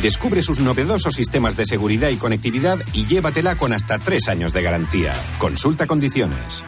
Descubre 0.00 0.42
sus 0.42 0.60
novedosos 0.60 1.14
sistemas 1.14 1.56
de 1.56 1.66
seguridad 1.66 2.10
y 2.10 2.16
conectividad 2.16 2.78
y 2.92 3.06
llévatela 3.06 3.56
con 3.56 3.72
hasta 3.72 3.98
tres 3.98 4.28
años 4.28 4.52
de 4.52 4.62
garantía. 4.62 5.12
Consulta 5.38 5.86
condiciones. 5.86 6.64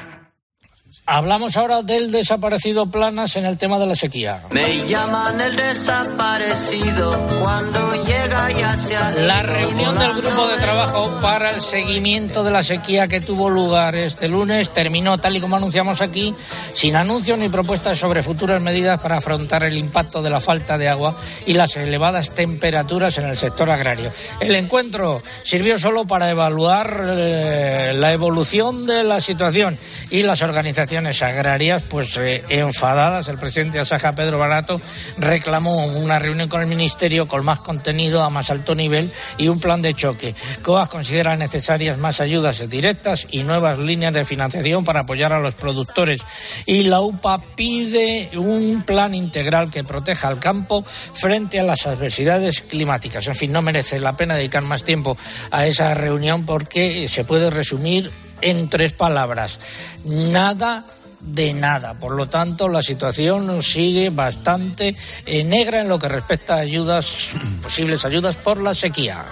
Hablamos 1.10 1.56
ahora 1.56 1.82
del 1.82 2.10
desaparecido 2.10 2.84
Planas 2.84 3.36
en 3.36 3.46
el 3.46 3.56
tema 3.56 3.78
de 3.78 3.86
la 3.86 3.96
sequía. 3.96 4.42
Me 4.50 4.86
llaman 4.86 5.40
el 5.40 5.56
desaparecido 5.56 7.12
cuando 7.40 8.04
llega 8.04 8.50
ya 8.52 8.76
se 8.76 8.94
La 9.26 9.42
reunión 9.42 9.98
del 9.98 10.12
grupo 10.12 10.48
de 10.48 10.48
de 10.48 10.58
trabajo 10.58 11.18
para 11.22 11.52
el 11.52 11.62
seguimiento 11.62 12.44
de 12.44 12.50
la 12.50 12.62
sequía 12.62 13.08
que 13.08 13.22
tuvo 13.22 13.48
lugar 13.48 13.96
este 13.96 14.28
lunes 14.28 14.68
terminó, 14.68 15.16
tal 15.16 15.36
y 15.36 15.40
como 15.40 15.56
anunciamos 15.56 16.02
aquí, 16.02 16.34
sin 16.74 16.94
anuncios 16.94 17.38
ni 17.38 17.48
propuestas 17.48 17.98
sobre 17.98 18.22
futuras 18.22 18.60
medidas 18.60 19.00
para 19.00 19.16
afrontar 19.16 19.62
el 19.62 19.78
impacto 19.78 20.20
de 20.20 20.28
la 20.28 20.40
falta 20.40 20.76
de 20.76 20.90
agua 20.90 21.16
y 21.46 21.54
las 21.54 21.74
elevadas 21.76 22.34
temperaturas 22.34 23.16
en 23.16 23.30
el 23.30 23.36
sector 23.36 23.70
agrario. 23.70 24.10
El 24.40 24.56
encuentro 24.56 25.22
sirvió 25.42 25.78
solo 25.78 26.06
para 26.06 26.28
evaluar 26.28 27.08
eh, 27.12 27.92
la 27.96 28.12
evolución 28.12 28.86
de 28.86 29.04
la 29.04 29.22
situación 29.22 29.78
y 30.10 30.22
las 30.22 30.42
organizaciones 30.42 30.97
agrarias, 31.06 31.82
pues 31.82 32.16
eh, 32.16 32.44
enfadadas, 32.48 33.28
el 33.28 33.38
presidente 33.38 33.78
de 33.78 33.82
Asaja, 33.82 34.14
Pedro 34.14 34.38
Barato, 34.38 34.80
reclamó 35.18 35.86
una 35.86 36.18
reunión 36.18 36.48
con 36.48 36.60
el 36.60 36.66
Ministerio 36.66 37.28
con 37.28 37.44
más 37.44 37.60
contenido 37.60 38.22
a 38.22 38.30
más 38.30 38.50
alto 38.50 38.74
nivel 38.74 39.10
y 39.36 39.48
un 39.48 39.60
plan 39.60 39.82
de 39.82 39.94
choque. 39.94 40.34
COAS 40.62 40.88
considera 40.88 41.36
necesarias 41.36 41.98
más 41.98 42.20
ayudas 42.20 42.68
directas 42.68 43.26
y 43.30 43.42
nuevas 43.42 43.78
líneas 43.78 44.12
de 44.12 44.24
financiación 44.24 44.84
para 44.84 45.00
apoyar 45.00 45.32
a 45.32 45.40
los 45.40 45.54
productores. 45.54 46.20
Y 46.66 46.84
la 46.84 47.00
UPA 47.00 47.40
pide 47.54 48.30
un 48.36 48.82
plan 48.84 49.14
integral 49.14 49.70
que 49.70 49.84
proteja 49.84 50.28
al 50.28 50.38
campo 50.38 50.82
frente 50.84 51.60
a 51.60 51.64
las 51.64 51.86
adversidades 51.86 52.62
climáticas. 52.62 53.26
En 53.26 53.34
fin, 53.34 53.52
no 53.52 53.62
merece 53.62 54.00
la 54.00 54.16
pena 54.16 54.34
dedicar 54.34 54.62
más 54.62 54.84
tiempo 54.84 55.16
a 55.50 55.66
esa 55.66 55.94
reunión 55.94 56.44
porque 56.44 57.08
se 57.08 57.24
puede 57.24 57.50
resumir 57.50 58.10
en 58.40 58.68
tres 58.68 58.92
palabras. 58.92 59.60
Nada 60.04 60.84
de 61.20 61.52
nada. 61.52 61.94
Por 61.94 62.14
lo 62.14 62.28
tanto, 62.28 62.68
la 62.68 62.82
situación 62.82 63.62
sigue 63.62 64.10
bastante 64.10 64.94
eh, 65.26 65.44
negra 65.44 65.80
en 65.80 65.88
lo 65.88 65.98
que 65.98 66.08
respecta 66.08 66.54
a 66.54 66.58
ayudas, 66.58 67.30
posibles 67.62 68.04
ayudas 68.04 68.36
por 68.36 68.60
la 68.60 68.74
sequía. 68.74 69.24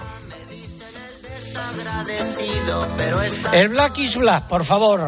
El 3.51 3.69
Black 3.69 3.97
is 3.99 4.15
Black, 4.15 4.47
por 4.47 4.63
favor. 4.65 5.01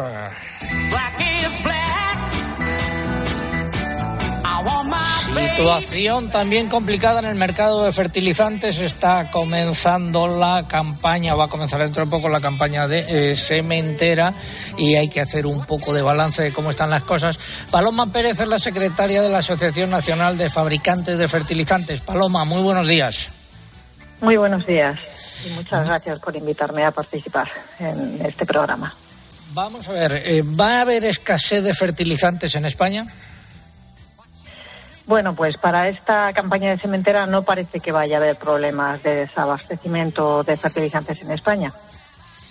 Situación 5.30 6.30
también 6.30 6.68
complicada 6.68 7.20
en 7.20 7.26
el 7.26 7.34
mercado 7.36 7.84
de 7.84 7.92
fertilizantes. 7.92 8.78
Está 8.78 9.30
comenzando 9.30 10.26
la 10.26 10.64
campaña, 10.66 11.34
va 11.34 11.44
a 11.44 11.48
comenzar 11.48 11.80
dentro 11.80 12.04
de 12.04 12.10
poco 12.10 12.28
la 12.28 12.40
campaña 12.40 12.88
de 12.88 13.32
eh, 13.32 13.36
sementera 13.36 14.32
y 14.78 14.96
hay 14.96 15.08
que 15.08 15.20
hacer 15.20 15.46
un 15.46 15.64
poco 15.66 15.92
de 15.92 16.02
balance 16.02 16.42
de 16.42 16.52
cómo 16.52 16.70
están 16.70 16.90
las 16.90 17.02
cosas. 17.02 17.38
Paloma 17.70 18.06
Pérez 18.06 18.40
es 18.40 18.48
la 18.48 18.58
secretaria 18.58 19.22
de 19.22 19.28
la 19.28 19.38
Asociación 19.38 19.90
Nacional 19.90 20.38
de 20.38 20.48
Fabricantes 20.48 21.18
de 21.18 21.28
Fertilizantes. 21.28 22.00
Paloma, 22.00 22.44
muy 22.44 22.62
buenos 22.62 22.88
días. 22.88 23.28
Muy 24.20 24.36
buenos 24.36 24.66
días 24.66 24.98
y 25.46 25.50
muchas 25.50 25.86
gracias 25.86 26.18
por 26.18 26.34
invitarme 26.34 26.84
a 26.84 26.90
participar 26.90 27.48
en 27.78 28.24
este 28.24 28.46
programa. 28.46 28.92
Vamos 29.52 29.88
a 29.88 29.92
ver, 29.92 30.22
eh, 30.24 30.42
¿va 30.42 30.78
a 30.78 30.80
haber 30.82 31.04
escasez 31.04 31.62
de 31.62 31.74
fertilizantes 31.74 32.54
en 32.54 32.64
España? 32.64 33.06
Bueno, 35.10 35.34
pues 35.34 35.56
para 35.56 35.88
esta 35.88 36.32
campaña 36.32 36.70
de 36.70 36.78
cementera 36.78 37.26
no 37.26 37.42
parece 37.42 37.80
que 37.80 37.90
vaya 37.90 38.16
a 38.16 38.20
haber 38.20 38.36
problemas 38.36 39.02
de 39.02 39.16
desabastecimiento 39.16 40.44
de 40.44 40.56
fertilizantes 40.56 41.20
en 41.22 41.32
España. 41.32 41.72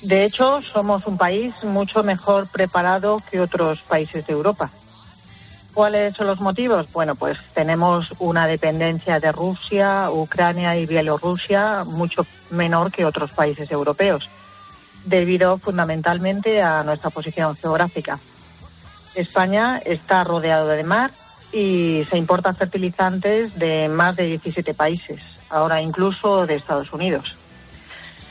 De 0.01 0.25
hecho, 0.25 0.61
somos 0.61 1.07
un 1.07 1.17
país 1.17 1.53
mucho 1.63 2.03
mejor 2.03 2.49
preparado 2.49 3.21
que 3.31 3.39
otros 3.39 3.79
países 3.83 4.27
de 4.27 4.33
Europa. 4.33 4.69
¿Cuáles 5.73 6.17
son 6.17 6.27
los 6.27 6.41
motivos? 6.41 6.91
Bueno, 6.91 7.15
pues 7.15 7.39
tenemos 7.53 8.13
una 8.19 8.45
dependencia 8.45 9.21
de 9.21 9.31
Rusia, 9.31 10.11
Ucrania 10.11 10.75
y 10.75 10.85
Bielorrusia 10.85 11.85
mucho 11.85 12.25
menor 12.49 12.91
que 12.91 13.05
otros 13.05 13.31
países 13.31 13.71
europeos, 13.71 14.29
debido 15.05 15.59
fundamentalmente 15.59 16.61
a 16.61 16.83
nuestra 16.83 17.09
posición 17.09 17.55
geográfica. 17.55 18.19
España 19.15 19.77
está 19.77 20.25
rodeado 20.25 20.67
de 20.67 20.83
mar 20.83 21.11
y 21.51 22.05
se 22.09 22.17
importan 22.17 22.55
fertilizantes 22.55 23.57
de 23.57 23.89
más 23.89 24.15
de 24.15 24.25
17 24.25 24.73
países, 24.73 25.19
ahora 25.49 25.81
incluso 25.81 26.45
de 26.45 26.55
Estados 26.55 26.91
Unidos. 26.93 27.37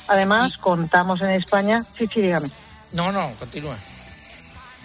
Además, 0.07 0.57
contamos 0.59 1.21
en 1.21 1.31
España. 1.31 1.83
Sí, 1.97 2.07
sí, 2.13 2.21
dígame. 2.23 2.49
No, 2.93 3.13
no, 3.13 3.31
continúa. 3.39 3.77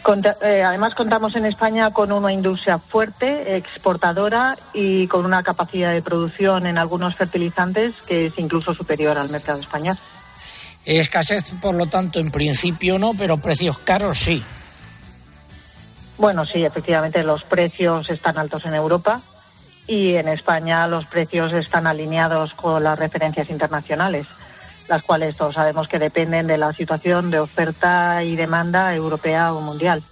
Conta- 0.02 0.36
eh, 0.42 0.62
además, 0.64 0.96
contamos 0.96 1.34
en 1.38 1.46
España 1.46 1.92
con 1.92 2.12
una 2.12 2.34
industria 2.34 2.78
fuerte, 2.78 3.56
exportadora 3.56 4.54
y 4.74 5.08
con 5.08 5.26
una 5.26 5.44
capacidad 5.44 5.94
de 5.94 6.02
producción 6.02 6.66
en 6.68 6.78
algunos 6.78 7.16
fertilizantes 7.16 7.94
que 8.06 8.26
es 8.26 8.34
incluso 8.38 8.74
superior 8.74 9.18
al 9.18 9.30
mercado 9.30 9.62
español. 9.62 9.98
Escasez, 10.86 11.54
por 11.62 11.76
lo 11.76 11.86
tanto, 11.86 12.20
en 12.20 12.30
principio 12.32 13.00
no, 13.00 13.14
pero 13.14 13.38
precios 13.38 13.78
caros 13.78 14.18
sí. 14.18 14.44
Bueno, 16.18 16.46
sí, 16.46 16.64
efectivamente 16.64 17.24
los 17.24 17.44
precios 17.44 18.10
están 18.10 18.38
altos 18.38 18.66
en 18.66 18.76
Europa 18.76 19.22
y 19.88 20.16
en 20.16 20.28
España 20.28 20.88
los 20.88 21.06
precios 21.06 21.52
están 21.54 21.88
alineados 21.88 22.54
con 22.54 22.84
las 22.84 22.98
referencias 22.98 23.50
internacionales, 23.50 24.28
las 24.88 25.04
cuales 25.04 25.36
todos 25.36 25.56
sabemos 25.56 25.88
que 25.88 26.00
dependen 26.00 26.48
de 26.48 26.58
la 26.58 26.72
situación 26.72 27.32
de 27.32 27.40
oferta 27.40 28.24
y 28.24 28.36
demanda 28.36 28.94
europea 28.96 29.54
o 29.54 29.62
mundial. 29.62 30.04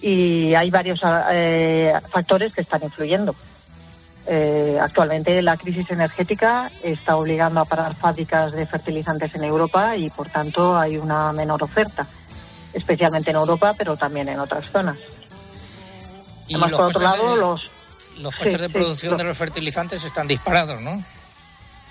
Y 0.00 0.54
hay 0.54 0.70
varios 0.70 1.00
eh, 1.32 1.92
factores 2.10 2.54
que 2.54 2.60
están 2.60 2.84
influyendo. 2.84 3.34
Eh, 4.30 4.78
actualmente 4.80 5.40
la 5.40 5.56
crisis 5.56 5.90
energética 5.90 6.70
está 6.82 7.16
obligando 7.16 7.60
a 7.60 7.64
parar 7.64 7.94
fábricas 7.94 8.52
de 8.52 8.66
fertilizantes 8.66 9.34
en 9.34 9.42
Europa 9.42 9.96
y 9.96 10.10
por 10.10 10.28
tanto 10.28 10.78
hay 10.78 10.98
una 10.98 11.32
menor 11.32 11.62
oferta, 11.62 12.06
especialmente 12.78 13.30
en 13.30 13.36
Europa, 13.36 13.74
pero 13.76 13.96
también 13.96 14.28
en 14.28 14.38
otras 14.40 14.70
zonas. 14.70 14.96
Y 16.48 16.54
Además, 16.54 16.70
por 16.72 16.80
otro 16.86 17.00
lado, 17.00 17.34
de- 17.34 17.40
los 17.40 17.70
Los 18.20 18.34
costes 18.34 18.54
Sí, 18.54 18.58
de 18.62 18.68
producción 18.68 19.16
de 19.16 19.22
los 19.24 19.36
fertilizantes 19.38 20.02
están 20.02 20.26
disparados, 20.26 20.80
¿no? 20.80 21.00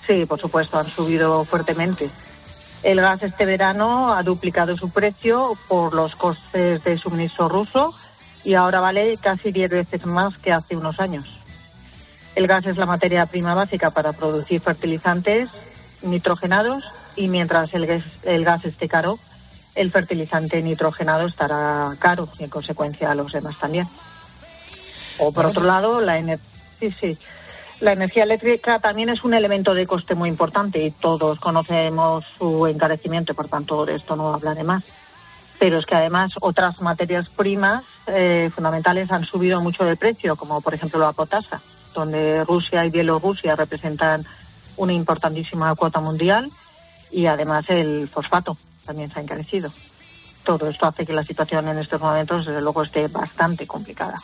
Sí, 0.05 0.25
por 0.25 0.39
supuesto, 0.39 0.77
han 0.77 0.85
subido 0.85 1.45
fuertemente. 1.45 2.09
El 2.83 2.99
gas 2.99 3.23
este 3.23 3.45
verano 3.45 4.13
ha 4.13 4.23
duplicado 4.23 4.75
su 4.75 4.89
precio 4.89 5.53
por 5.69 5.93
los 5.93 6.15
costes 6.17 6.83
de 6.83 6.97
suministro 6.97 7.47
ruso 7.47 7.95
y 8.43 8.55
ahora 8.55 8.81
vale 8.81 9.17
casi 9.21 9.51
10 9.53 9.71
veces 9.71 10.05
más 10.05 10.37
que 10.37 10.51
hace 10.51 10.75
unos 10.75 10.99
años. 10.99 11.25
El 12.35 12.45
gas 12.45 12.65
es 12.65 12.75
la 12.77 12.85
materia 12.85 13.25
prima 13.25 13.53
básica 13.55 13.89
para 13.91 14.11
producir 14.13 14.59
fertilizantes 14.61 15.49
nitrogenados 16.01 16.83
y 17.15 17.29
mientras 17.29 17.73
el 17.73 17.87
gas, 17.87 18.03
el 18.23 18.43
gas 18.45 18.65
esté 18.65 18.87
caro, 18.89 19.17
el 19.77 19.91
fertilizante 19.91 20.61
nitrogenado 20.61 21.27
estará 21.27 21.93
caro 21.99 22.27
y 22.39 22.43
en 22.43 22.49
consecuencia 22.49 23.13
los 23.15 23.31
demás 23.31 23.57
también. 23.59 23.87
O 25.19 25.31
por 25.31 25.45
otro 25.45 25.63
lado, 25.63 26.01
la, 26.01 26.19
ener- 26.19 26.39
sí, 26.79 26.91
sí. 26.91 27.17
la 27.79 27.93
energía 27.93 28.23
eléctrica 28.23 28.79
también 28.79 29.09
es 29.09 29.23
un 29.23 29.33
elemento 29.33 29.73
de 29.73 29.87
coste 29.87 30.15
muy 30.15 30.29
importante 30.29 30.83
y 30.83 30.91
todos 30.91 31.39
conocemos 31.39 32.25
su 32.37 32.67
encarecimiento, 32.67 33.33
por 33.33 33.47
tanto 33.47 33.85
de 33.85 33.95
esto 33.95 34.15
no 34.15 34.33
hablaré 34.33 34.63
más. 34.63 34.83
Pero 35.59 35.79
es 35.79 35.85
que 35.87 35.95
además 35.95 36.33
otras 36.39 36.81
materias 36.81 37.29
primas 37.29 37.83
eh, 38.05 38.51
fundamentales 38.53 39.11
han 39.11 39.25
subido 39.25 39.59
mucho 39.61 39.85
de 39.85 39.95
precio, 39.95 40.35
como 40.35 40.61
por 40.61 40.73
ejemplo 40.75 40.99
la 40.99 41.13
potasa, 41.13 41.59
donde 41.95 42.43
Rusia 42.43 42.85
y 42.85 42.91
Bielorrusia 42.91 43.55
representan 43.55 44.23
una 44.75 44.93
importantísima 44.93 45.73
cuota 45.73 45.99
mundial 45.99 46.51
y 47.09 47.25
además 47.25 47.65
el 47.69 48.07
fosfato 48.09 48.55
también 48.87 49.11
se 49.11 49.19
ha 49.19 49.21
encarecido. 49.21 49.69
Todo 50.43 50.67
esto 50.67 50.87
hace 50.87 51.05
que 51.05 51.13
la 51.13 51.23
situación 51.23 51.67
en 51.67 51.77
estos 51.77 52.01
momentos, 52.01 52.45
desde 52.45 52.61
luego, 52.61 52.81
esté 52.81 53.07
bastante 53.09 53.67
complicada. 53.67 54.15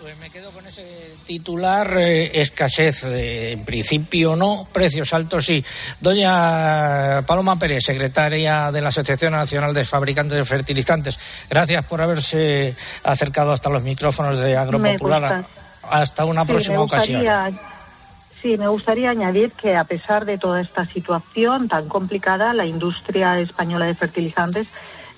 Pues 0.00 0.16
me 0.18 0.28
quedo 0.28 0.50
con 0.50 0.66
ese 0.66 0.84
titular, 1.26 1.96
eh, 1.96 2.40
escasez 2.42 3.04
eh, 3.04 3.52
en 3.52 3.64
principio 3.64 4.36
no, 4.36 4.66
precios 4.70 5.14
altos 5.14 5.46
sí. 5.46 5.64
Doña 6.00 7.22
Paloma 7.26 7.58
Pérez, 7.58 7.82
secretaria 7.84 8.70
de 8.70 8.82
la 8.82 8.88
Asociación 8.88 9.32
Nacional 9.32 9.72
de 9.72 9.86
Fabricantes 9.86 10.36
de 10.36 10.44
Fertilizantes, 10.44 11.18
gracias 11.48 11.82
por 11.86 12.02
haberse 12.02 12.76
acercado 13.04 13.52
hasta 13.52 13.70
los 13.70 13.82
micrófonos 13.82 14.38
de 14.38 14.54
Agropopular. 14.56 15.44
Hasta 15.88 16.24
una 16.26 16.42
Sí, 16.42 16.48
próxima 16.48 16.76
me 16.76 16.82
ocasión. 16.82 17.24
Sí, 18.46 18.56
me 18.56 18.68
gustaría 18.68 19.10
añadir 19.10 19.50
que 19.50 19.74
a 19.74 19.82
pesar 19.82 20.24
de 20.24 20.38
toda 20.38 20.60
esta 20.60 20.84
situación 20.84 21.66
tan 21.66 21.88
complicada, 21.88 22.54
la 22.54 22.64
industria 22.64 23.40
española 23.40 23.86
de 23.86 23.96
fertilizantes 23.96 24.68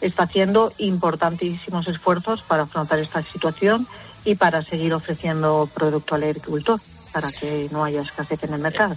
está 0.00 0.22
haciendo 0.22 0.72
importantísimos 0.78 1.86
esfuerzos 1.88 2.40
para 2.40 2.62
afrontar 2.62 3.00
esta 3.00 3.22
situación 3.22 3.86
y 4.24 4.36
para 4.36 4.62
seguir 4.62 4.94
ofreciendo 4.94 5.68
producto 5.74 6.14
al 6.14 6.22
agricultor 6.22 6.80
para 7.12 7.30
que 7.30 7.68
no 7.70 7.84
haya 7.84 8.00
escasez 8.00 8.44
en 8.44 8.54
el 8.54 8.60
mercado. 8.60 8.96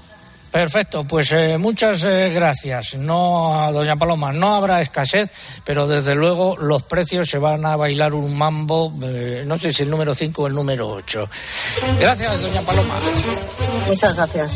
Perfecto, 0.51 1.05
pues 1.05 1.31
eh, 1.31 1.57
muchas 1.57 2.03
eh, 2.03 2.29
gracias. 2.33 2.95
No, 2.95 3.69
doña 3.71 3.95
Paloma, 3.95 4.33
no 4.33 4.55
habrá 4.55 4.81
escasez, 4.81 5.31
pero 5.63 5.87
desde 5.87 6.13
luego 6.13 6.57
los 6.57 6.83
precios 6.83 7.29
se 7.29 7.37
van 7.37 7.65
a 7.65 7.77
bailar 7.77 8.13
un 8.13 8.37
mambo, 8.37 8.93
eh, 9.01 9.43
no 9.47 9.57
sé 9.57 9.71
si 9.71 9.83
el 9.83 9.89
número 9.89 10.13
5 10.13 10.43
o 10.43 10.47
el 10.47 10.53
número 10.53 10.89
8. 10.89 11.29
Gracias, 11.99 12.41
doña 12.41 12.61
Paloma. 12.63 12.95
Muchas 13.87 14.15
gracias. 14.15 14.51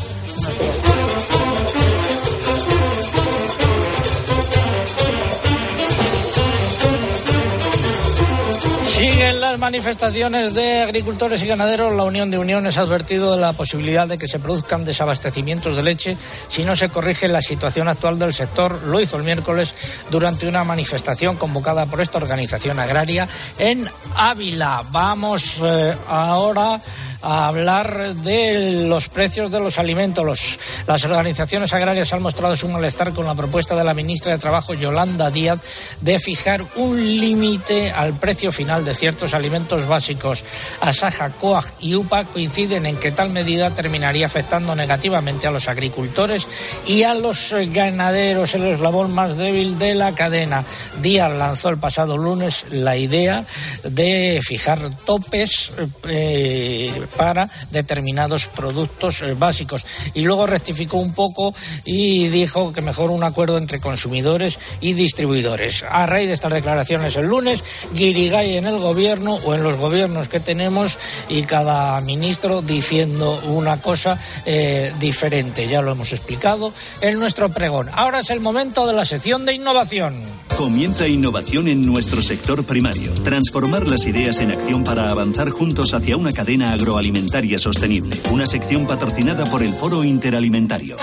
Siguen 8.86 9.42
las 9.56 9.62
manifestaciones 9.62 10.54
de 10.54 10.82
agricultores 10.82 11.42
y 11.42 11.48
ganaderos. 11.48 11.96
La 11.96 12.04
Unión 12.04 12.30
de 12.30 12.38
Uniones 12.38 12.78
ha 12.78 12.82
advertido 12.82 13.34
de 13.34 13.40
la 13.40 13.54
posibilidad 13.54 14.06
de 14.06 14.18
que 14.18 14.28
se 14.28 14.38
produzcan 14.38 14.84
desabastecimientos 14.84 15.78
de 15.78 15.84
leche 15.84 16.18
si 16.50 16.66
no 16.66 16.76
se 16.76 16.90
corrige 16.90 17.30
la 17.30 17.42
situación 17.42 17.88
actual 17.88 18.20
del 18.20 18.34
sector. 18.34 18.84
Lo 18.84 19.00
hizo 19.00 19.16
el 19.16 19.24
miércoles 19.24 19.74
durante 20.12 20.50
una 20.50 20.66
manifestación 20.66 21.38
convocada 21.38 21.86
por 21.86 22.02
esta 22.02 22.18
organización 22.18 22.80
agraria 22.80 23.30
en 23.58 23.90
Ávila. 24.18 24.84
Vamos 24.92 25.62
eh, 25.64 25.96
ahora 26.10 26.82
a 27.22 27.48
hablar 27.48 28.14
de 28.14 28.84
los 28.86 29.08
precios 29.08 29.50
de 29.52 29.62
los 29.62 29.80
alimentos. 29.80 30.60
Las 30.86 31.06
organizaciones 31.06 31.72
agrarias 31.72 32.12
han 32.12 32.22
mostrado 32.22 32.58
su 32.58 32.68
malestar 32.68 33.14
con 33.14 33.26
la 33.26 33.36
propuesta 33.36 33.74
de 33.74 33.86
la 33.86 33.94
ministra 33.94 34.34
de 34.34 34.38
Trabajo, 34.38 34.74
Yolanda 34.74 35.32
Díaz, 35.32 35.62
de 36.02 36.20
fijar 36.20 36.66
un 36.76 37.00
límite 37.00 37.92
al 37.92 38.14
precio 38.14 38.52
final 38.52 38.84
de 38.84 38.94
ciertos 38.94 39.34
alimentos 39.34 39.45
básicos. 39.88 40.44
Asaja, 40.82 41.30
COAG 41.30 41.66
y 41.80 41.96
UPA 41.96 42.26
coinciden 42.26 42.86
en 42.86 42.98
que 42.98 43.12
tal 43.12 43.30
medida 43.30 43.72
terminaría 43.72 44.26
afectando 44.26 44.76
negativamente 44.76 45.48
a 45.48 45.52
los 45.52 45.68
agricultores 45.68 46.48
y 46.86 47.04
a 47.04 47.14
los 47.14 47.54
ganaderos, 47.72 48.56
el 48.56 48.66
eslabón 48.66 49.14
más 49.14 49.38
débil 49.38 49.78
de 49.78 49.96
la 49.96 50.14
cadena. 50.14 50.64
Díaz 51.02 51.32
lanzó 51.32 51.70
el 51.70 51.78
pasado 51.78 52.18
lunes 52.18 52.66
la 52.70 52.98
idea 52.98 53.46
de 53.84 54.40
fijar 54.42 54.80
topes 55.06 55.72
eh, 56.08 57.06
para 57.18 57.50
determinados 57.72 58.48
productos 58.48 59.22
eh, 59.22 59.34
básicos. 59.34 59.86
Y 60.14 60.22
luego 60.22 60.48
rectificó 60.48 60.98
un 60.98 61.14
poco 61.14 61.54
y 61.86 62.28
dijo 62.28 62.74
que 62.74 62.82
mejor 62.82 63.12
un 63.12 63.24
acuerdo 63.24 63.58
entre 63.58 63.80
consumidores 63.80 64.60
y 64.82 64.94
distribuidores. 64.94 65.84
A 65.90 66.06
raíz 66.06 66.28
de 66.28 66.34
estas 66.34 66.54
declaraciones 66.54 67.16
el 67.16 67.28
lunes, 67.28 67.64
Guirigay 67.94 68.58
en 68.58 68.68
el 68.68 68.80
gobierno 68.80 69.35
o 69.44 69.54
en 69.56 69.64
los 69.64 69.76
gobiernos 69.78 70.28
que 70.28 70.40
tenemos 70.40 70.98
y 71.30 71.44
cada 71.44 72.00
ministro 72.02 72.62
diciendo 72.62 73.42
una 73.46 73.78
cosa 73.78 74.20
eh, 74.46 74.94
diferente. 75.00 75.68
Ya 75.68 75.82
lo 75.82 75.92
hemos 75.92 76.14
explicado 76.14 76.74
en 77.02 77.20
nuestro 77.20 77.50
pregón. 77.50 77.90
Ahora 77.94 78.20
es 78.20 78.30
el 78.30 78.40
momento 78.40 78.88
de 78.88 78.94
la 78.94 79.06
sección 79.06 79.46
de 79.46 79.54
innovación. 79.54 80.16
Comienza 80.58 81.08
innovación 81.08 81.68
en 81.68 81.86
nuestro 81.86 82.22
sector 82.22 82.64
primario. 82.64 83.12
Transformar 83.24 83.90
las 83.90 84.06
ideas 84.06 84.40
en 84.40 84.52
acción 84.52 84.84
para 84.84 85.10
avanzar 85.10 85.50
juntos 85.50 85.94
hacia 85.94 86.16
una 86.16 86.32
cadena 86.32 86.72
agroalimentaria 86.72 87.60
sostenible. 87.60 88.18
Una 88.32 88.48
sección 88.48 88.88
patrocinada 88.88 89.44
por 89.46 89.62
el 89.62 89.74
Foro 89.74 90.04
Interalimentario. 90.04 90.96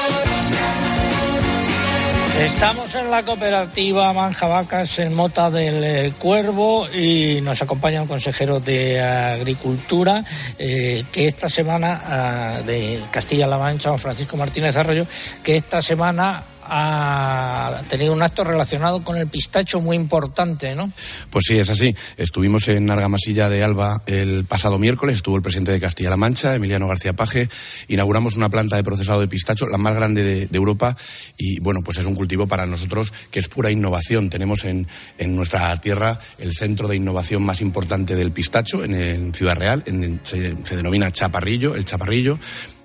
Estamos 2.41 2.95
en 2.95 3.11
la 3.11 3.23
cooperativa 3.23 4.13
Manjavacas 4.13 4.99
en 4.99 5.15
Mota 5.15 5.51
del 5.51 5.85
eh, 5.85 6.13
Cuervo 6.19 6.89
y 6.91 7.39
nos 7.43 7.61
acompaña 7.63 8.03
un 8.03 8.09
consejero 8.09 8.59
de 8.59 9.01
Agricultura 9.01 10.25
eh, 10.59 11.05
que 11.13 11.27
esta 11.27 11.49
semana 11.49 12.03
ah, 12.05 12.61
de 12.65 13.01
Castilla-La 13.11 13.59
Mancha, 13.59 13.97
Francisco 13.99 14.37
Martínez 14.37 14.75
Arroyo, 14.77 15.07
que 15.45 15.57
esta 15.57 15.83
semana 15.83 16.43
ha 16.65 17.81
tenido 17.89 18.13
un 18.13 18.23
acto 18.23 18.45
relacionado 18.45 19.03
con 19.03 19.17
el 19.17 19.27
pistacho 19.27 19.81
muy 19.81 19.97
importante, 19.97 20.75
¿no? 20.75 20.91
Pues 21.31 21.45
sí, 21.49 21.59
es 21.59 21.69
así. 21.71 21.95
Estuvimos 22.17 22.69
en 22.69 22.91
Argamasilla 22.91 23.49
de 23.49 23.63
Alba 23.63 24.03
el 24.07 24.45
pasado 24.45 24.79
miércoles, 24.79 25.17
estuvo 25.17 25.37
el 25.37 25.43
presidente 25.43 25.73
de 25.73 25.81
Castilla-La 25.81 26.17
Mancha, 26.17 26.55
Emiliano 26.55 26.89
García 26.89 27.13
Paje. 27.15 27.49
Inauguramos 27.89 28.37
una 28.37 28.49
planta 28.49 28.77
de 28.77 28.85
procesado 28.85 29.21
de 29.21 29.29
pistacho, 29.29 29.67
la 29.67 29.79
más 29.79 29.95
grande 29.95 30.23
de, 30.23 30.49
Europa, 30.53 30.97
y 31.37 31.59
bueno, 31.61 31.83
pues 31.83 31.99
es 31.99 32.07
un 32.07 32.15
cultivo 32.15 32.47
para 32.47 32.67
nosotros 32.67 33.13
que 33.31 33.41
es 33.41 33.49
pura 33.49 33.71
innovación. 33.71 34.31
Tenemos 34.31 34.65
en, 34.65 34.87
en 35.19 35.35
nuestra 35.35 35.75
tierra 35.77 36.19
el 36.39 36.53
centro 36.55 36.87
de 36.89 36.97
innovación 36.97 37.43
más 37.43 37.61
importante 37.61 38.15
del 38.15 38.31
pistacho, 38.33 38.85
en, 38.85 38.95
en 38.95 39.35
Ciudad 39.35 39.57
Real, 39.57 39.83
en- 39.87 40.21
se, 40.23 40.57
se 40.65 40.77
denomina 40.77 41.11
Chaparrillo, 41.11 41.75
el 41.75 41.85
Chaparrillo. 41.85 42.39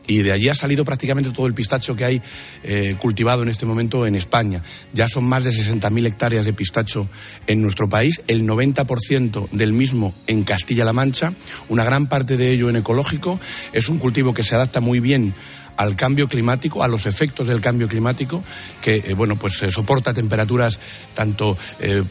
Y 0.08 0.20
de 0.20 0.32
allí 0.32 0.50
ha 0.50 0.56
salido 0.56 0.86
prácticamente 0.86 1.32
todo 1.32 1.48
el 1.48 1.54
pistacho 1.54 1.96
que 1.96 2.06
hay 2.06 2.22
eh, 2.64 2.96
cultivado 3.00 3.44
en 3.44 3.50
este 3.50 3.66
momento 3.66 4.08
en 4.08 4.16
España. 4.16 4.64
Ya 4.94 5.08
son 5.08 5.26
más 5.26 5.44
de 5.44 5.52
60.000 5.52 6.08
hectáreas 6.08 6.46
de 6.46 6.54
pistacho 6.54 7.08
en 7.46 7.62
nuestro 7.62 7.90
país, 7.90 8.22
el 8.28 8.48
90% 8.48 9.50
del 9.52 9.74
mismo 9.74 10.14
en 10.28 10.44
Castilla-La 10.44 10.94
Mancha, 10.94 11.34
una 11.70 11.84
gran 11.84 12.08
parte 12.08 12.38
de 12.38 12.52
ello 12.52 12.70
en 12.70 12.78
ecológico. 12.78 13.40
Es 13.74 13.90
un 13.90 14.00
cultivo 14.00 14.34
que 14.34 14.44
se 14.44 14.56
adapta 14.56 14.80
muy 14.80 15.00
bien 15.00 15.34
al 15.76 15.96
cambio 15.96 16.28
climático, 16.28 16.82
a 16.82 16.88
los 16.88 17.06
efectos 17.06 17.48
del 17.48 17.62
cambio 17.62 17.88
climático, 17.88 18.44
que 18.82 19.04
eh, 19.06 19.14
bueno, 19.14 19.36
pues 19.36 19.62
eh, 19.62 19.72
soporta 19.72 20.12
temperaturas 20.14 20.80
tanto 21.14 21.56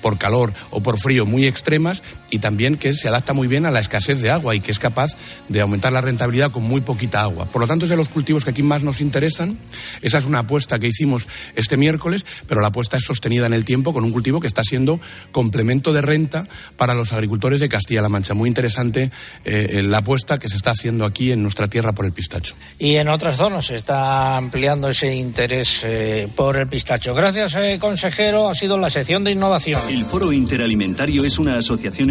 por 0.00 0.18
calor 0.18 0.52
o 0.70 0.80
por 0.80 1.00
frío 1.00 1.26
muy 1.26 1.46
extremas 1.46 2.02
y 2.30 2.38
también 2.38 2.76
que 2.76 2.94
se 2.94 3.08
adapta 3.08 3.32
muy 3.32 3.48
bien 3.48 3.66
a 3.66 3.70
la 3.70 3.80
escasez 3.80 4.20
de 4.20 4.30
agua 4.30 4.54
y 4.54 4.60
que 4.60 4.72
es 4.72 4.78
capaz 4.78 5.12
de 5.48 5.60
aumentar 5.60 5.92
la 5.92 6.00
rentabilidad 6.00 6.50
con 6.50 6.62
muy 6.62 6.80
poquita 6.80 7.22
agua. 7.22 7.46
Por 7.46 7.60
lo 7.60 7.66
tanto, 7.66 7.84
es 7.84 7.90
de 7.90 7.96
los 7.96 8.08
cultivos 8.08 8.44
que 8.44 8.50
aquí 8.50 8.62
más 8.62 8.82
nos 8.82 9.00
interesan. 9.00 9.56
Esa 10.02 10.18
es 10.18 10.24
una 10.24 10.40
apuesta 10.40 10.78
que 10.78 10.88
hicimos 10.88 11.26
este 11.54 11.76
miércoles, 11.76 12.24
pero 12.48 12.60
la 12.60 12.68
apuesta 12.68 12.96
es 12.96 13.04
sostenida 13.04 13.46
en 13.46 13.54
el 13.54 13.64
tiempo 13.64 13.92
con 13.92 14.04
un 14.04 14.12
cultivo 14.12 14.40
que 14.40 14.46
está 14.46 14.62
siendo 14.62 15.00
complemento 15.32 15.92
de 15.92 16.02
renta 16.02 16.48
para 16.76 16.94
los 16.94 17.12
agricultores 17.12 17.60
de 17.60 17.68
Castilla-La 17.68 18.08
Mancha. 18.08 18.34
Muy 18.34 18.48
interesante 18.48 19.10
eh, 19.44 19.82
la 19.84 19.98
apuesta 19.98 20.38
que 20.38 20.48
se 20.48 20.56
está 20.56 20.70
haciendo 20.70 21.04
aquí 21.04 21.32
en 21.32 21.42
nuestra 21.42 21.68
tierra 21.68 21.92
por 21.92 22.06
el 22.06 22.12
pistacho. 22.12 22.54
Y 22.78 22.96
en 22.96 23.08
otras 23.08 23.36
zonas 23.36 23.66
se 23.66 23.76
está 23.76 24.36
ampliando 24.36 24.88
ese 24.88 25.14
interés 25.14 25.80
eh, 25.84 26.28
por 26.34 26.56
el 26.56 26.66
pistacho. 26.66 27.14
Gracias, 27.14 27.54
eh, 27.56 27.78
consejero. 27.80 28.48
Ha 28.48 28.54
sido 28.54 28.78
la 28.78 28.90
sección 28.90 29.24
de 29.24 29.32
innovación. 29.32 29.80
El 29.88 30.04
Foro 30.04 30.32
Interalimentario 30.32 31.24
es 31.24 31.38
una 31.38 31.58
asociación 31.58 32.10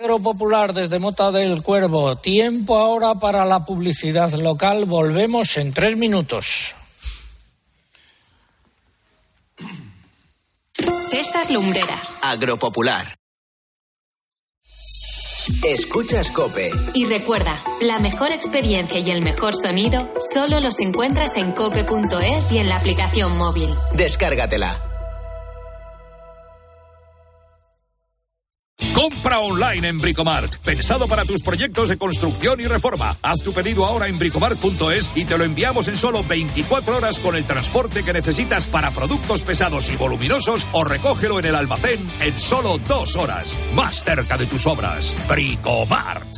Agropopular 0.00 0.72
desde 0.74 1.00
Mota 1.00 1.32
del 1.32 1.60
Cuervo. 1.60 2.16
Tiempo 2.16 2.78
ahora 2.78 3.16
para 3.16 3.44
la 3.44 3.64
publicidad 3.64 4.32
local. 4.34 4.84
Volvemos 4.84 5.56
en 5.56 5.72
tres 5.72 5.96
minutos. 5.96 6.76
César 11.10 11.50
Lumbreras. 11.50 12.18
Agropopular. 12.22 13.16
Escuchas 15.64 16.30
Cope. 16.30 16.70
Y 16.94 17.06
recuerda, 17.06 17.58
la 17.80 17.98
mejor 17.98 18.30
experiencia 18.30 19.00
y 19.00 19.10
el 19.10 19.22
mejor 19.22 19.56
sonido 19.56 20.12
solo 20.32 20.60
los 20.60 20.78
encuentras 20.78 21.36
en 21.36 21.50
cope.es 21.50 22.52
y 22.52 22.58
en 22.58 22.68
la 22.68 22.76
aplicación 22.76 23.36
móvil. 23.36 23.68
Descárgatela. 23.94 24.87
Compra 28.98 29.38
online 29.38 29.86
en 29.86 30.00
Bricomart. 30.00 30.56
Pensado 30.56 31.06
para 31.06 31.24
tus 31.24 31.40
proyectos 31.40 31.88
de 31.88 31.96
construcción 31.96 32.60
y 32.60 32.64
reforma. 32.64 33.16
Haz 33.22 33.44
tu 33.44 33.52
pedido 33.52 33.86
ahora 33.86 34.08
en 34.08 34.18
bricomart.es 34.18 35.10
y 35.14 35.24
te 35.24 35.38
lo 35.38 35.44
enviamos 35.44 35.86
en 35.86 35.96
solo 35.96 36.24
24 36.24 36.96
horas 36.96 37.20
con 37.20 37.36
el 37.36 37.44
transporte 37.44 38.02
que 38.02 38.12
necesitas 38.12 38.66
para 38.66 38.90
productos 38.90 39.44
pesados 39.44 39.88
y 39.88 39.94
voluminosos 39.94 40.66
o 40.72 40.82
recógelo 40.82 41.38
en 41.38 41.46
el 41.46 41.54
almacén 41.54 42.00
en 42.22 42.40
solo 42.40 42.78
dos 42.88 43.14
horas. 43.14 43.56
Más 43.72 44.02
cerca 44.02 44.36
de 44.36 44.46
tus 44.46 44.66
obras. 44.66 45.14
Bricomart. 45.28 46.37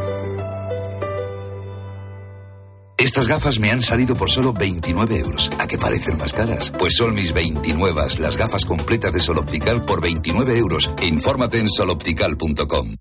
Estas 3.11 3.27
gafas 3.27 3.59
me 3.59 3.69
han 3.69 3.81
salido 3.81 4.15
por 4.15 4.31
solo 4.31 4.53
29 4.53 5.19
euros. 5.19 5.49
¿A 5.59 5.67
qué 5.67 5.77
parecen 5.77 6.17
más 6.17 6.31
caras? 6.31 6.71
Pues 6.79 6.93
son 6.95 7.11
mis 7.11 7.33
29, 7.33 8.03
las 8.19 8.37
gafas 8.37 8.63
completas 8.63 9.11
de 9.11 9.19
Sol 9.19 9.37
Optical 9.37 9.83
por 9.83 9.99
29 9.99 10.57
euros. 10.57 10.89
Infórmate 11.01 11.59
en 11.59 11.67
soloptical.com. 11.67 12.95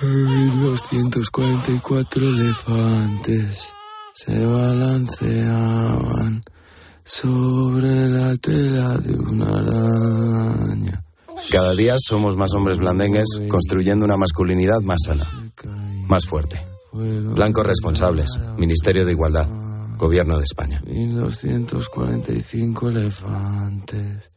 244 0.00 2.22
elefantes 2.24 3.68
se 4.14 4.44
balanceaban 4.44 6.42
sobre 7.04 8.08
la 8.08 8.36
tela 8.38 8.98
de 8.98 9.14
una 9.14 9.60
araña. 9.60 11.04
Cada 11.52 11.72
día 11.76 11.94
somos 12.04 12.34
más 12.34 12.52
hombres 12.54 12.78
blandengues 12.78 13.28
construyendo 13.46 14.04
una 14.04 14.16
masculinidad 14.16 14.80
más 14.80 15.02
sana, 15.06 15.24
más 16.08 16.26
fuerte. 16.26 16.71
Blancos 16.92 17.66
responsables, 17.66 18.38
Ministerio 18.58 19.06
de 19.06 19.12
Igualdad, 19.12 19.48
Gobierno 19.96 20.38
de 20.38 20.44
España. 20.44 20.82
1245 20.86 22.88
elefantes. 22.88 24.32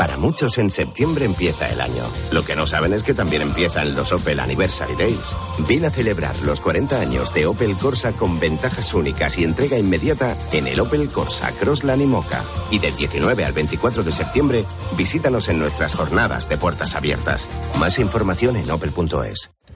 Para 0.00 0.16
muchos 0.16 0.56
en 0.56 0.70
septiembre 0.70 1.26
empieza 1.26 1.70
el 1.70 1.78
año. 1.78 2.02
Lo 2.32 2.42
que 2.42 2.56
no 2.56 2.66
saben 2.66 2.94
es 2.94 3.02
que 3.02 3.12
también 3.12 3.42
empiezan 3.42 3.94
los 3.94 4.12
Opel 4.12 4.40
Anniversary 4.40 4.96
Days. 4.96 5.36
Ven 5.68 5.84
a 5.84 5.90
celebrar 5.90 6.34
los 6.42 6.58
40 6.60 6.98
años 6.98 7.34
de 7.34 7.44
Opel 7.44 7.76
Corsa 7.76 8.12
con 8.12 8.40
ventajas 8.40 8.94
únicas 8.94 9.36
y 9.36 9.44
entrega 9.44 9.78
inmediata 9.78 10.38
en 10.52 10.68
el 10.68 10.80
Opel 10.80 11.10
Corsa 11.10 11.52
Crossland 11.52 12.00
y 12.00 12.06
Moca. 12.06 12.42
Y 12.70 12.78
del 12.78 12.96
19 12.96 13.44
al 13.44 13.52
24 13.52 14.02
de 14.02 14.12
septiembre, 14.12 14.64
visítanos 14.96 15.48
en 15.48 15.58
nuestras 15.58 15.94
jornadas 15.94 16.48
de 16.48 16.56
puertas 16.56 16.94
abiertas. 16.94 17.46
Más 17.78 17.98
información 17.98 18.56
en 18.56 18.70
opel.es. 18.70 19.50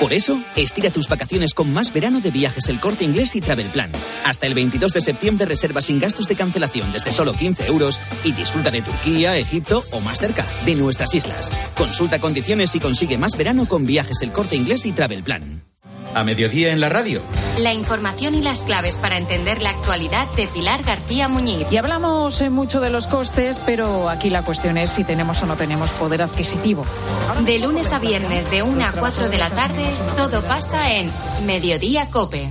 Por 0.00 0.12
eso, 0.12 0.40
estira 0.54 0.90
tus 0.90 1.08
vacaciones 1.08 1.54
con 1.54 1.72
más 1.72 1.92
verano 1.92 2.20
de 2.20 2.30
viajes 2.30 2.68
El 2.68 2.78
Corte 2.78 3.04
Inglés 3.04 3.34
y 3.34 3.40
Travel 3.40 3.70
Plan. 3.72 3.90
Hasta 4.24 4.46
el 4.46 4.54
22 4.54 4.92
de 4.92 5.00
septiembre 5.00 5.44
reserva 5.44 5.82
sin 5.82 5.98
gastos 5.98 6.28
de 6.28 6.36
cancelación 6.36 6.92
desde 6.92 7.10
solo 7.10 7.32
15 7.32 7.66
euros 7.66 8.00
y 8.22 8.30
disfruta 8.30 8.70
de 8.70 8.82
Turquía, 8.82 9.36
Egipto 9.36 9.84
o 9.90 10.00
más 10.00 10.18
cerca, 10.18 10.46
de 10.64 10.76
nuestras 10.76 11.12
islas. 11.14 11.50
Consulta 11.76 12.20
condiciones 12.20 12.76
y 12.76 12.80
consigue 12.80 13.18
más 13.18 13.36
verano 13.36 13.66
con 13.66 13.86
viajes 13.86 14.22
El 14.22 14.30
Corte 14.30 14.54
Inglés 14.54 14.86
y 14.86 14.92
Travel 14.92 15.24
Plan. 15.24 15.67
A 16.14 16.24
mediodía 16.24 16.70
en 16.70 16.80
la 16.80 16.88
radio. 16.88 17.22
La 17.60 17.74
información 17.74 18.34
y 18.34 18.42
las 18.42 18.62
claves 18.62 18.98
para 18.98 19.18
entender 19.18 19.62
la 19.62 19.70
actualidad 19.70 20.28
de 20.32 20.46
Pilar 20.46 20.82
García 20.82 21.28
Muñiz. 21.28 21.66
Y 21.70 21.76
hablamos 21.76 22.40
eh, 22.40 22.50
mucho 22.50 22.80
de 22.80 22.90
los 22.90 23.06
costes, 23.06 23.58
pero 23.64 24.08
aquí 24.08 24.30
la 24.30 24.42
cuestión 24.42 24.78
es 24.78 24.90
si 24.90 25.04
tenemos 25.04 25.42
o 25.42 25.46
no 25.46 25.56
tenemos 25.56 25.90
poder 25.92 26.22
adquisitivo. 26.22 26.82
De 27.44 27.58
lunes 27.58 27.92
a 27.92 27.98
viernes 27.98 28.50
de 28.50 28.62
1 28.62 28.84
a 28.84 28.92
4 28.92 29.28
de 29.28 29.38
la 29.38 29.50
tarde, 29.50 29.84
todo 30.16 30.42
pasa 30.42 30.94
en 30.94 31.10
Mediodía 31.46 32.08
Cope. 32.10 32.50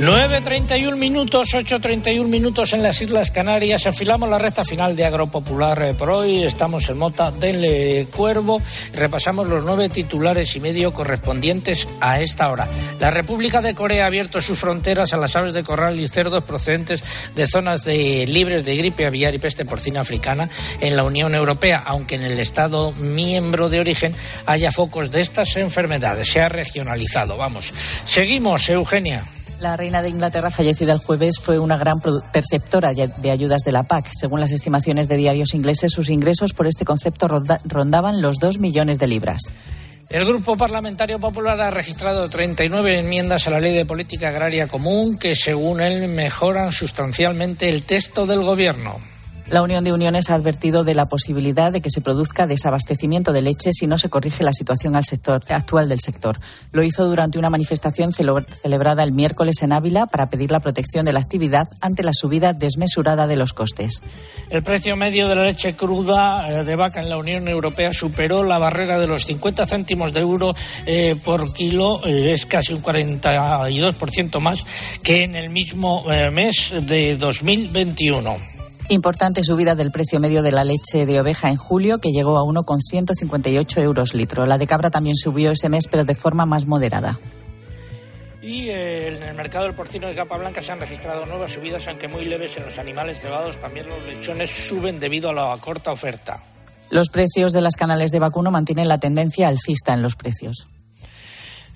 9.31 0.00 0.96
minutos, 0.96 1.52
8.31 1.52 2.24
minutos 2.24 2.72
en 2.72 2.82
las 2.82 3.02
Islas 3.02 3.30
Canarias. 3.30 3.86
Afilamos 3.86 4.30
la 4.30 4.38
recta 4.38 4.64
final 4.64 4.96
de 4.96 5.04
Agropopular 5.04 5.82
eh, 5.82 5.92
por 5.92 6.08
hoy. 6.08 6.42
Estamos 6.42 6.88
en 6.88 6.96
Mota 6.96 7.30
del 7.30 7.62
eh, 7.62 8.06
Cuervo. 8.10 8.62
Repasamos 8.94 9.46
los 9.46 9.62
nueve 9.62 9.90
titulares 9.90 10.56
y 10.56 10.60
medio 10.60 10.94
correspondientes 10.94 11.86
a 12.00 12.18
esta 12.18 12.50
hora. 12.50 12.66
La 12.98 13.10
República 13.10 13.60
de 13.60 13.74
Corea 13.74 14.04
ha 14.04 14.06
abierto 14.06 14.40
sus 14.40 14.58
fronteras 14.58 15.12
a 15.12 15.18
las 15.18 15.36
aves 15.36 15.52
de 15.52 15.64
corral 15.64 16.00
y 16.00 16.08
cerdos 16.08 16.44
procedentes 16.44 17.04
de 17.34 17.46
zonas 17.46 17.84
de, 17.84 18.26
libres 18.26 18.64
de 18.64 18.78
gripe 18.78 19.04
aviar 19.04 19.34
y 19.34 19.38
peste 19.38 19.66
porcina 19.66 20.00
africana 20.00 20.48
en 20.80 20.96
la 20.96 21.04
Unión 21.04 21.34
Europea, 21.34 21.82
aunque 21.84 22.14
en 22.14 22.22
el 22.22 22.40
Estado 22.40 22.92
miembro 22.92 23.68
de 23.68 23.80
origen 23.80 24.16
haya 24.46 24.72
focos 24.72 25.10
de 25.10 25.20
estas 25.20 25.56
enfermedades. 25.56 26.28
Se 26.30 26.40
ha 26.40 26.48
regionalizado. 26.48 27.36
Vamos. 27.36 27.70
Seguimos, 28.06 28.66
Eugenia. 28.70 29.26
La 29.60 29.76
reina 29.76 30.00
de 30.00 30.08
Inglaterra, 30.08 30.50
fallecida 30.50 30.94
el 30.94 31.00
jueves, 31.00 31.38
fue 31.38 31.58
una 31.58 31.76
gran 31.76 32.00
perceptora 32.00 32.92
de 32.94 33.30
ayudas 33.30 33.62
de 33.62 33.72
la 33.72 33.82
PAC. 33.82 34.06
Según 34.18 34.40
las 34.40 34.52
estimaciones 34.52 35.06
de 35.06 35.16
diarios 35.16 35.52
ingleses, 35.52 35.92
sus 35.92 36.08
ingresos 36.08 36.54
por 36.54 36.66
este 36.66 36.86
concepto 36.86 37.28
ronda- 37.28 37.60
rondaban 37.64 38.22
los 38.22 38.36
dos 38.38 38.58
millones 38.58 38.98
de 38.98 39.06
libras. 39.06 39.42
El 40.08 40.24
Grupo 40.24 40.56
Parlamentario 40.56 41.20
Popular 41.20 41.60
ha 41.60 41.70
registrado 41.70 42.28
39 42.30 43.00
enmiendas 43.00 43.46
a 43.46 43.50
la 43.50 43.60
Ley 43.60 43.74
de 43.74 43.84
Política 43.84 44.28
Agraria 44.30 44.66
Común 44.66 45.18
que, 45.18 45.34
según 45.36 45.80
él, 45.82 46.08
mejoran 46.08 46.72
sustancialmente 46.72 47.68
el 47.68 47.82
texto 47.82 48.26
del 48.26 48.40
Gobierno. 48.40 48.98
La 49.50 49.62
Unión 49.62 49.82
de 49.82 49.92
Uniones 49.92 50.30
ha 50.30 50.36
advertido 50.36 50.84
de 50.84 50.94
la 50.94 51.06
posibilidad 51.06 51.72
de 51.72 51.80
que 51.80 51.90
se 51.90 52.00
produzca 52.00 52.46
desabastecimiento 52.46 53.32
de 53.32 53.42
leche 53.42 53.72
si 53.72 53.88
no 53.88 53.98
se 53.98 54.08
corrige 54.08 54.44
la 54.44 54.52
situación 54.52 54.94
actual 54.94 55.88
del 55.88 55.98
sector. 55.98 56.38
Lo 56.70 56.84
hizo 56.84 57.04
durante 57.08 57.36
una 57.36 57.50
manifestación 57.50 58.12
celebrada 58.12 59.02
el 59.02 59.10
miércoles 59.10 59.62
en 59.62 59.72
Ávila 59.72 60.06
para 60.06 60.30
pedir 60.30 60.52
la 60.52 60.60
protección 60.60 61.04
de 61.04 61.12
la 61.12 61.18
actividad 61.18 61.66
ante 61.80 62.04
la 62.04 62.12
subida 62.12 62.52
desmesurada 62.52 63.26
de 63.26 63.34
los 63.34 63.52
costes. 63.52 64.04
El 64.50 64.62
precio 64.62 64.94
medio 64.94 65.26
de 65.26 65.34
la 65.34 65.42
leche 65.42 65.74
cruda 65.74 66.48
eh, 66.48 66.62
de 66.62 66.76
vaca 66.76 67.00
en 67.00 67.08
la 67.08 67.16
Unión 67.16 67.48
Europea 67.48 67.92
superó 67.92 68.44
la 68.44 68.58
barrera 68.58 69.00
de 69.00 69.08
los 69.08 69.24
50 69.24 69.66
céntimos 69.66 70.12
de 70.12 70.20
euro 70.20 70.54
eh, 70.86 71.16
por 71.24 71.52
kilo. 71.52 72.06
eh, 72.06 72.30
es 72.30 72.46
casi 72.46 72.72
un 72.72 72.84
42% 72.84 74.38
más 74.38 74.64
que 75.02 75.24
en 75.24 75.34
el 75.34 75.50
mismo 75.50 76.04
mes 76.30 76.72
de 76.82 77.16
2021. 77.16 78.49
Importante 78.90 79.44
subida 79.44 79.76
del 79.76 79.92
precio 79.92 80.18
medio 80.18 80.42
de 80.42 80.50
la 80.50 80.64
leche 80.64 81.06
de 81.06 81.20
oveja 81.20 81.48
en 81.48 81.56
julio, 81.56 81.98
que 81.98 82.10
llegó 82.10 82.36
a 82.36 82.42
1,158 82.42 83.80
euros 83.82 84.14
litro. 84.14 84.46
La 84.46 84.58
de 84.58 84.66
cabra 84.66 84.90
también 84.90 85.14
subió 85.14 85.52
ese 85.52 85.68
mes, 85.68 85.86
pero 85.88 86.02
de 86.02 86.16
forma 86.16 86.44
más 86.44 86.66
moderada. 86.66 87.20
Y 88.42 88.68
eh, 88.68 89.16
en 89.16 89.22
el 89.22 89.36
mercado 89.36 89.66
del 89.66 89.76
porcino 89.76 90.08
de 90.08 90.16
capa 90.16 90.36
blanca 90.38 90.60
se 90.60 90.72
han 90.72 90.80
registrado 90.80 91.24
nuevas 91.24 91.52
subidas, 91.52 91.86
aunque 91.86 92.08
muy 92.08 92.24
leves 92.24 92.56
en 92.56 92.64
los 92.64 92.80
animales 92.80 93.20
cebados. 93.20 93.60
También 93.60 93.88
los 93.88 94.02
lechones 94.02 94.50
suben 94.50 94.98
debido 94.98 95.30
a 95.30 95.34
la 95.34 95.56
corta 95.58 95.92
oferta. 95.92 96.42
Los 96.90 97.10
precios 97.10 97.52
de 97.52 97.60
las 97.60 97.76
canales 97.76 98.10
de 98.10 98.18
vacuno 98.18 98.50
mantienen 98.50 98.88
la 98.88 98.98
tendencia 98.98 99.46
alcista 99.46 99.94
en 99.94 100.02
los 100.02 100.16
precios. 100.16 100.66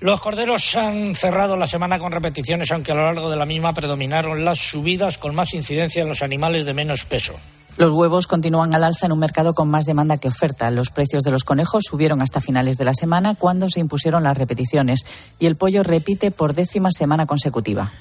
Los 0.01 0.21
corderos 0.21 0.77
han 0.77 1.15
cerrado 1.15 1.57
la 1.57 1.67
semana 1.67 1.99
con 1.99 2.13
repeticiones, 2.13 2.71
aunque 2.73 2.93
a 2.93 2.95
lo 2.95 3.05
largo 3.05 3.31
de 3.31 3.37
la 3.37 3.47
misma 3.47 3.73
predominaron 3.73 4.45
las 4.45 4.59
subidas 4.59 5.19
con 5.19 5.35
más 5.35 5.55
incidencia 5.55 6.03
en 6.03 6.09
los 6.09 6.23
animales 6.23 6.67
de 6.67 6.75
menos 6.75 7.05
peso. 7.05 7.35
Los 7.77 7.93
huevos 7.93 8.27
continúan 8.29 8.73
al 8.75 8.85
alza 8.85 9.07
en 9.07 9.13
un 9.13 9.19
mercado 9.19 9.53
con 9.55 9.69
más 9.69 9.85
demanda 9.85 10.19
que 10.19 10.29
oferta. 10.29 10.71
Los 10.71 10.91
precios 10.91 11.25
de 11.25 11.31
los 11.33 11.43
conejos 11.43 11.85
subieron 11.89 12.23
hasta 12.23 12.41
finales 12.41 12.77
de 12.79 12.85
la 12.85 12.95
semana 12.95 13.35
cuando 13.35 13.69
se 13.69 13.81
impusieron 13.81 14.23
las 14.23 14.37
repeticiones 14.39 15.05
y 15.41 15.47
el 15.47 15.57
pollo 15.57 15.83
repite 15.83 16.31
por 16.31 16.55
décima 16.55 16.91
semana 16.93 17.27
consecutiva. 17.27 17.93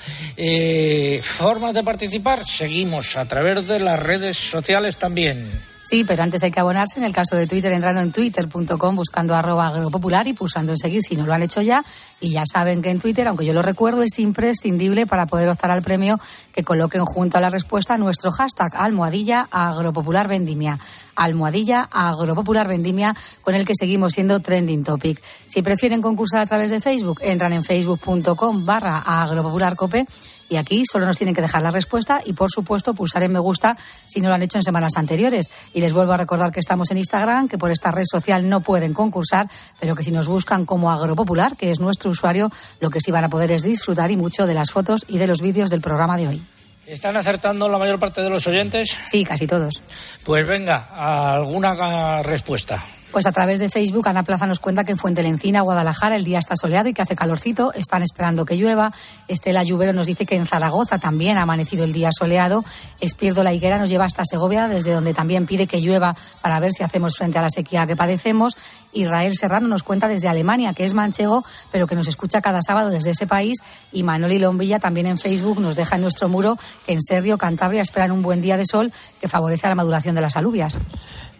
formas 1.22 1.74
de 1.74 1.84
participar 1.84 2.46
seguimos 2.46 3.16
a 3.16 3.26
través 3.26 3.68
de 3.68 3.80
las 3.80 4.00
redes 4.00 4.38
sociales 4.38 4.98
también. 4.98 5.77
Sí, 5.88 6.04
pero 6.04 6.22
antes 6.22 6.44
hay 6.44 6.52
que 6.52 6.60
abonarse. 6.60 7.00
En 7.00 7.06
el 7.06 7.14
caso 7.14 7.38
de 7.38 7.48
Twitter, 7.48 7.72
entrando 7.72 8.02
en 8.02 8.12
twitter.com, 8.12 8.96
buscando 8.98 9.36
arroba 9.36 9.68
agropopular 9.68 10.28
y 10.28 10.34
pulsando 10.34 10.74
en 10.74 10.78
seguir 10.78 11.02
si 11.02 11.16
no 11.16 11.26
lo 11.26 11.34
han 11.34 11.44
hecho 11.44 11.62
ya. 11.62 11.82
Y 12.20 12.32
ya 12.32 12.44
saben 12.46 12.82
que 12.82 12.90
en 12.90 13.00
Twitter, 13.00 13.26
aunque 13.26 13.46
yo 13.46 13.54
lo 13.54 13.62
recuerdo, 13.62 14.02
es 14.02 14.20
imprescindible 14.20 15.06
para 15.06 15.28
poder 15.28 15.48
optar 15.48 15.72
al 15.72 15.82
premio 15.82 16.20
que 16.54 16.66
coloquen 16.66 17.06
junto 17.06 17.38
a 17.38 17.42
la 17.42 17.50
respuesta 17.50 17.98
nuestro 17.98 18.32
hashtag 18.32 18.76
almohadilla 18.76 19.48
agropopular 19.50 20.28
vendimia. 20.28 20.78
Almohadilla 21.16 21.88
agropopular 21.90 22.68
vendimia, 22.68 23.16
con 23.42 23.56
el 23.56 23.66
que 23.66 23.74
seguimos 23.74 24.12
siendo 24.12 24.42
trending 24.42 24.84
topic. 24.84 25.22
Si 25.48 25.62
prefieren 25.62 26.02
concursar 26.02 26.42
a 26.42 26.48
través 26.48 26.70
de 26.70 26.82
Facebook, 26.82 27.20
entran 27.22 27.54
en 27.54 27.64
facebook.com 27.64 28.66
barra 28.66 29.00
agropopularcope 29.00 30.06
y 30.50 30.58
aquí 30.58 30.84
solo 30.90 31.06
nos 31.06 31.18
tienen 31.18 31.36
que 31.36 31.42
dejar 31.42 31.62
la 31.62 31.72
respuesta 31.72 32.22
y, 32.26 32.34
por 32.34 32.52
supuesto, 32.52 32.94
pulsar 32.94 33.24
en 33.24 33.34
me 33.34 33.40
gusta 33.40 33.78
si 34.08 34.22
no 34.22 34.30
lo 34.30 34.36
han 34.36 34.42
hecho 34.42 34.58
en 34.58 34.64
semanas 34.64 34.94
anteriores. 34.96 35.50
Y 35.74 35.82
les 35.82 35.94
vuelvo 35.94 36.14
a 36.14 36.18
recordar 36.18 36.52
que 36.52 36.60
estamos 36.60 36.92
en 36.92 36.98
Instagram, 36.98 37.48
que 37.48 37.58
por 37.58 37.72
esta 37.72 37.92
red 37.92 38.06
social 38.10 38.48
no 38.48 38.62
pueden 38.62 38.94
concursar, 38.94 39.50
pero 39.80 39.96
que 39.96 40.04
si 40.04 40.12
nos 40.12 40.28
buscan 40.28 40.66
como 40.66 40.92
Agropopular, 40.92 41.56
que 41.58 41.72
es 41.72 41.80
nuestro 41.80 42.12
usuario, 42.12 42.52
lo 42.80 42.90
que 42.90 43.02
sí 43.02 43.12
van 43.12 43.26
a 43.26 43.30
poder 43.30 43.52
es 43.52 43.62
disfrutar 43.62 44.12
y 44.12 44.18
mucho 44.18 44.48
de 44.48 44.54
las 44.54 44.72
fotos 44.72 45.06
y 45.08 45.18
de 45.18 45.28
los 45.28 45.42
vídeos 45.42 45.70
del 45.70 45.82
programa 45.82 46.18
de 46.18 46.28
hoy. 46.28 46.42
¿Están 46.86 47.18
acertando 47.18 47.68
la 47.68 47.78
mayor 47.78 48.00
parte 48.00 48.22
de 48.22 48.30
los 48.30 48.48
oyentes? 48.48 48.96
Sí, 49.06 49.26
casi 49.26 49.46
todos. 49.46 49.82
Pues 50.24 50.48
venga, 50.48 50.88
alguna 51.36 52.22
respuesta. 52.22 52.82
Pues 53.12 53.26
a 53.26 53.32
través 53.32 53.60
de 53.60 53.70
Facebook 53.70 54.08
Ana 54.10 54.24
Plaza 54.24 54.46
nos 54.48 54.60
cuenta 54.60 54.84
que 54.84 54.92
en 54.92 54.98
Fuente 54.98 55.24
Lencina, 55.24 55.62
Guadalajara, 55.62 56.18
el 56.18 56.26
día 56.26 56.40
está 56.40 56.56
soleado 56.56 56.90
y 56.90 56.94
que 56.94 57.02
hace 57.02 57.16
calorcito. 57.16 57.74
Están 57.74 58.04
esperando 58.04 58.46
que 58.46 58.58
llueva. 58.58 58.92
Estela 59.28 59.64
Lluvero 59.64 59.94
nos 59.94 60.08
dice 60.08 60.26
que 60.26 60.36
en 60.36 60.46
Zaragoza 60.46 61.00
también 61.00 61.38
ha 61.38 61.44
amanecido 61.44 61.86
el 61.86 61.94
día 61.94 62.10
soleado. 62.12 62.66
Espierdo 63.00 63.44
La 63.44 63.54
Higuera 63.54 63.80
nos 63.80 63.90
lleva 63.90 64.06
hasta 64.06 64.24
Segovia, 64.26 64.68
desde 64.68 64.92
donde 64.92 65.14
también 65.14 65.46
pide 65.46 65.68
que 65.68 65.80
llueva 65.80 66.16
para 66.42 66.60
ver 66.60 66.72
si 66.74 66.84
hacemos 66.84 67.16
frente 67.16 67.40
a 67.40 67.42
la 67.42 67.50
sequía 67.50 67.88
que 67.88 67.96
padecemos. 67.96 68.58
Israel 68.92 69.36
Serrano 69.36 69.68
nos 69.68 69.84
cuenta 69.84 70.08
desde 70.08 70.28
Alemania, 70.28 70.74
que 70.74 70.84
es 70.84 70.94
manchego, 70.94 71.46
pero 71.72 71.88
que 71.88 71.96
nos 71.96 72.08
escucha 72.08 72.42
cada 72.42 72.62
sábado 72.62 72.90
desde 72.90 73.12
ese 73.12 73.26
país. 73.26 73.58
Y 73.92 74.04
Manoli 74.04 74.38
Lombilla 74.38 74.80
también 74.80 75.08
en 75.08 75.18
Facebook 75.18 75.60
nos 75.62 75.76
deja 75.76 75.96
en 75.96 76.02
nuestro 76.02 76.30
muro 76.30 76.58
que 76.86 76.94
en 76.94 77.02
Serdio, 77.02 77.38
Cantabria, 77.38 77.82
esperan 77.82 78.12
un 78.12 78.22
buen 78.22 78.42
día 78.42 78.58
de 78.58 78.66
sol 78.66 78.92
que 79.22 79.28
favorece 79.28 79.68
la 79.68 79.76
maduración 79.76 80.16
de 80.16 80.22
las 80.22 80.36
alubias. 80.36 80.78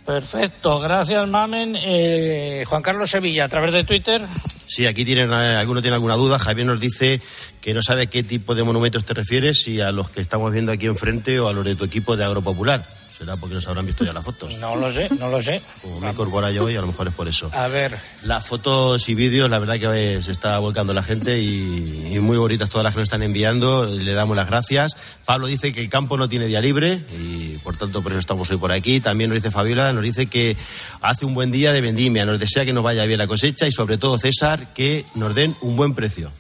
Perfecto, 0.08 0.80
gracias 0.80 1.28
Mamen. 1.28 1.76
Eh, 1.76 2.64
Juan 2.66 2.82
Carlos 2.82 3.10
Sevilla, 3.10 3.44
a 3.44 3.50
través 3.50 3.74
de 3.74 3.84
Twitter. 3.84 4.26
Sí, 4.66 4.86
aquí 4.86 5.04
tienen, 5.04 5.30
eh, 5.32 5.58
alguno 5.58 5.82
tiene 5.82 5.96
alguna 5.96 6.16
duda. 6.16 6.40
Javier 6.40 6.66
nos 6.66 6.80
dice 6.80 7.20
que 7.60 7.74
no 7.74 7.82
sabe 7.82 8.08
qué 8.08 8.24
tipo 8.24 8.56
de 8.56 8.64
monumentos 8.64 9.04
te 9.04 9.14
refieres, 9.14 9.64
si 9.64 9.82
a 9.82 9.92
los 9.92 10.10
que 10.10 10.22
estamos 10.22 10.54
viendo 10.54 10.72
aquí 10.72 10.86
enfrente 10.86 11.42
o 11.42 11.50
a 11.50 11.54
los 11.54 11.66
de 11.66 11.76
tu 11.76 11.84
equipo 11.84 12.16
de 12.16 12.24
Agropopular. 12.24 12.86
Será 13.18 13.36
porque 13.36 13.56
nos 13.56 13.68
habrán 13.68 13.86
visto 13.86 14.06
ya 14.06 14.14
las 14.14 14.24
fotos. 14.24 14.60
No 14.60 14.76
lo 14.76 14.92
sé, 14.92 15.10
no 15.18 15.30
lo 15.30 15.42
sé. 15.42 15.60
Como 15.82 16.00
me 16.00 16.10
incorpora 16.12 16.52
yo 16.52 16.66
hoy, 16.66 16.76
a 16.76 16.82
lo 16.82 16.88
mejor 16.88 17.08
es 17.08 17.14
por 17.16 17.28
eso. 17.28 17.50
A 17.52 17.68
ver. 17.68 17.98
Las 18.24 18.46
fotos 18.46 19.10
y 19.10 19.16
vídeos, 19.16 19.50
la 19.50 19.58
verdad 19.58 19.80
que 19.80 20.22
se 20.22 20.32
está 20.32 20.60
volcando 20.60 20.94
la 20.94 21.02
gente 21.02 21.40
y, 21.42 22.18
muy 22.22 22.38
bonitas 22.38 22.70
todas 22.70 22.84
las 22.84 22.94
que 22.94 23.00
nos 23.00 23.08
están 23.08 23.24
enviando. 23.24 23.86
Le 23.86 24.14
damos 24.14 24.36
las 24.36 24.50
gracias. 24.50 24.98
Pablo 25.26 25.48
dice 25.48 25.72
que 25.72 25.80
el 25.82 25.90
campo 25.90 26.18
no 26.18 26.30
tiene 26.30 26.46
día 26.46 26.62
libre 26.62 27.06
y 27.20 27.58
por 27.58 27.78
tanto 27.78 28.02
por 28.04 28.12
eso 28.12 28.20
estamos 28.20 28.50
hoy 28.52 28.58
por 28.58 28.72
aquí. 28.72 29.00
También 29.00 29.30
nos 29.30 29.42
dice 29.42 29.52
Fabiola, 29.52 29.94
nos 29.94 30.04
dice 30.04 30.28
que 30.28 30.56
hace 31.02 31.26
un 31.26 31.34
buen 31.34 31.52
día 31.52 31.72
de 31.72 31.82
vendimia, 31.82 32.26
nos 32.26 32.40
desea 32.40 32.66
que 32.66 32.74
nos 32.74 32.84
vaya 32.84 33.06
bien 33.06 33.20
la 33.20 33.28
cosecha 33.28 33.66
y 33.66 33.72
sobre 33.72 33.98
todo 33.98 34.18
César 34.20 34.74
que 34.74 35.06
nos 35.16 35.34
den 35.34 35.56
un 35.62 35.76
buen 35.76 35.94
precio. 35.94 36.32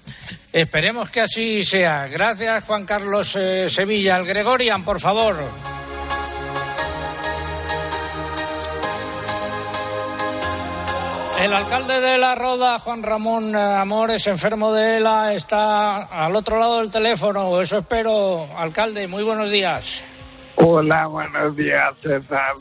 Esperemos 0.51 1.09
que 1.09 1.21
así 1.21 1.63
sea. 1.63 2.07
Gracias 2.07 2.63
Juan 2.65 2.85
Carlos 2.85 3.35
eh, 3.35 3.69
Sevilla. 3.69 4.17
El 4.17 4.25
Gregorian, 4.25 4.83
por 4.83 4.99
favor. 4.99 5.37
El 11.39 11.53
alcalde 11.53 12.01
de 12.01 12.17
La 12.17 12.33
Roda, 12.33 12.79
Juan 12.79 13.03
Ramón 13.03 13.55
eh, 13.55 13.59
Amores, 13.59 14.25
enfermo 14.25 14.73
de 14.73 14.97
ELA, 14.97 15.33
está 15.33 16.25
al 16.25 16.35
otro 16.35 16.59
lado 16.59 16.79
del 16.79 16.89
teléfono. 16.89 17.61
Eso 17.61 17.77
espero. 17.77 18.49
Alcalde, 18.57 19.07
muy 19.07 19.23
buenos 19.23 19.51
días. 19.51 20.03
Hola, 20.55 21.05
buenos 21.05 21.55
días, 21.55 21.93
César. 22.01 22.55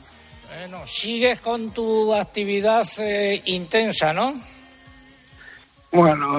Bueno, 0.59 0.87
sigues 0.87 1.41
con 1.41 1.71
tu 1.71 2.15
actividad 2.15 2.87
eh, 2.99 3.41
intensa, 3.47 4.13
¿no? 4.13 4.35
Bueno, 5.91 6.39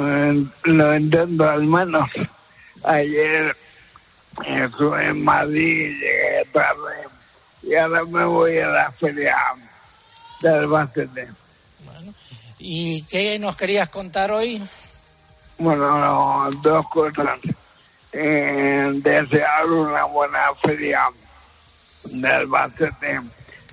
lo 0.63 0.95
intento 0.95 1.49
al 1.49 1.63
menos. 1.63 2.07
Ayer 2.83 3.51
estuve 4.45 5.07
en 5.07 5.23
Madrid, 5.23 5.89
llegué 5.99 6.45
tarde 6.53 7.07
y 7.63 7.75
ahora 7.75 8.03
me 8.05 8.25
voy 8.25 8.59
a 8.59 8.67
la 8.67 8.91
feria 8.91 9.35
del 10.43 10.53
Albacete. 10.53 11.29
¿Y 12.59 13.03
qué 13.03 13.37
nos 13.37 13.55
querías 13.55 13.89
contar 13.89 14.31
hoy? 14.31 14.61
Bueno, 15.57 16.49
dos 16.61 16.87
cosas. 16.89 17.39
Eh, 18.11 18.91
desear 18.95 19.65
una 19.67 20.05
buena 20.05 20.53
feria 20.63 21.07
del 22.05 22.47
Bacete 22.47 23.21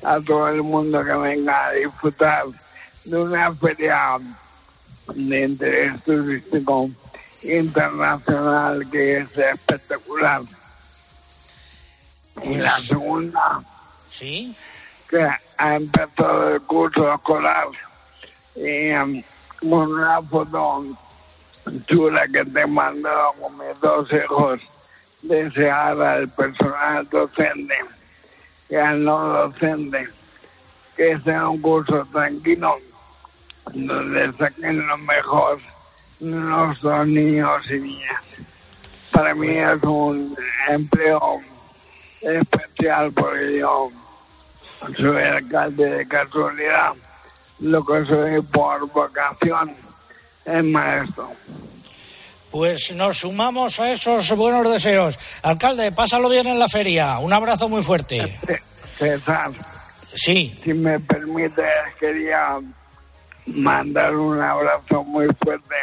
a 0.02 0.20
todo 0.20 0.48
el 0.48 0.62
mundo 0.62 1.02
que 1.02 1.14
venga 1.14 1.66
a 1.66 1.72
disfrutar 1.72 2.44
de 3.04 3.16
una 3.16 3.54
feria 3.54 4.18
de 5.14 5.44
interés 5.44 6.02
turístico 6.02 6.90
internacional 7.42 8.88
que 8.90 9.18
es 9.18 9.38
espectacular. 9.38 10.42
y 12.42 12.56
la 12.56 12.70
segunda, 12.70 13.62
¿sí? 14.08 14.54
que 15.08 15.26
ha 15.56 15.76
empezado 15.76 16.54
el 16.54 16.62
curso 16.62 17.14
escolar 17.14 17.68
eh, 18.56 19.24
una 19.62 20.22
foto 20.22 20.84
chula 21.86 22.28
que 22.28 22.44
te 22.44 22.66
mandó 22.66 23.32
con 23.40 23.58
mis 23.58 23.80
dos 23.80 24.12
hijos 24.12 24.60
desear 25.22 26.00
al 26.00 26.28
personal 26.28 27.08
docente 27.08 27.74
y 28.68 28.74
al 28.76 29.04
no 29.04 29.26
docente 29.28 30.06
que 30.96 31.18
sea 31.20 31.48
un 31.48 31.60
curso 31.60 32.06
tranquilo 32.12 32.76
donde 33.72 34.32
saquen 34.34 34.86
lo 34.86 34.98
mejor 34.98 35.58
nuestros 36.20 37.06
niños 37.08 37.70
y 37.70 37.78
niñas. 37.80 38.22
Para 39.10 39.34
mí 39.34 39.48
es 39.48 39.82
un 39.82 40.36
empleo 40.68 41.40
especial 42.20 43.12
porque 43.12 43.58
yo 43.58 43.90
soy 44.96 45.22
alcalde 45.22 45.90
de 45.90 46.06
casualidad 46.06 46.94
lo 47.64 47.82
que 47.82 48.04
soy 48.04 48.42
por 48.42 48.86
vocación 48.92 49.74
es 50.44 50.64
maestro. 50.64 51.30
Pues 52.50 52.94
nos 52.94 53.18
sumamos 53.18 53.80
a 53.80 53.90
esos 53.90 54.30
buenos 54.36 54.70
deseos. 54.70 55.18
Alcalde, 55.42 55.90
pásalo 55.90 56.28
bien 56.28 56.46
en 56.46 56.58
la 56.58 56.68
feria. 56.68 57.18
Un 57.18 57.32
abrazo 57.32 57.68
muy 57.68 57.82
fuerte. 57.82 58.38
César. 58.96 59.50
Sí. 60.14 60.60
Si 60.62 60.74
me 60.74 61.00
permite, 61.00 61.64
quería 61.98 62.60
mandar 63.46 64.14
un 64.14 64.40
abrazo 64.40 65.02
muy 65.02 65.26
fuerte 65.42 65.74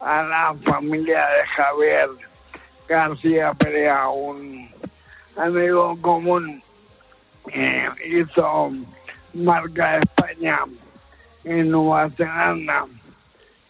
a 0.00 0.22
la 0.24 0.54
familia 0.64 1.20
de 1.20 1.46
Javier 1.46 2.08
García 2.88 3.54
Perea, 3.54 4.08
un 4.08 4.68
amigo 5.38 5.96
común. 6.02 6.60
Eh, 7.52 7.88
hizo 8.06 8.72
marca 9.32 9.98
España 9.98 10.60
en 11.44 11.70
Nueva 11.70 12.10
Zelanda, 12.10 12.86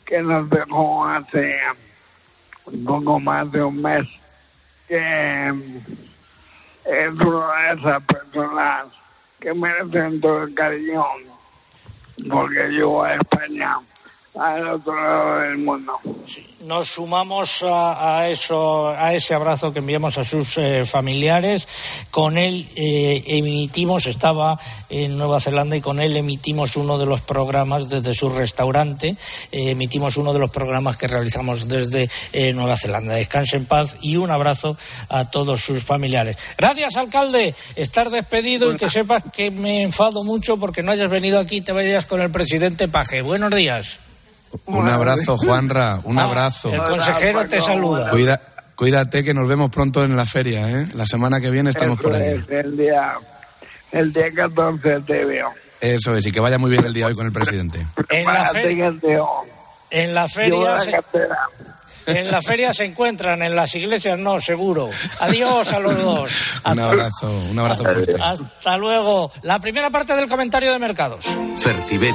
que 0.05 0.23
nos 0.23 0.49
dejó 0.49 1.07
hace 1.07 1.59
un 2.67 2.85
poco 2.85 3.21
más 3.21 3.51
de 3.53 3.63
un 3.63 3.83
mes, 3.83 4.07
que 4.89 5.49
es 6.85 7.21
una 7.21 7.75
de 7.75 7.81
esas 7.81 8.05
personas 8.05 8.87
que 9.41 9.53
merecen 9.55 10.21
todo 10.21 10.45
el 10.45 10.55
cariño, 10.55 11.05
porque 12.29 12.69
llegó 12.69 13.03
a 13.03 13.15
España 13.15 13.79
al 14.39 14.69
otro 14.69 14.95
lado 14.95 15.41
del 15.41 15.59
mundo. 15.59 15.93
Nos 16.65 16.89
sumamos 16.89 17.63
a, 17.63 18.19
a 18.19 18.29
eso, 18.31 18.89
a 18.89 19.13
ese 19.13 19.35
abrazo 19.35 19.73
que 19.73 19.81
enviamos 19.81 20.17
a 20.17 20.25
sus 20.25 20.57
eh, 20.57 20.85
familiares. 20.87 21.69
Con 22.11 22.39
él 22.39 22.69
eh, 22.75 23.23
emitimos, 23.27 24.07
estaba 24.07 24.59
en 24.89 25.19
Nueva 25.19 25.41
Zelanda 25.41 25.77
y 25.77 25.81
con 25.81 26.01
él 26.01 26.17
emitimos 26.17 26.77
uno 26.77 26.97
de 26.97 27.07
los 27.07 27.21
programas 27.21 27.89
desde 27.89 28.15
su 28.15 28.31
restaurante. 28.31 29.17
eh, 29.53 29.71
emitimos 29.71 30.17
uno 30.17 30.33
de 30.33 30.39
los 30.39 30.51
programas 30.51 30.97
que 30.97 31.07
realizamos 31.07 31.69
desde 31.69 32.09
Nueva 32.55 32.77
Zelanda. 32.77 33.15
Descanse 33.15 33.57
en 33.57 33.67
paz 33.67 33.97
y 34.01 34.17
un 34.17 34.31
abrazo 34.31 34.77
a 35.11 35.31
todos 35.31 35.61
sus 35.61 35.85
familiares. 35.85 36.39
Gracias, 36.57 36.97
alcalde. 36.97 37.55
Estar 37.77 38.11
despedido 38.11 38.73
y 38.73 38.77
que 38.77 38.89
sepas 38.89 39.23
que 39.33 39.51
me 39.51 39.83
enfado 39.83 40.25
mucho 40.25 40.57
porque 40.57 40.83
no 40.83 40.93
hayas 40.93 41.11
venido 41.11 41.39
aquí 41.39 41.57
y 41.57 41.61
te 41.61 41.73
vayas 41.73 42.07
con 42.07 42.21
el 42.21 42.31
presidente 42.31 42.89
Paje. 42.89 43.23
Buenos 43.23 43.55
días. 43.55 43.99
Un 44.67 44.89
abrazo, 44.89 45.37
Juanra, 45.39 46.01
un 46.05 46.19
abrazo. 46.19 46.73
El 46.73 46.83
consejero 46.85 47.47
te 47.47 47.61
saluda. 47.61 48.11
Cuida- 48.11 48.41
cuídate 48.75 49.23
que 49.25 49.35
nos 49.35 49.49
vemos 49.49 49.71
pronto 49.71 50.05
en 50.05 50.17
la 50.17 50.27
feria, 50.27 50.69
¿eh? 50.71 50.89
La 50.95 51.07
semana 51.07 51.41
que 51.41 51.51
viene 51.51 51.71
estamos 51.71 51.99
por 51.99 52.15
allí. 52.15 52.25
Eso 52.35 52.43
es, 52.43 52.65
el 52.65 52.77
día, 52.77 53.13
el 53.93 54.13
día 54.13 54.33
14 54.35 55.01
te 55.07 55.25
veo. 55.25 55.51
Eso 55.81 56.17
es, 56.17 56.27
y 56.27 56.33
que 56.33 56.41
vaya 56.41 56.59
muy 56.59 56.71
bien 56.71 56.85
el 56.85 56.95
día 56.95 57.07
hoy 57.07 57.15
con 57.15 57.27
el 57.27 57.33
presidente. 57.33 57.87
En 58.09 58.25
la, 58.25 58.45
fe- 58.47 58.53
Párate 58.63 58.77
que 58.77 58.93
te 59.01 59.07
veo. 59.09 59.29
en 59.91 60.15
la 60.15 60.29
feria 60.29 60.79
se, 60.81 60.97
en 62.07 62.31
la 62.31 62.41
feria 62.43 62.73
se 62.73 62.85
encuentran, 62.85 63.43
en 63.43 63.55
las 63.55 63.75
iglesias 63.75 64.19
no, 64.19 64.41
seguro. 64.41 64.89
Adiós 65.21 65.73
a 65.73 65.79
los 65.81 65.97
dos. 66.03 66.31
Un 66.65 66.79
abrazo, 66.81 67.31
un 67.51 67.59
abrazo 67.59 67.85
fuerte. 67.85 68.15
Hasta 68.21 68.77
luego. 68.79 69.31
La 69.43 69.59
primera 69.59 69.91
parte 69.91 70.15
del 70.17 70.27
comentario 70.29 70.73
de 70.73 70.79
mercados. 70.79 71.27
Fertiberia, 71.57 72.15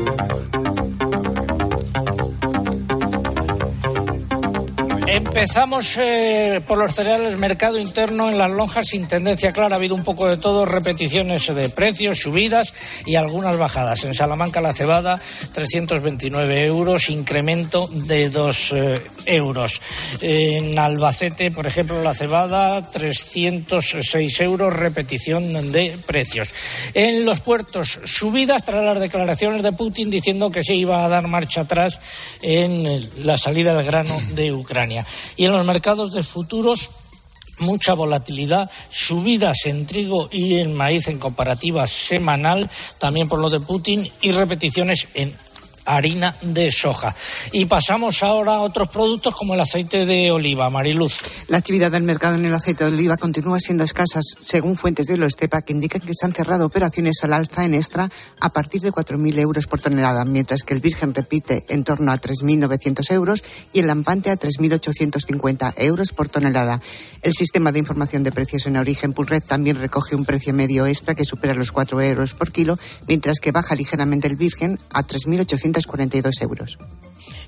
Empezamos 5.11 5.97
eh, 5.97 6.61
por 6.65 6.77
los 6.77 6.95
cereales, 6.95 7.37
mercado 7.37 7.77
interno 7.77 8.29
en 8.29 8.37
las 8.37 8.49
lonjas 8.49 8.87
sin 8.87 9.09
tendencia 9.09 9.51
clara. 9.51 9.75
Ha 9.75 9.77
habido 9.77 9.93
un 9.93 10.05
poco 10.05 10.25
de 10.25 10.37
todo, 10.37 10.65
repeticiones 10.65 11.53
de 11.53 11.67
precios, 11.67 12.19
subidas 12.19 12.73
y 13.05 13.15
algunas 13.15 13.57
bajadas. 13.57 14.05
En 14.05 14.13
Salamanca 14.13 14.61
la 14.61 14.71
cebada, 14.71 15.19
329 15.53 16.63
euros, 16.63 17.09
incremento 17.09 17.89
de 17.91 18.29
2 18.29 18.71
eh, 18.71 19.01
euros. 19.25 19.81
En 20.21 20.79
Albacete, 20.79 21.51
por 21.51 21.67
ejemplo, 21.67 22.01
la 22.01 22.13
cebada, 22.13 22.89
306 22.89 24.39
euros, 24.39 24.73
repetición 24.73 25.73
de 25.73 25.97
precios. 26.05 26.49
En 26.93 27.25
los 27.25 27.41
puertos, 27.41 27.99
subidas 28.05 28.63
tras 28.63 28.85
las 28.85 29.01
declaraciones 29.01 29.61
de 29.61 29.73
Putin 29.73 30.09
diciendo 30.09 30.49
que 30.49 30.63
se 30.63 30.73
iba 30.73 31.03
a 31.03 31.09
dar 31.09 31.27
marcha 31.27 31.61
atrás 31.61 31.99
en 32.41 33.09
la 33.25 33.37
salida 33.37 33.73
del 33.73 33.85
grano 33.85 34.17
de 34.35 34.53
Ucrania. 34.53 35.00
Y 35.37 35.45
en 35.45 35.51
los 35.51 35.65
mercados 35.65 36.13
de 36.13 36.23
futuros, 36.23 36.89
mucha 37.59 37.93
volatilidad, 37.93 38.69
subidas 38.89 39.65
en 39.65 39.85
trigo 39.85 40.29
y 40.31 40.55
en 40.55 40.75
maíz 40.75 41.07
en 41.07 41.19
comparativa 41.19 41.87
semanal, 41.87 42.69
también 42.97 43.29
por 43.29 43.39
lo 43.39 43.49
de 43.49 43.59
Putin, 43.59 44.09
y 44.21 44.31
repeticiones 44.31 45.07
en 45.13 45.35
harina 45.85 46.35
de 46.41 46.71
soja. 46.71 47.15
Y 47.51 47.65
pasamos 47.65 48.23
ahora 48.23 48.55
a 48.55 48.61
otros 48.61 48.89
productos 48.89 49.35
como 49.35 49.53
el 49.53 49.59
aceite 49.59 50.05
de 50.05 50.31
oliva. 50.31 50.69
Mariluz. 50.69 51.17
La 51.47 51.57
actividad 51.57 51.91
del 51.91 52.03
mercado 52.03 52.35
en 52.35 52.45
el 52.45 52.53
aceite 52.53 52.83
de 52.83 52.91
oliva 52.91 53.17
continúa 53.17 53.59
siendo 53.59 53.83
escasa, 53.83 54.19
según 54.23 54.75
fuentes 54.77 55.07
de 55.07 55.17
Loestepa 55.17 55.61
que 55.61 55.73
indican 55.73 56.01
que 56.01 56.13
se 56.13 56.25
han 56.25 56.33
cerrado 56.33 56.65
operaciones 56.65 57.23
al 57.23 57.33
alza 57.33 57.65
en 57.65 57.73
extra 57.73 58.09
a 58.39 58.49
partir 58.49 58.81
de 58.81 58.91
4.000 58.91 59.39
euros 59.39 59.67
por 59.67 59.81
tonelada, 59.81 60.25
mientras 60.25 60.63
que 60.63 60.73
el 60.73 60.79
virgen 60.79 61.13
repite 61.13 61.65
en 61.69 61.83
torno 61.83 62.11
a 62.11 62.19
3.900 62.19 63.11
euros 63.11 63.43
y 63.73 63.79
el 63.79 63.87
lampante 63.87 64.29
a 64.29 64.37
3.850 64.37 65.73
euros 65.77 66.13
por 66.13 66.29
tonelada. 66.29 66.81
El 67.21 67.33
sistema 67.33 67.71
de 67.71 67.79
información 67.79 68.23
de 68.23 68.31
precios 68.31 68.65
en 68.65 68.77
origen 68.77 69.13
Pulred 69.13 69.43
también 69.43 69.77
recoge 69.77 70.15
un 70.15 70.25
precio 70.25 70.53
medio 70.53 70.85
extra 70.85 71.15
que 71.15 71.25
supera 71.25 71.53
los 71.53 71.71
4 71.71 72.01
euros 72.01 72.33
por 72.33 72.51
kilo, 72.51 72.77
mientras 73.07 73.39
que 73.39 73.51
baja 73.51 73.75
ligeramente 73.75 74.27
el 74.27 74.35
virgen 74.35 74.79
a 74.93 75.03
3.842 75.73 76.41
euros. 76.41 76.77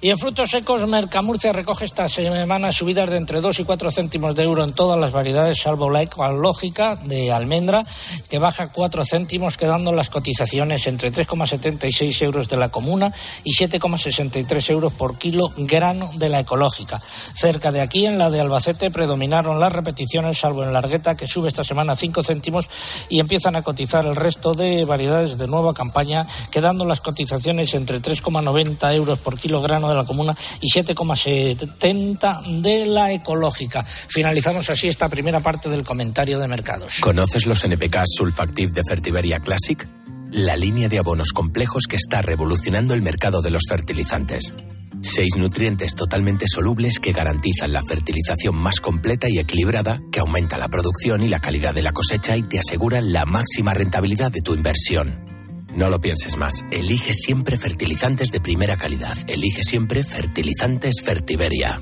Y 0.01 0.09
en 0.09 0.17
frutos 0.17 0.51
secos, 0.51 0.85
Mercamurcia 0.85 1.53
recoge 1.53 1.85
esta 1.85 2.09
semana 2.09 2.73
subidas 2.73 3.09
de 3.09 3.15
entre 3.15 3.39
2 3.39 3.61
y 3.61 3.63
4 3.63 3.89
céntimos 3.89 4.35
de 4.35 4.43
euro 4.43 4.65
en 4.65 4.73
todas 4.73 4.99
las 4.99 5.13
variedades, 5.13 5.61
salvo 5.61 5.89
la 5.89 6.01
ecológica 6.01 6.97
de 6.97 7.31
almendra, 7.31 7.85
que 8.29 8.37
baja 8.37 8.67
4 8.67 9.05
céntimos, 9.05 9.55
quedando 9.55 9.93
las 9.93 10.09
cotizaciones 10.09 10.87
entre 10.87 11.09
3,76 11.09 12.21
euros 12.21 12.49
de 12.49 12.57
la 12.57 12.67
comuna 12.67 13.13
y 13.45 13.53
7,63 13.53 14.69
euros 14.71 14.91
por 14.91 15.17
kilo 15.17 15.53
grano 15.55 16.11
de 16.15 16.27
la 16.27 16.41
ecológica. 16.41 16.99
Cerca 16.99 17.71
de 17.71 17.79
aquí, 17.79 18.05
en 18.05 18.17
la 18.17 18.29
de 18.29 18.41
Albacete, 18.41 18.91
predominaron 18.91 19.59
las 19.59 19.71
repeticiones, 19.71 20.37
salvo 20.37 20.63
en 20.63 20.73
Largueta, 20.73 21.15
que 21.15 21.27
sube 21.27 21.47
esta 21.47 21.63
semana 21.63 21.95
5 21.95 22.23
céntimos 22.23 22.67
y 23.07 23.21
empiezan 23.21 23.55
a 23.55 23.61
cotizar 23.61 24.05
el 24.05 24.17
resto 24.17 24.51
de 24.51 24.83
variedades 24.83 25.37
de 25.37 25.47
nueva 25.47 25.73
campaña, 25.73 26.27
quedando 26.51 26.83
las 26.83 26.99
cotizaciones 26.99 27.73
entre 27.73 28.01
3,90 28.21 28.93
euros 28.95 29.19
por 29.19 29.39
kilo 29.39 29.61
grano 29.61 29.89
de 29.89 29.95
la 29.95 30.05
comuna 30.05 30.35
y 30.61 30.69
7,70 30.69 32.61
de 32.61 32.85
la 32.85 33.11
ecológica. 33.11 33.83
Finalizamos 33.83 34.69
así 34.69 34.87
esta 34.87 35.09
primera 35.09 35.39
parte 35.39 35.69
del 35.69 35.83
comentario 35.83 36.39
de 36.39 36.47
mercados. 36.47 36.95
¿Conoces 36.99 37.45
los 37.45 37.63
NPK 37.63 38.03
Sulfactive 38.05 38.71
de 38.71 38.83
Fertiberia 38.87 39.39
Classic? 39.39 39.87
La 40.31 40.55
línea 40.55 40.89
de 40.89 40.99
abonos 40.99 41.31
complejos 41.31 41.85
que 41.87 41.95
está 41.95 42.21
revolucionando 42.21 42.93
el 42.93 43.01
mercado 43.01 43.41
de 43.41 43.51
los 43.51 43.63
fertilizantes. 43.69 44.53
Seis 45.01 45.35
nutrientes 45.35 45.95
totalmente 45.95 46.45
solubles 46.47 46.99
que 46.99 47.11
garantizan 47.11 47.73
la 47.73 47.83
fertilización 47.83 48.55
más 48.55 48.79
completa 48.79 49.27
y 49.29 49.37
equilibrada, 49.37 49.97
que 50.11 50.21
aumenta 50.21 50.57
la 50.57 50.69
producción 50.69 51.21
y 51.21 51.27
la 51.27 51.39
calidad 51.39 51.73
de 51.73 51.81
la 51.81 51.91
cosecha 51.91 52.37
y 52.37 52.43
te 52.43 52.59
aseguran 52.59 53.11
la 53.11 53.25
máxima 53.25 53.73
rentabilidad 53.73 54.31
de 54.31 54.41
tu 54.41 54.53
inversión. 54.53 55.42
No 55.75 55.89
lo 55.89 55.99
pienses 55.99 56.37
más. 56.37 56.63
Elige 56.71 57.13
siempre 57.13 57.57
fertilizantes 57.57 58.31
de 58.31 58.39
primera 58.39 58.77
calidad. 58.77 59.17
Elige 59.27 59.63
siempre 59.63 60.03
fertilizantes 60.03 61.01
Fertiberia. 61.03 61.79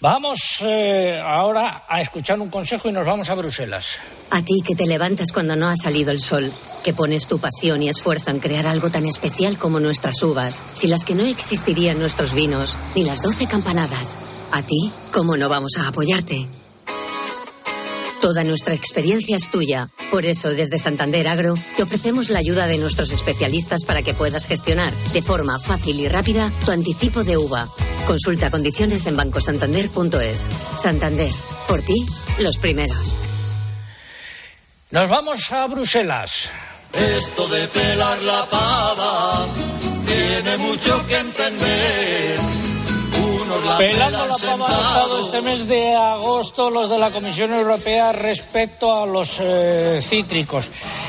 Vamos 0.00 0.58
eh, 0.60 1.18
ahora 1.24 1.84
a 1.88 2.00
escuchar 2.00 2.38
un 2.38 2.50
consejo 2.50 2.90
y 2.90 2.92
nos 2.92 3.06
vamos 3.06 3.30
a 3.30 3.34
Bruselas. 3.34 3.98
A 4.30 4.42
ti 4.42 4.60
que 4.62 4.74
te 4.74 4.86
levantas 4.86 5.32
cuando 5.32 5.56
no 5.56 5.66
ha 5.68 5.76
salido 5.76 6.10
el 6.10 6.20
sol, 6.20 6.52
que 6.84 6.92
pones 6.92 7.26
tu 7.26 7.38
pasión 7.38 7.82
y 7.82 7.88
esfuerzo 7.88 8.30
en 8.30 8.38
crear 8.38 8.66
algo 8.66 8.90
tan 8.90 9.06
especial 9.06 9.56
como 9.56 9.80
nuestras 9.80 10.22
uvas, 10.22 10.60
sin 10.74 10.90
las 10.90 11.04
que 11.04 11.14
no 11.14 11.24
existirían 11.24 11.98
nuestros 11.98 12.34
vinos, 12.34 12.76
ni 12.94 13.04
las 13.04 13.22
doce 13.22 13.46
campanadas. 13.46 14.18
A 14.52 14.62
ti, 14.62 14.92
¿cómo 15.10 15.38
no 15.38 15.48
vamos 15.48 15.72
a 15.78 15.88
apoyarte? 15.88 16.48
Toda 18.24 18.42
nuestra 18.42 18.72
experiencia 18.72 19.36
es 19.36 19.50
tuya. 19.50 19.90
Por 20.10 20.24
eso, 20.24 20.48
desde 20.48 20.78
Santander 20.78 21.28
Agro, 21.28 21.52
te 21.76 21.82
ofrecemos 21.82 22.30
la 22.30 22.38
ayuda 22.38 22.66
de 22.66 22.78
nuestros 22.78 23.12
especialistas 23.12 23.84
para 23.84 24.00
que 24.00 24.14
puedas 24.14 24.46
gestionar 24.46 24.94
de 25.12 25.20
forma 25.20 25.58
fácil 25.58 26.00
y 26.00 26.08
rápida 26.08 26.50
tu 26.64 26.70
anticipo 26.70 27.22
de 27.22 27.36
uva. 27.36 27.68
Consulta 28.06 28.50
condiciones 28.50 29.04
en 29.04 29.16
bancosantander.es. 29.16 30.48
Santander, 30.74 31.30
por 31.68 31.82
ti, 31.82 32.06
los 32.38 32.56
primeros. 32.56 33.14
Nos 34.90 35.10
vamos 35.10 35.52
a 35.52 35.66
Bruselas. 35.66 36.48
Esto 36.94 37.46
de 37.48 37.68
pelar 37.68 38.22
la 38.22 38.46
pava 38.46 39.48
tiene 40.06 40.56
mucho 40.56 41.06
que 41.08 41.18
entender. 41.18 42.63
Pelando 43.54 43.78
pelan 43.78 44.12
la 44.12 44.36
pava 44.36 44.66
han 44.66 44.84
estado 44.84 45.24
este 45.24 45.42
mes 45.42 45.68
de 45.68 45.94
agosto 45.94 46.70
los 46.70 46.90
de 46.90 46.98
la 46.98 47.10
Comisión 47.10 47.52
Europea 47.52 48.12
respecto 48.12 48.92
a 48.92 49.06
los 49.06 49.38
eh, 49.40 50.00
cítricos. 50.02 50.68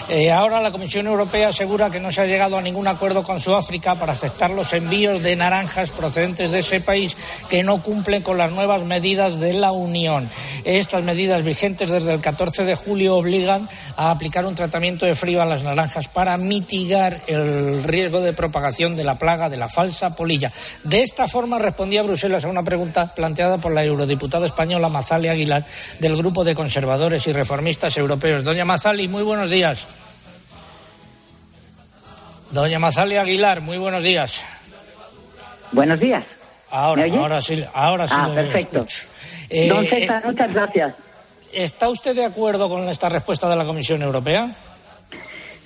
Eh, 0.10 0.32
ahora 0.32 0.62
la 0.62 0.72
Comisión 0.72 1.08
Europea 1.08 1.50
asegura 1.50 1.90
que 1.90 2.00
no 2.00 2.12
se 2.12 2.22
ha 2.22 2.26
llegado 2.26 2.58
a 2.58 2.62
ningún 2.62 2.88
acuerdo 2.88 3.24
con 3.24 3.40
Sudáfrica 3.40 3.96
para 3.96 4.14
aceptar 4.14 4.52
los 4.52 4.74
envíos 4.74 5.24
de 5.24 5.36
naranjas 5.36 5.90
procedentes 5.90 6.52
de 6.52 6.60
ese 6.60 6.82
país 6.82 7.18
que 7.50 7.64
no 7.64 7.82
cumplen 7.82 8.22
con 8.22 8.38
las 8.38 8.52
nuevas 8.52 8.84
medidas 8.84 9.40
de 9.40 9.54
la 9.54 9.72
Unión. 9.72 10.30
Estas 10.64 11.04
medidas 11.04 11.44
vigentes 11.44 11.90
desde 11.90 12.14
el 12.14 12.22
14 12.22 12.64
de 12.66 12.76
julio 12.76 13.16
obligan 13.16 13.68
a 13.98 14.12
aplicar 14.12 14.46
un 14.46 14.54
tratamiento 14.54 15.08
de 15.08 15.16
frío 15.16 15.42
a 15.42 15.46
las 15.46 15.64
naranjas 15.64 16.08
para 16.08 16.38
mitigar 16.38 17.22
el 17.26 17.84
riesgo 17.84 18.22
de 18.22 18.34
propagación 18.34 18.96
de 18.96 19.04
la 19.04 19.16
plaga 19.18 19.50
de 19.50 19.58
la 19.58 19.70
falsa 19.70 20.16
polilla. 20.16 20.52
De 20.84 21.02
esta 21.02 21.28
forma 21.28 21.58
respondía 21.58 22.04
Bruselas 22.04 22.35
a 22.44 22.48
una 22.50 22.64
pregunta 22.64 23.06
planteada 23.16 23.58
por 23.60 23.72
la 23.74 23.84
eurodiputada 23.84 24.46
española 24.46 24.90
Mazali 24.90 25.28
Aguilar 25.30 25.64
del 26.00 26.18
Grupo 26.18 26.44
de 26.44 26.56
Conservadores 26.56 27.26
y 27.28 27.32
Reformistas 27.34 27.96
Europeos. 27.98 28.44
Doña 28.44 28.66
Mazali, 28.66 29.08
muy 29.08 29.24
buenos 29.24 29.50
días. 29.50 29.86
Doña 32.52 32.80
Mazali 32.80 33.18
Aguilar, 33.18 33.62
muy 33.62 33.78
buenos 33.78 34.04
días. 34.04 34.42
Buenos 35.72 36.00
días. 36.00 36.24
Ahora, 36.72 37.06
ahora 37.18 37.42
sí, 37.42 37.64
ahora 37.74 38.08
sí 38.08 38.14
Ah, 38.18 38.32
perfecto. 38.34 38.78
escucho. 38.80 39.08
Eh, 39.50 39.70
Don 39.70 39.86
César, 39.88 40.22
eh, 40.24 40.28
muchas 40.28 40.54
gracias. 40.54 40.94
¿Está 41.54 41.90
usted 41.90 42.16
de 42.16 42.26
acuerdo 42.26 42.68
con 42.70 42.88
esta 42.90 43.08
respuesta 43.10 43.48
de 43.48 43.56
la 43.56 43.64
Comisión 43.66 44.02
Europea? 44.02 44.50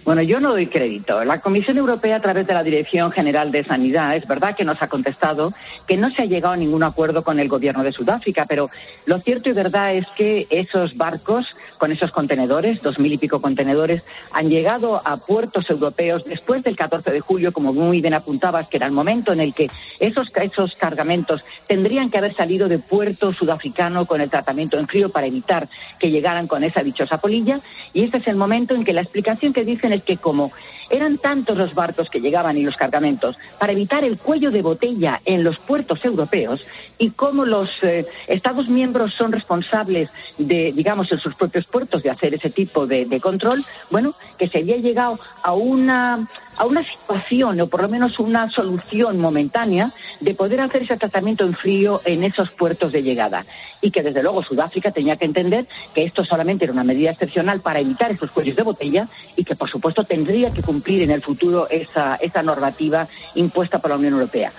Bueno, 0.09 0.23
yo 0.23 0.39
no 0.39 0.53
doy 0.53 0.65
crédito. 0.65 1.23
La 1.23 1.37
Comisión 1.37 1.77
Europea, 1.77 2.15
a 2.15 2.19
través 2.19 2.47
de 2.47 2.55
la 2.55 2.63
Dirección 2.63 3.11
General 3.11 3.51
de 3.51 3.63
Sanidad, 3.63 4.15
es 4.15 4.27
verdad 4.27 4.55
que 4.55 4.65
nos 4.65 4.81
ha 4.81 4.87
contestado 4.87 5.53
que 5.85 5.97
no 5.97 6.09
se 6.09 6.23
ha 6.23 6.25
llegado 6.25 6.55
a 6.55 6.57
ningún 6.57 6.81
acuerdo 6.81 7.23
con 7.23 7.39
el 7.39 7.47
gobierno 7.47 7.83
de 7.83 7.91
Sudáfrica, 7.91 8.47
pero 8.49 8.71
lo 9.05 9.19
cierto 9.19 9.49
y 9.49 9.51
verdad 9.51 9.93
es 9.93 10.07
que 10.07 10.47
esos 10.49 10.97
barcos, 10.97 11.55
con 11.77 11.91
esos 11.91 12.09
contenedores, 12.09 12.81
dos 12.81 12.97
mil 12.97 13.13
y 13.13 13.19
pico 13.19 13.39
contenedores, 13.39 14.01
han 14.31 14.49
llegado 14.49 14.99
a 15.05 15.15
puertos 15.17 15.69
europeos 15.69 16.25
después 16.25 16.63
del 16.63 16.75
14 16.75 17.11
de 17.11 17.19
julio, 17.19 17.53
como 17.53 17.71
muy 17.71 18.01
bien 18.01 18.15
apuntabas, 18.15 18.67
que 18.67 18.77
era 18.77 18.87
el 18.87 18.93
momento 18.93 19.31
en 19.31 19.41
el 19.41 19.53
que 19.53 19.69
esos, 19.99 20.31
esos 20.37 20.73
cargamentos 20.73 21.43
tendrían 21.67 22.09
que 22.09 22.17
haber 22.17 22.33
salido 22.33 22.67
de 22.67 22.79
puerto 22.79 23.31
sudafricano 23.31 24.07
con 24.07 24.21
el 24.21 24.29
tratamiento 24.31 24.79
en 24.79 24.87
frío 24.87 25.09
para 25.09 25.27
evitar 25.27 25.67
que 25.99 26.09
llegaran 26.09 26.47
con 26.47 26.63
esa 26.63 26.81
dichosa 26.81 27.19
polilla. 27.19 27.59
Y 27.93 28.05
este 28.05 28.17
es 28.17 28.27
el 28.27 28.37
momento 28.37 28.73
en 28.73 28.83
que 28.83 28.93
la 28.93 29.01
explicación 29.01 29.53
que 29.53 29.63
dicen 29.63 29.93
es 29.93 29.98
que 30.01 30.17
como 30.17 30.51
eran 30.89 31.17
tantos 31.17 31.57
los 31.57 31.73
barcos 31.73 32.09
que 32.09 32.21
llegaban 32.21 32.57
y 32.57 32.63
los 32.63 32.77
cargamentos, 32.77 33.37
para 33.57 33.73
evitar 33.73 34.03
el 34.03 34.17
cuello 34.17 34.51
de 34.51 34.61
botella 34.61 35.21
en 35.25 35.43
los 35.43 35.59
puertos 35.59 36.03
europeos 36.05 36.65
y 36.97 37.11
como 37.11 37.45
los 37.45 37.83
eh, 37.83 38.05
Estados 38.27 38.69
miembros 38.69 39.13
son 39.13 39.31
responsables 39.31 40.09
de, 40.37 40.71
digamos, 40.71 41.11
en 41.11 41.19
sus 41.19 41.35
propios 41.35 41.65
puertos 41.65 42.03
de 42.03 42.09
hacer 42.09 42.33
ese 42.33 42.49
tipo 42.49 42.87
de, 42.87 43.05
de 43.05 43.19
control, 43.19 43.63
bueno, 43.89 44.13
que 44.37 44.47
se 44.47 44.59
había 44.59 44.77
llegado 44.77 45.19
a 45.43 45.53
una 45.53 46.27
a 46.59 46.65
una 46.65 46.83
situación 46.83 47.61
o 47.61 47.67
por 47.67 47.81
lo 47.81 47.87
menos 47.87 48.19
una 48.19 48.49
solución 48.49 49.17
momentánea 49.17 49.91
de 50.19 50.35
poder 50.35 50.59
hacer 50.59 50.81
ese 50.81 50.97
tratamiento 50.97 51.45
en 51.45 51.53
frío 51.53 52.01
en 52.03 52.23
esos 52.23 52.51
puertos 52.51 52.91
de 52.91 53.01
llegada. 53.01 53.45
Y 53.81 53.91
que 53.91 54.03
desde 54.03 54.21
luego 54.21 54.43
Sudáfrica 54.43 54.91
tenía 54.91 55.15
que 55.15 55.23
entender 55.23 55.65
que 55.95 56.03
esto 56.03 56.25
solamente 56.25 56.65
era 56.65 56.73
una 56.73 56.83
medida 56.83 57.11
excepcional 57.11 57.61
para 57.61 57.79
evitar 57.79 58.11
esos 58.11 58.31
cuellos 58.31 58.57
de 58.57 58.63
botella 58.63 59.07
y 59.37 59.45
que 59.45 59.55
por 59.55 59.69
supuesto 59.69 60.03
tendría 60.03 60.51
que 60.51 60.61
cumplir 60.61 60.78
en 60.87 61.11
el 61.11 61.21
futuro 61.21 61.67
esa, 61.69 62.15
esa 62.15 62.41
normativa 62.41 63.07
impuesta 63.35 63.79
por 63.79 63.91
la 63.91 63.97
Unión 63.97 64.13
Europea. 64.13 64.51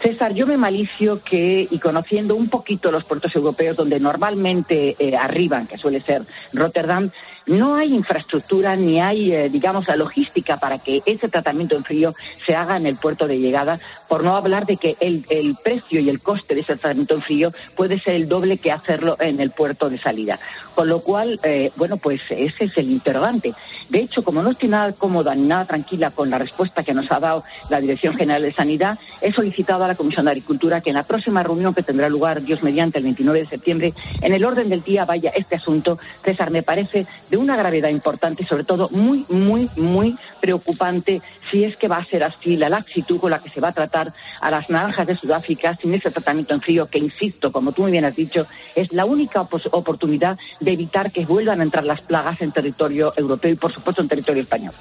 César, 0.00 0.32
yo 0.32 0.46
me 0.46 0.56
malicio 0.56 1.22
que, 1.22 1.66
y 1.68 1.78
conociendo 1.78 2.36
un 2.36 2.48
poquito 2.48 2.92
los 2.92 3.04
puertos 3.04 3.34
europeos 3.34 3.76
donde 3.76 3.98
normalmente 3.98 4.94
eh, 4.98 5.16
arriban, 5.16 5.66
que 5.66 5.76
suele 5.76 6.00
ser 6.00 6.22
Rotterdam, 6.52 7.10
no 7.48 7.74
hay 7.74 7.94
infraestructura 7.94 8.76
ni 8.76 9.00
hay, 9.00 9.32
eh, 9.32 9.48
digamos, 9.48 9.88
la 9.88 9.96
logística 9.96 10.58
para 10.58 10.78
que 10.78 11.02
ese 11.06 11.28
tratamiento 11.28 11.76
en 11.76 11.84
frío 11.84 12.14
se 12.44 12.54
haga 12.54 12.76
en 12.76 12.86
el 12.86 12.96
puerto 12.96 13.26
de 13.26 13.38
llegada, 13.38 13.80
por 14.08 14.22
no 14.22 14.36
hablar 14.36 14.66
de 14.66 14.76
que 14.76 14.96
el, 15.00 15.24
precio 15.62 16.00
y 16.00 16.08
el 16.08 16.20
coste 16.20 16.54
de 16.54 16.60
ese 16.60 16.76
tratamiento 16.76 17.14
en 17.14 17.22
frío 17.22 17.50
puede 17.74 17.98
ser 17.98 18.14
el 18.14 18.28
doble 18.28 18.58
que 18.58 18.70
hacerlo 18.70 19.16
en 19.18 19.40
el 19.40 19.50
puerto 19.50 19.88
de 19.90 19.98
salida. 19.98 20.38
Con 20.74 20.88
lo 20.88 21.00
cual, 21.00 21.40
eh, 21.42 21.72
bueno, 21.76 21.96
pues 21.96 22.20
ese 22.30 22.64
es 22.64 22.76
el 22.76 22.90
interrogante. 22.90 23.52
De 23.88 23.98
hecho, 23.98 24.22
como 24.22 24.42
no 24.42 24.50
estoy 24.50 24.68
nada 24.68 24.92
cómoda 24.92 25.34
ni 25.34 25.42
nada 25.48 25.64
tranquila 25.64 26.10
con 26.10 26.30
la 26.30 26.38
respuesta 26.38 26.84
que 26.84 26.94
nos 26.94 27.10
ha 27.10 27.18
dado 27.18 27.42
la 27.68 27.80
Dirección 27.80 28.14
General 28.14 28.42
de 28.42 28.52
Sanidad, 28.52 28.98
he 29.20 29.32
solicitado 29.32 29.84
a 29.84 29.88
la 29.88 29.94
Comisión 29.96 30.26
de 30.26 30.32
Agricultura 30.32 30.80
que 30.80 30.90
en 30.90 30.96
la 30.96 31.02
próxima 31.02 31.42
reunión 31.42 31.74
que 31.74 31.82
tendrá 31.82 32.08
lugar, 32.08 32.42
Dios 32.42 32.62
mediante, 32.62 32.98
el 32.98 33.04
29 33.04 33.40
de 33.40 33.46
septiembre, 33.46 33.94
en 34.20 34.32
el 34.32 34.44
orden 34.44 34.68
del 34.68 34.82
día 34.82 35.04
vaya 35.04 35.32
este 35.34 35.56
asunto. 35.56 35.98
César, 36.24 36.50
me 36.50 36.62
parece 36.62 37.06
de 37.30 37.37
una 37.38 37.56
gravedad 37.56 37.88
importante 37.88 38.42
y 38.42 38.46
sobre 38.46 38.64
todo 38.64 38.88
muy, 38.90 39.24
muy, 39.28 39.70
muy 39.76 40.16
preocupante 40.40 41.22
si 41.50 41.64
es 41.64 41.76
que 41.76 41.88
va 41.88 41.96
a 41.96 42.04
ser 42.04 42.24
así 42.24 42.56
la 42.56 42.68
laxitud 42.68 43.18
con 43.18 43.30
la 43.30 43.38
que 43.38 43.48
se 43.48 43.60
va 43.60 43.68
a 43.68 43.72
tratar 43.72 44.12
a 44.40 44.50
las 44.50 44.70
naranjas 44.70 45.06
de 45.06 45.16
Sudáfrica 45.16 45.76
sin 45.76 45.94
ese 45.94 46.10
tratamiento 46.10 46.54
en 46.54 46.60
frío 46.60 46.86
que, 46.86 46.98
insisto, 46.98 47.52
como 47.52 47.72
tú 47.72 47.82
muy 47.82 47.92
bien 47.92 48.04
has 48.04 48.16
dicho, 48.16 48.46
es 48.74 48.92
la 48.92 49.04
única 49.04 49.40
oportunidad 49.40 50.38
de 50.60 50.72
evitar 50.72 51.10
que 51.10 51.24
vuelvan 51.24 51.60
a 51.60 51.64
entrar 51.64 51.84
las 51.84 52.00
plagas 52.00 52.40
en 52.42 52.52
territorio 52.52 53.12
europeo 53.16 53.50
y, 53.50 53.56
por 53.56 53.72
supuesto, 53.72 54.02
en 54.02 54.08
territorio 54.08 54.42
español. 54.42 54.72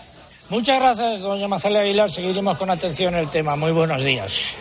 Muchas 0.50 0.80
gracias, 0.80 1.22
doña 1.22 1.48
Mazalia 1.48 1.82
Aguilar. 1.82 2.10
Seguiremos 2.10 2.58
con 2.58 2.70
atención 2.70 3.16
el 3.16 3.30
tema. 3.30 3.56
Muy 3.56 3.72
buenos 3.72 4.04
días. 4.04 4.56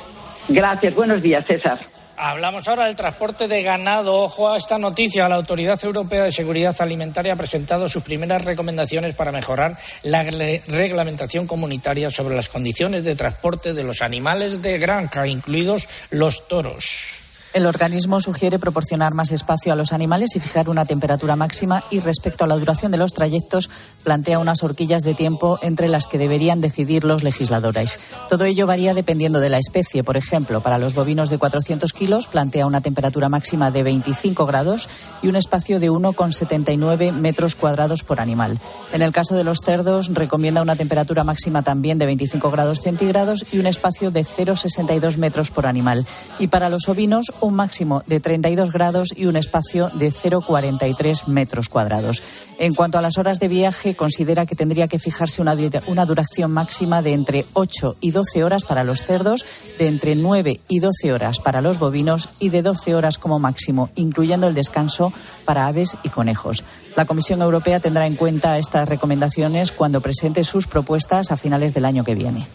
Gracias. 0.49 0.94
Buenos 0.94 1.22
días, 1.22 1.44
César. 1.47 1.95
Hablamos 2.18 2.66
ahora 2.66 2.86
del 2.86 2.96
transporte 2.96 3.46
de 3.46 3.62
ganado. 3.62 4.22
Ojo 4.22 4.50
a 4.50 4.56
esta 4.56 4.78
noticia. 4.78 5.28
La 5.28 5.36
Autoridad 5.36 5.82
Europea 5.84 6.24
de 6.24 6.32
Seguridad 6.32 6.74
Alimentaria 6.78 7.34
ha 7.34 7.36
presentado 7.36 7.88
sus 7.88 8.02
primeras 8.02 8.44
recomendaciones 8.44 9.14
para 9.14 9.32
mejorar 9.32 9.76
la 10.02 10.22
reglamentación 10.22 11.46
comunitaria 11.46 12.10
sobre 12.10 12.34
las 12.34 12.48
condiciones 12.48 13.04
de 13.04 13.16
transporte 13.16 13.74
de 13.74 13.84
los 13.84 14.00
animales 14.00 14.62
de 14.62 14.78
granja, 14.78 15.26
incluidos 15.26 15.86
los 16.10 16.48
toros. 16.48 17.15
El 17.57 17.64
organismo 17.64 18.20
sugiere 18.20 18.59
proporcionar 18.59 19.14
más 19.14 19.32
espacio 19.32 19.72
a 19.72 19.76
los 19.76 19.94
animales 19.94 20.36
y 20.36 20.40
fijar 20.40 20.68
una 20.68 20.84
temperatura 20.84 21.36
máxima 21.36 21.82
y 21.90 22.00
respecto 22.00 22.44
a 22.44 22.46
la 22.46 22.57
duración 22.57 22.92
de 22.92 22.98
los 22.98 23.14
trayectos 23.14 23.70
plantea 24.04 24.38
unas 24.38 24.62
horquillas 24.62 25.04
de 25.04 25.14
tiempo 25.14 25.59
entre 25.62 25.88
las 25.88 26.07
que 26.07 26.18
deberían 26.18 26.61
decidir 26.61 27.04
los 27.04 27.22
legisladores. 27.22 27.98
Todo 28.28 28.44
ello 28.44 28.66
varía 28.66 28.92
dependiendo 28.92 29.40
de 29.40 29.48
la 29.48 29.57
especie. 29.57 30.04
Por 30.04 30.18
ejemplo, 30.18 30.61
para 30.61 30.76
los 30.76 30.92
bovinos 30.92 31.30
de 31.30 31.38
400 31.38 31.94
kilos 31.94 32.26
plantea 32.26 32.66
una 32.66 32.82
temperatura 32.82 33.30
máxima 33.30 33.70
de 33.70 33.84
25 33.84 34.44
grados 34.44 34.86
y 35.22 35.28
un 35.28 35.36
espacio 35.36 35.80
de 35.80 35.90
1,79 35.90 37.12
metros 37.12 37.54
cuadrados 37.54 38.02
por 38.02 38.20
animal. 38.20 38.59
En 38.92 39.00
el 39.00 39.12
caso 39.12 39.34
de 39.34 39.44
los 39.44 39.61
cerdos 39.64 40.12
recomienda 40.12 40.61
una 40.61 40.76
temperatura 40.76 41.24
máxima 41.24 41.62
también 41.62 41.96
de 41.96 42.04
25 42.04 42.50
grados 42.50 42.82
centígrados 42.82 43.46
y 43.50 43.61
un 43.61 43.66
espacio 43.66 44.11
de 44.11 44.26
0,62 44.26 45.16
metros 45.16 45.50
por 45.50 45.64
animal. 45.64 46.04
Y 46.38 46.48
para 46.48 46.68
los 46.68 46.86
ovinos 46.90 47.32
un 47.47 47.55
máximo 47.55 48.03
de 48.07 48.20
32 48.20 48.70
grados 48.70 49.14
y 49.16 49.26
un 49.26 49.36
espacio 49.36 49.88
de 49.94 50.12
0,43 50.12 51.26
metros 51.28 51.68
cuadrados. 51.68 52.22
En 52.59 52.74
cuanto 52.74 52.99
a 52.99 53.03
las 53.03 53.18
horas 53.18 53.38
de 53.38 53.49
viaje, 53.49 53.94
considera 53.94 54.47
que 54.47 54.57
tendría 54.57 54.88
que 54.88 54.99
fijarse 54.99 55.42
una, 55.42 55.57
una 55.86 56.07
duración 56.07 56.53
máxima 56.53 57.03
de 57.03 57.12
entre 57.12 57.47
8 57.53 57.97
y 58.01 58.11
12 58.11 58.44
horas 58.44 58.64
para 58.64 58.84
los 58.84 59.03
cerdos, 59.03 59.44
de 59.78 59.88
entre 59.88 60.16
9 60.16 60.61
y 60.68 60.80
12 60.80 61.12
horas 61.12 61.38
para 61.38 61.61
los 61.61 61.78
bovinos 61.78 62.28
y 62.40 62.49
de 62.49 62.62
12 62.62 62.94
horas 62.94 63.18
como 63.18 63.38
máximo, 63.38 63.90
incluyendo 63.94 64.49
el 64.49 64.55
descanso 64.55 65.12
para 65.44 65.66
aves 65.66 65.97
y 66.03 66.09
conejos. 66.09 66.64
La 66.97 67.05
Comisión 67.05 67.42
Europea 67.42 67.78
tendrá 67.78 68.07
en 68.07 68.16
cuenta 68.16 68.59
estas 68.59 68.88
recomendaciones 68.88 69.70
cuando 69.70 70.01
presente 70.01 70.44
sus 70.44 70.66
propuestas 70.66 71.30
a 71.30 71.36
finales 71.36 71.74
del 71.74 71.84
año 71.84 72.05
que 72.05 72.14
viene. 72.14 72.47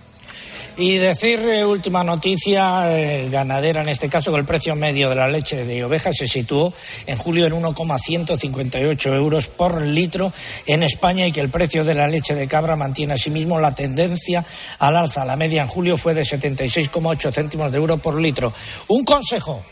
Y 0.82 0.98
decir, 0.98 1.40
eh, 1.42 1.64
última 1.64 2.04
noticia, 2.04 2.86
eh, 2.90 3.30
ganadera 3.30 3.84
en 3.84 3.90
este 3.90 4.10
caso, 4.10 4.32
que 4.32 4.40
el 4.40 4.46
precio 4.46 4.76
medio 4.76 5.12
de 5.12 5.16
la 5.16 5.28
leche 5.28 5.64
de 5.64 5.84
oveja 5.84 6.12
se 6.12 6.28
situó 6.28 6.74
en 7.06 7.18
julio 7.18 7.46
en 7.46 7.54
1,158 7.54 9.14
euros 9.14 9.46
por 9.46 9.80
litro 9.84 10.34
en 10.66 10.82
España 10.82 11.28
y 11.28 11.32
que 11.32 11.40
el 11.40 11.50
precio 11.50 11.84
de 11.84 11.94
la 11.94 12.08
leche 12.08 12.34
de 12.34 12.48
cabra 12.48 12.76
mantiene 12.76 13.14
asimismo 13.14 13.60
la 13.60 13.76
tendencia 13.76 14.44
al 14.80 14.98
alza. 14.98 15.24
La 15.24 15.36
media 15.36 15.62
en 15.62 15.68
julio 15.68 15.98
fue 15.98 16.16
de 16.16 16.24
76,8 16.24 17.32
céntimos 17.32 17.72
de 17.72 17.78
euro 17.78 17.98
por 17.98 18.20
litro. 18.20 18.52
Un 18.88 19.06
consejo. 19.06 19.64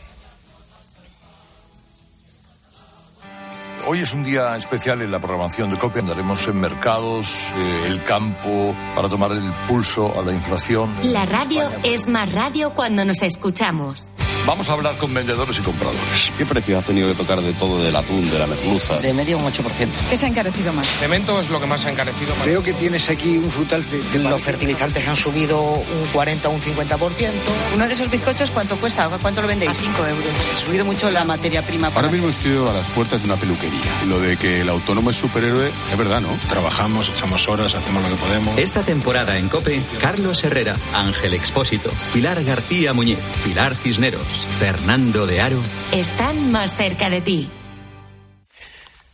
Hoy 3.91 4.01
es 4.01 4.13
un 4.13 4.21
día 4.21 4.55
especial 4.55 5.01
en 5.01 5.09
la 5.09 5.17
programación 5.17 5.71
de 5.71 5.77
COPE. 5.77 6.01
Andaremos 6.01 6.47
en 6.47 6.59
mercados, 6.59 7.51
eh, 7.55 7.85
el 7.87 8.03
campo, 8.03 8.75
para 8.95 9.09
tomar 9.09 9.31
el 9.31 9.51
pulso 9.67 10.13
a 10.15 10.23
la 10.23 10.31
inflación. 10.31 10.93
La 11.01 11.25
radio 11.25 11.67
es 11.81 12.07
más 12.07 12.31
radio 12.31 12.69
cuando 12.75 13.03
nos 13.03 13.23
escuchamos. 13.23 14.11
Vamos 14.49 14.67
a 14.69 14.73
hablar 14.73 14.97
con 14.97 15.13
vendedores 15.13 15.59
y 15.59 15.61
compradores. 15.61 16.31
¿Qué 16.35 16.43
precio 16.43 16.79
ha 16.79 16.81
tenido 16.81 17.07
que 17.07 17.13
tocar 17.13 17.39
de 17.39 17.53
todo, 17.53 17.83
del 17.83 17.95
atún, 17.95 18.27
de 18.31 18.39
la 18.39 18.47
merluza? 18.47 18.97
De 18.97 19.13
medio 19.13 19.37
un 19.37 19.43
8%. 19.43 19.61
¿Qué 20.09 20.17
se 20.17 20.25
ha 20.25 20.29
encarecido 20.29 20.73
más? 20.73 20.87
Cemento 20.87 21.39
es 21.39 21.51
lo 21.51 21.59
que 21.59 21.67
más 21.67 21.85
ha 21.85 21.91
encarecido 21.91 22.35
más. 22.35 22.47
Veo 22.47 22.63
que 22.63 22.73
tienes 22.73 23.09
aquí 23.09 23.37
un 23.37 23.51
frutal 23.51 23.83
que... 23.85 24.17
Los 24.17 24.41
fertilizantes 24.41 25.07
han 25.07 25.15
subido 25.15 25.61
un 25.61 26.07
40 26.13 26.49
o 26.49 26.51
un 26.51 26.61
50%. 26.61 27.31
Uno 27.75 27.87
de 27.87 27.93
esos 27.93 28.09
bizcochos, 28.09 28.49
¿cuánto 28.49 28.75
cuesta? 28.77 29.07
¿Cuánto 29.21 29.43
lo 29.43 29.47
vendéis? 29.47 29.71
A 29.71 29.75
5 29.75 30.07
euros. 30.07 30.51
Ha 30.51 30.55
subido 30.55 30.83
mucho 30.83 31.11
la 31.11 31.25
materia 31.25 31.61
prima. 31.61 31.91
Ahora 31.93 32.09
mismo 32.09 32.29
estoy 32.29 32.53
a 32.57 32.73
las 32.73 32.87
puertas 32.87 33.21
de 33.21 33.27
una 33.27 33.35
peluquería. 33.35 33.78
Lo 34.07 34.19
de 34.19 34.37
que 34.37 34.61
el 34.61 34.69
autónomo 34.69 35.09
es 35.09 35.17
superhéroe 35.17 35.69
es 35.91 35.97
verdad, 35.97 36.21
¿no? 36.21 36.29
Trabajamos, 36.47 37.09
echamos 37.09 37.47
horas, 37.47 37.75
hacemos 37.75 38.03
lo 38.03 38.09
que 38.09 38.15
podemos. 38.15 38.57
Esta 38.57 38.81
temporada 38.81 39.37
en 39.37 39.49
COPE, 39.49 39.81
Carlos 40.01 40.43
Herrera, 40.43 40.75
Ángel 40.93 41.33
Expósito, 41.33 41.91
Pilar 42.13 42.43
García 42.43 42.93
Muñiz, 42.93 43.19
Pilar 43.43 43.75
Cisneros, 43.75 44.47
Fernando 44.59 45.27
de 45.27 45.41
Aro. 45.41 45.59
Están 45.91 46.51
más 46.51 46.75
cerca 46.75 47.09
de 47.09 47.21
ti. 47.21 47.49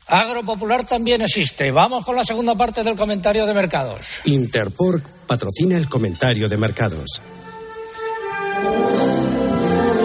Agropopular 0.07 0.85
también 0.85 1.21
existe. 1.21 1.71
Vamos 1.71 2.05
con 2.05 2.15
la 2.15 2.23
segunda 2.23 2.55
parte 2.55 2.83
del 2.83 2.95
comentario 2.95 3.45
de 3.45 3.53
mercados. 3.53 4.19
Interpork 4.25 5.03
patrocina 5.25 5.77
el 5.77 5.89
comentario 5.89 6.47
de 6.47 6.57
mercados. 6.57 7.21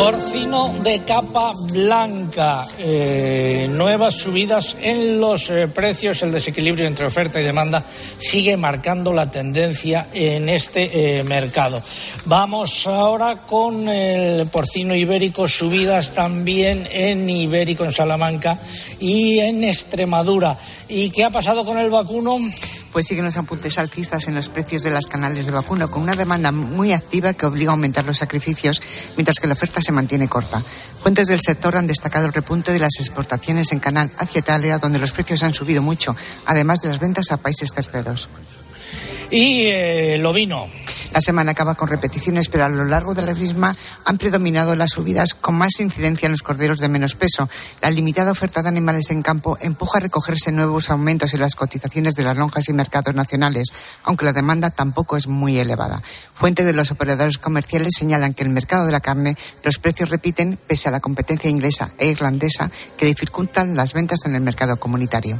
Porcino 0.00 0.72
de 0.82 1.02
capa 1.02 1.52
blanca. 1.70 2.66
Eh, 2.78 3.68
nuevas 3.70 4.14
subidas 4.14 4.74
en 4.80 5.20
los 5.20 5.50
eh, 5.50 5.68
precios. 5.68 6.22
El 6.22 6.32
desequilibrio 6.32 6.86
entre 6.86 7.04
oferta 7.04 7.38
y 7.38 7.44
demanda 7.44 7.84
sigue 7.86 8.56
marcando 8.56 9.12
la 9.12 9.30
tendencia 9.30 10.06
en 10.14 10.48
este 10.48 11.18
eh, 11.18 11.24
mercado. 11.24 11.82
Vamos 12.24 12.86
ahora 12.86 13.42
con 13.42 13.90
el 13.90 14.46
porcino 14.46 14.94
ibérico. 14.94 15.46
Subidas 15.46 16.12
también 16.12 16.88
en 16.90 17.28
ibérico, 17.28 17.84
en 17.84 17.92
Salamanca 17.92 18.58
y 19.00 19.38
en 19.38 19.62
Extremadura. 19.64 20.56
¿Y 20.88 21.10
qué 21.10 21.24
ha 21.24 21.30
pasado 21.30 21.62
con 21.62 21.76
el 21.76 21.90
vacuno? 21.90 22.38
Pues 22.92 23.06
siguen 23.06 23.24
los 23.24 23.36
apuntes 23.36 23.78
alcistas 23.78 24.26
en 24.26 24.34
los 24.34 24.48
precios 24.48 24.82
de 24.82 24.90
las 24.90 25.06
canales 25.06 25.46
de 25.46 25.52
vacuno, 25.52 25.90
con 25.90 26.02
una 26.02 26.14
demanda 26.14 26.50
muy 26.50 26.92
activa 26.92 27.34
que 27.34 27.46
obliga 27.46 27.70
a 27.70 27.74
aumentar 27.74 28.04
los 28.04 28.18
sacrificios, 28.18 28.82
mientras 29.16 29.38
que 29.38 29.46
la 29.46 29.52
oferta 29.52 29.80
se 29.80 29.92
mantiene 29.92 30.28
corta. 30.28 30.62
Fuentes 31.02 31.28
del 31.28 31.40
sector 31.40 31.76
han 31.76 31.86
destacado 31.86 32.26
el 32.26 32.32
repunte 32.32 32.72
de 32.72 32.78
las 32.80 32.98
exportaciones 32.98 33.72
en 33.72 33.78
canal 33.78 34.10
hacia 34.18 34.40
Italia, 34.40 34.78
donde 34.78 34.98
los 34.98 35.12
precios 35.12 35.42
han 35.42 35.54
subido 35.54 35.82
mucho, 35.82 36.16
además 36.46 36.80
de 36.80 36.88
las 36.88 36.98
ventas 36.98 37.30
a 37.30 37.36
países 37.36 37.70
terceros. 37.72 38.28
Y 39.30 39.66
eh, 39.66 40.18
lo 40.18 40.32
vino. 40.32 40.66
La 41.12 41.20
semana 41.20 41.52
acaba 41.52 41.74
con 41.74 41.88
repeticiones, 41.88 42.48
pero 42.48 42.64
a 42.64 42.68
lo 42.68 42.84
largo 42.84 43.14
de 43.14 43.22
la 43.22 43.34
misma 43.34 43.74
han 44.04 44.18
predominado 44.18 44.76
las 44.76 44.92
subidas 44.92 45.34
con 45.34 45.56
más 45.56 45.80
incidencia 45.80 46.26
en 46.26 46.32
los 46.32 46.42
corderos 46.42 46.78
de 46.78 46.88
menos 46.88 47.16
peso. 47.16 47.48
La 47.82 47.90
limitada 47.90 48.30
oferta 48.30 48.62
de 48.62 48.68
animales 48.68 49.10
en 49.10 49.22
campo 49.22 49.58
empuja 49.60 49.98
a 49.98 50.02
recogerse 50.02 50.52
nuevos 50.52 50.88
aumentos 50.88 51.34
en 51.34 51.40
las 51.40 51.56
cotizaciones 51.56 52.14
de 52.14 52.22
las 52.22 52.36
lonjas 52.36 52.68
y 52.68 52.72
mercados 52.72 53.14
nacionales, 53.14 53.72
aunque 54.04 54.24
la 54.24 54.32
demanda 54.32 54.70
tampoco 54.70 55.16
es 55.16 55.26
muy 55.26 55.58
elevada. 55.58 56.02
Fuentes 56.34 56.64
de 56.64 56.74
los 56.74 56.90
operadores 56.92 57.38
comerciales 57.38 57.94
señalan 57.98 58.32
que 58.34 58.44
en 58.44 58.50
el 58.50 58.54
mercado 58.54 58.86
de 58.86 58.92
la 58.92 59.00
carne 59.00 59.36
los 59.64 59.78
precios 59.78 60.10
repiten 60.10 60.58
pese 60.64 60.88
a 60.88 60.92
la 60.92 61.00
competencia 61.00 61.50
inglesa 61.50 61.90
e 61.98 62.06
irlandesa 62.06 62.70
que 62.96 63.06
dificultan 63.06 63.74
las 63.74 63.94
ventas 63.94 64.20
en 64.26 64.36
el 64.36 64.40
mercado 64.42 64.76
comunitario. 64.76 65.38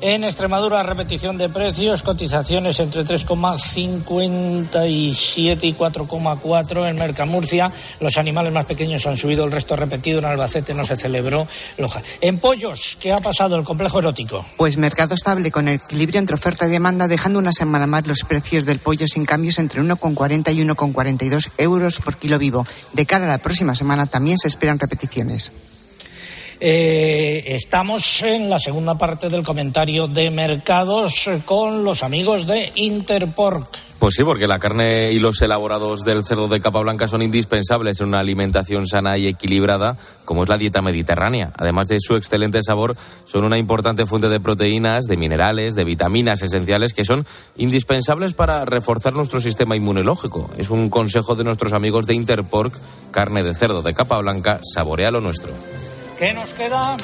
En 0.00 0.24
Extremadura, 0.24 0.82
repetición 0.82 1.38
de 1.38 1.48
precios, 1.48 2.02
cotizaciones 2.02 2.80
entre 2.80 3.04
3,57 3.04 5.58
y 5.62 5.74
4,4 5.74 6.88
en 6.88 6.98
Mercamurcia. 6.98 7.70
Los 8.00 8.18
animales 8.18 8.52
más 8.52 8.66
pequeños 8.66 9.06
han 9.06 9.16
subido, 9.16 9.44
el 9.44 9.52
resto 9.52 9.76
repetido. 9.76 10.18
En 10.18 10.24
Albacete 10.24 10.74
no 10.74 10.84
se 10.84 10.96
celebró. 10.96 11.46
Loja. 11.78 12.02
En 12.20 12.38
pollos, 12.38 12.98
¿qué 13.00 13.12
ha 13.12 13.18
pasado 13.18 13.56
el 13.56 13.64
complejo 13.64 14.00
erótico? 14.00 14.44
Pues 14.56 14.76
mercado 14.76 15.14
estable 15.14 15.50
con 15.50 15.68
equilibrio 15.68 16.18
entre 16.18 16.34
oferta 16.34 16.66
y 16.66 16.70
demanda, 16.70 17.08
dejando 17.08 17.38
una 17.38 17.52
semana 17.52 17.86
más 17.86 18.06
los 18.06 18.20
precios 18.28 18.66
del 18.66 18.80
pollo 18.80 19.06
sin 19.06 19.24
cambios 19.24 19.58
entre 19.58 19.80
1,40 19.80 20.54
y 20.54 20.64
1,42 20.64 21.50
euros 21.56 21.98
por 21.98 22.16
kilo 22.16 22.38
vivo. 22.38 22.66
De 22.92 23.06
cara 23.06 23.24
a 23.24 23.28
la 23.28 23.38
próxima 23.38 23.74
semana 23.74 24.06
también 24.06 24.36
se 24.38 24.48
esperan 24.48 24.78
repeticiones. 24.78 25.52
Eh, 26.60 27.42
estamos 27.46 28.22
en 28.22 28.48
la 28.48 28.58
segunda 28.58 28.96
parte 28.96 29.28
del 29.28 29.44
comentario 29.44 30.06
de 30.06 30.30
mercados 30.30 31.28
con 31.44 31.84
los 31.84 32.02
amigos 32.02 32.46
de 32.46 32.72
Interpork. 32.76 33.94
Pues 33.98 34.16
sí, 34.16 34.24
porque 34.24 34.46
la 34.46 34.58
carne 34.58 35.12
y 35.12 35.18
los 35.18 35.40
elaborados 35.40 36.04
del 36.04 36.24
cerdo 36.24 36.46
de 36.48 36.60
capa 36.60 36.80
blanca 36.80 37.08
son 37.08 37.22
indispensables 37.22 38.00
en 38.00 38.08
una 38.08 38.20
alimentación 38.20 38.86
sana 38.86 39.16
y 39.16 39.26
equilibrada, 39.26 39.96
como 40.26 40.42
es 40.42 40.48
la 40.50 40.58
dieta 40.58 40.82
mediterránea. 40.82 41.52
Además 41.56 41.88
de 41.88 41.98
su 42.00 42.14
excelente 42.16 42.62
sabor, 42.62 42.96
son 43.24 43.44
una 43.44 43.56
importante 43.56 44.04
fuente 44.04 44.28
de 44.28 44.40
proteínas, 44.40 45.04
de 45.06 45.16
minerales, 45.16 45.74
de 45.74 45.84
vitaminas 45.84 46.42
esenciales 46.42 46.92
que 46.92 47.06
son 47.06 47.24
indispensables 47.56 48.34
para 48.34 48.66
reforzar 48.66 49.14
nuestro 49.14 49.40
sistema 49.40 49.74
inmunológico. 49.74 50.50
Es 50.58 50.68
un 50.68 50.90
consejo 50.90 51.34
de 51.34 51.44
nuestros 51.44 51.72
amigos 51.72 52.06
de 52.06 52.14
Interpork, 52.14 52.74
carne 53.10 53.42
de 53.42 53.54
cerdo 53.54 53.80
de 53.80 53.94
capa 53.94 54.18
blanca, 54.18 54.60
saborea 54.62 55.10
lo 55.10 55.22
nuestro. 55.22 55.52
¿Qué 56.18 56.32
nos 56.32 56.52
queda? 56.54 56.96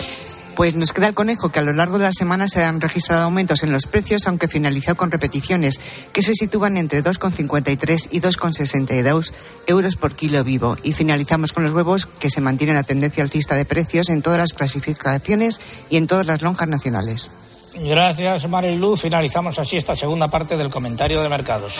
Pues 0.56 0.74
nos 0.74 0.92
queda 0.92 1.08
el 1.08 1.14
conejo, 1.14 1.48
que 1.48 1.58
a 1.58 1.62
lo 1.62 1.72
largo 1.72 1.98
de 1.98 2.04
la 2.04 2.12
semana 2.12 2.46
se 2.46 2.62
han 2.62 2.80
registrado 2.80 3.22
aumentos 3.22 3.62
en 3.62 3.72
los 3.72 3.86
precios, 3.86 4.26
aunque 4.26 4.46
finalizó 4.46 4.94
con 4.94 5.11
repeticiones, 5.11 5.80
que 6.12 6.22
se 6.22 6.34
sitúan 6.34 6.76
entre 6.76 7.02
2,53 7.02 8.08
y 8.11 8.20
2,62 8.20 9.32
euros 9.66 9.96
por 9.96 10.14
kilo 10.14 10.44
vivo. 10.44 10.76
Y 10.82 10.92
finalizamos 10.92 11.52
con 11.52 11.64
los 11.64 11.72
huevos, 11.72 12.06
que 12.06 12.30
se 12.30 12.40
mantienen 12.40 12.76
la 12.76 12.82
tendencia 12.82 13.22
alcista 13.22 13.56
de 13.56 13.64
precios 13.64 14.11
en 14.11 14.22
todas 14.22 14.38
las 14.38 14.52
clasificaciones 14.52 15.61
y 15.88 15.96
en 15.96 16.06
todas 16.06 16.26
las 16.26 16.42
lonjas 16.42 16.68
nacionales. 16.68 17.30
Gracias, 17.74 18.48
Marilu. 18.48 18.96
Finalizamos 18.96 19.58
así 19.58 19.76
esta 19.76 19.94
segunda 19.94 20.28
parte 20.28 20.56
del 20.56 20.70
comentario 20.70 21.22
de 21.22 21.28
mercados. 21.28 21.74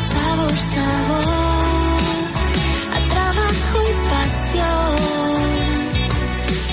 Sabor, 0.00 0.52
sabor, 0.54 1.35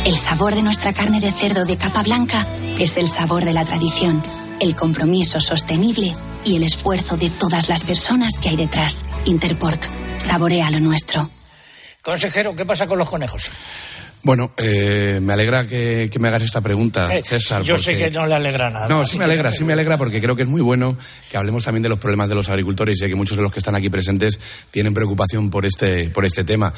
El 0.05 0.17
sabor 0.17 0.53
de 0.53 0.61
nuestra 0.61 0.91
carne 0.91 1.21
de 1.21 1.31
cerdo 1.31 1.63
de 1.63 1.77
capa 1.77 2.03
blanca 2.03 2.45
es 2.77 2.97
el 2.97 3.07
sabor 3.07 3.45
de 3.45 3.53
la 3.53 3.63
tradición, 3.63 4.21
el 4.59 4.75
compromiso 4.75 5.39
sostenible 5.39 6.13
y 6.43 6.57
el 6.57 6.63
esfuerzo 6.63 7.15
de 7.15 7.29
todas 7.29 7.69
las 7.69 7.85
personas 7.85 8.37
que 8.37 8.49
hay 8.49 8.57
detrás. 8.57 9.05
Interpork, 9.23 9.87
saborea 10.19 10.69
lo 10.71 10.81
nuestro. 10.81 11.29
Consejero, 12.01 12.53
¿qué 12.53 12.65
pasa 12.65 12.85
con 12.85 12.99
los 12.99 13.09
conejos? 13.09 13.49
Bueno, 14.25 14.51
eh, 14.55 15.19
me 15.21 15.33
alegra 15.33 15.67
que, 15.67 16.07
que 16.09 16.17
me 16.17 16.29
hagas 16.29 16.43
esta 16.43 16.61
pregunta, 16.61 17.13
Eh, 17.13 17.23
César. 17.25 17.61
yo 17.61 17.77
sé 17.77 17.97
que 17.97 18.09
no 18.09 18.25
le 18.25 18.33
alegra 18.35 18.69
nada. 18.69 18.87
No, 18.87 19.05
sí 19.05 19.17
me 19.19 19.25
alegra, 19.25 19.51
sí 19.51 19.65
me 19.65 19.73
alegra 19.73 19.97
porque 19.97 20.21
creo 20.21 20.33
que 20.37 20.43
es 20.43 20.47
muy 20.47 20.61
bueno 20.61 20.97
que 21.29 21.35
hablemos 21.35 21.65
también 21.65 21.83
de 21.83 21.89
los 21.89 21.99
problemas 21.99 22.29
de 22.29 22.35
los 22.35 22.47
agricultores. 22.47 22.99
Sé 22.99 23.09
que 23.09 23.15
muchos 23.15 23.35
de 23.35 23.43
los 23.43 23.51
que 23.51 23.59
están 23.59 23.75
aquí 23.75 23.89
presentes 23.89 24.39
tienen 24.71 24.93
preocupación 24.93 25.49
por 25.49 25.65
este, 25.65 26.09
por 26.09 26.23
este 26.23 26.45
tema. 26.45 26.73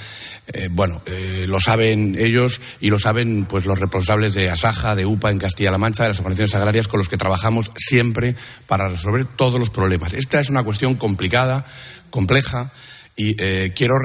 Eh, 0.48 0.70
bueno, 0.72 1.04
eh, 1.06 1.46
lo 1.48 1.60
saben 1.60 2.16
ellos 2.20 2.60
y 2.82 2.90
lo 2.90 2.98
saben 2.98 3.46
pues 3.46 3.66
los 3.68 3.78
responsables 3.78 4.34
de 4.34 4.50
Asaja, 4.50 4.96
de 4.96 5.06
UPA 5.06 5.30
en 5.30 5.38
Castilla-La 5.38 5.78
Mancha, 5.78 6.02
de 6.02 6.10
las 6.10 6.18
organizaciones 6.20 6.56
agrarias 6.56 6.88
con 6.88 6.98
los 6.98 7.10
que 7.10 7.18
trabajamos 7.18 7.70
siempre 7.78 8.36
para 8.66 8.90
resolver 8.90 9.26
todos 9.26 9.60
los 9.60 9.70
problemas. 9.70 10.14
Esta 10.14 10.40
es 10.40 10.50
una 10.50 10.64
cuestión 10.64 10.96
complicada, 10.96 11.64
compleja. 12.10 12.72
Y 13.18 13.36
eh, 13.42 13.72
quiero, 13.74 13.96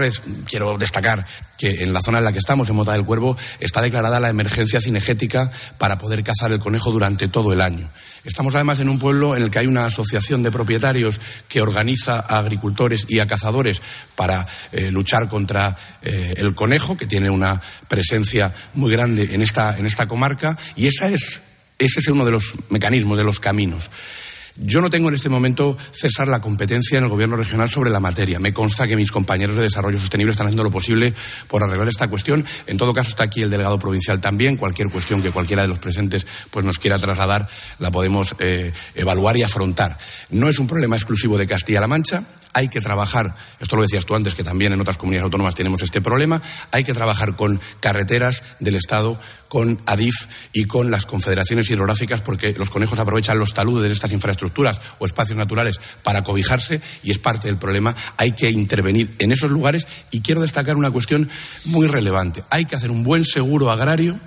quiero 0.47 0.79
destacar 0.79 1.27
que 1.59 1.83
en 1.83 1.93
la 1.93 2.01
zona 2.01 2.19
en 2.19 2.25
la 2.25 2.33
que 2.33 2.39
estamos, 2.39 2.71
en 2.71 2.77
Mota 2.77 2.93
del 2.93 3.05
Cuervo, 3.05 3.37
está 3.59 3.83
declarada 3.83 4.21
la 4.21 4.29
emergencia 4.29 4.81
cinegética 4.81 5.51
para 5.79 5.99
poder 5.99 6.23
cazar 6.23 6.53
el 6.53 6.61
conejo 6.61 6.93
durante 6.93 7.27
todo 7.27 7.53
el 7.53 7.61
año. 7.61 7.91
Estamos 8.25 8.55
además 8.55 8.79
en 8.81 8.89
un 8.89 8.99
pueblo 8.99 9.35
en 9.35 9.43
el 9.43 9.51
que 9.51 9.59
hay 9.59 9.67
una 9.67 9.87
asociación 9.87 10.43
de 10.43 10.53
propietarios 10.53 11.21
que 11.49 11.61
organiza 11.61 12.21
a 12.21 12.39
agricultores 12.39 13.07
y 13.09 13.19
a 13.19 13.27
cazadores 13.27 13.83
para 14.15 14.47
eh, 14.73 14.91
luchar 14.91 15.29
contra 15.29 15.77
eh, 16.03 16.35
el 16.37 16.55
conejo, 16.55 16.97
que 16.97 17.07
tiene 17.07 17.31
una 17.31 17.61
presencia 17.89 18.55
muy 18.75 18.93
grande 18.93 19.35
en 19.35 19.43
esta, 19.43 19.77
en 19.77 19.87
esta 19.87 20.07
comarca, 20.07 20.57
y 20.77 20.87
esa 20.87 21.09
es, 21.09 21.41
ese 21.79 22.01
es 22.01 22.09
uno 22.09 22.25
de 22.25 22.33
los 22.33 22.55
mecanismos, 22.69 23.19
de 23.19 23.25
los 23.25 23.41
caminos. 23.41 23.91
Yo 24.63 24.83
no 24.83 24.91
tengo 24.91 25.09
en 25.09 25.15
este 25.15 25.31
momento, 25.31 25.79
César, 25.91 26.29
la 26.29 26.43
competencia 26.43 26.99
en 26.99 27.05
el 27.05 27.11
Gobierno 27.11 27.35
regional 27.35 27.71
sobre 27.71 27.89
la 27.89 27.99
materia. 27.99 28.39
Me 28.39 28.53
consta 28.53 28.87
que 28.87 28.95
mis 28.95 29.11
compañeros 29.11 29.57
de 29.57 29.63
Desarrollo 29.63 29.99
Sostenible 29.99 30.33
están 30.33 30.49
haciendo 30.49 30.65
lo 30.65 30.71
posible 30.71 31.15
por 31.49 31.63
arreglar 31.63 31.89
esta 31.89 32.09
cuestión. 32.09 32.45
En 32.67 32.77
todo 32.77 32.93
caso, 32.93 33.09
está 33.09 33.25
aquí 33.25 33.41
el 33.41 33.49
delegado 33.49 33.79
provincial 33.79 34.21
también. 34.21 34.59
Cualquier 34.59 34.91
cuestión 34.91 35.23
que 35.23 35.31
cualquiera 35.31 35.63
de 35.63 35.69
los 35.69 35.79
presentes 35.79 36.27
pues, 36.51 36.63
nos 36.67 36.79
quiera 36.79 36.99
trasladar, 36.99 37.49
la 37.79 37.91
podemos 37.91 38.37
eh, 38.39 38.75
evaluar 38.95 39.39
y 39.39 39.43
afrontar. 39.43 39.97
No 40.29 40.47
es 40.47 40.59
un 40.59 40.67
problema 40.67 40.97
exclusivo 40.97 41.39
de 41.39 41.47
Castilla-La 41.47 41.89
Mancha. 41.89 42.25
Hay 42.53 42.69
que 42.69 42.81
trabajar, 42.81 43.35
esto 43.61 43.77
lo 43.77 43.83
decías 43.83 44.05
tú 44.05 44.15
antes, 44.15 44.35
que 44.35 44.45
también 44.45 44.73
en 44.73 44.81
otras 44.81 44.97
comunidades 44.97 45.25
autónomas 45.25 45.55
tenemos 45.55 45.83
este 45.83 46.01
problema, 46.01 46.43
hay 46.73 46.85
que 46.85 46.95
trabajar 46.95 47.37
con 47.37 47.61
carreteras 47.81 48.43
del 48.59 48.77
Estado, 48.77 49.21
con 49.49 49.81
ADIF 49.87 50.27
y 50.53 50.65
con 50.65 50.91
las 50.91 51.07
confederaciones 51.07 51.69
hidrográficas 51.71 52.21
porque 52.21 52.53
los 52.53 52.71
conejos 52.71 52.99
aprovechan 52.99 53.39
los 53.39 53.53
taludes 53.53 53.89
de 53.89 53.95
estas 53.95 54.13
infraestructuras 54.13 54.81
o 54.99 55.07
espacios 55.07 55.37
naturales 55.37 55.81
para 56.03 56.23
cobijarse 56.23 56.81
y 57.03 57.11
es 57.11 57.19
parte 57.19 57.49
del 57.49 57.57
problema. 57.57 57.95
Hay 58.17 58.33
que 58.33 58.51
intervenir 58.51 59.15
en 59.19 59.33
esos 59.33 59.51
lugares 59.51 59.87
y 60.11 60.21
quiero 60.21 60.43
destacar 60.43 60.77
una 60.77 60.91
cuestión 60.91 61.29
muy 61.65 61.89
relevante. 61.89 62.45
Hay 62.51 62.65
que 62.65 62.77
hacer 62.77 62.91
un 62.91 63.03
buen 63.03 63.25
seguro 63.25 63.71
agrario 63.71 64.21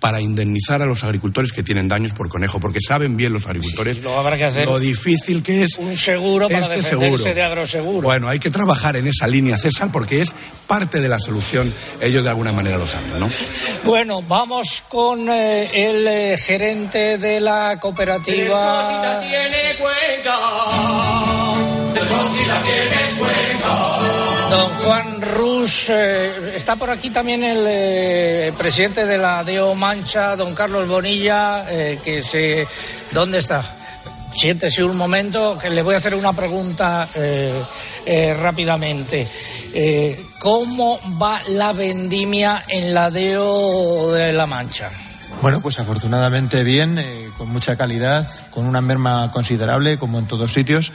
para 0.00 0.20
indemnizar 0.20 0.80
a 0.82 0.86
los 0.86 1.04
agricultores 1.04 1.52
que 1.52 1.62
tienen 1.62 1.86
daños 1.86 2.12
por 2.12 2.28
conejo, 2.28 2.58
porque 2.58 2.80
saben 2.80 3.16
bien 3.16 3.32
los 3.32 3.46
agricultores 3.46 3.98
Luego 4.02 4.18
habrá 4.18 4.36
que 4.36 4.44
hacer 4.44 4.66
lo 4.66 4.78
difícil 4.78 5.42
que 5.42 5.62
es 5.62 5.76
un 5.78 5.96
seguro 5.96 6.48
para 6.48 6.60
este 6.60 6.76
defenderse 6.76 7.16
seguro. 7.18 7.34
de 7.34 7.42
agroseguro. 7.42 8.00
Bueno, 8.02 8.28
hay 8.28 8.38
que 8.38 8.50
trabajar 8.50 8.96
en 8.96 9.06
esa 9.06 9.26
línea, 9.26 9.58
César, 9.58 9.90
porque 9.92 10.22
es 10.22 10.34
parte 10.66 11.00
de 11.00 11.08
la 11.08 11.18
solución. 11.18 11.72
Ellos 12.00 12.24
de 12.24 12.30
alguna 12.30 12.52
manera 12.52 12.78
lo 12.78 12.86
saben, 12.86 13.20
¿no? 13.20 13.30
Bueno, 13.84 14.22
vamos 14.22 14.82
con 14.88 15.28
eh, 15.28 15.70
el 15.72 16.08
eh, 16.08 16.36
gerente 16.38 17.18
de 17.18 17.40
la 17.40 17.78
cooperativa. 17.78 19.20
tiene 19.20 19.76
Cuenca. 19.78 21.29
Eh, 25.42 26.52
está 26.54 26.76
por 26.76 26.90
aquí 26.90 27.08
también 27.08 27.42
el 27.42 27.64
eh, 27.66 28.52
presidente 28.58 29.06
de 29.06 29.16
la 29.16 29.42
DEO 29.42 29.74
Mancha, 29.74 30.36
don 30.36 30.54
Carlos 30.54 30.86
Bonilla, 30.86 31.64
eh, 31.70 31.98
que 32.02 32.22
se... 32.22 32.66
¿Dónde 33.10 33.38
está? 33.38 33.62
Siéntese 34.34 34.84
un 34.84 34.96
momento, 34.96 35.56
que 35.58 35.70
le 35.70 35.82
voy 35.82 35.94
a 35.94 35.98
hacer 35.98 36.14
una 36.14 36.34
pregunta 36.34 37.08
eh, 37.14 38.36
rápidamente. 38.38 39.26
¿Cómo 40.38 41.00
va 41.20 41.40
la 41.48 41.72
vendimia 41.72 42.62
en 42.68 42.92
la 42.92 43.10
DEO 43.10 44.12
de 44.12 44.32
La 44.34 44.46
Mancha? 44.46 44.90
Bueno, 45.40 45.60
pues 45.62 45.78
afortunadamente 45.78 46.62
bien, 46.64 47.02
con 47.38 47.48
mucha 47.48 47.76
calidad, 47.76 48.28
con 48.50 48.66
una 48.66 48.82
merma 48.82 49.30
considerable, 49.32 49.98
como 49.98 50.18
en 50.18 50.26
todos 50.26 50.52
sitios, 50.52 50.92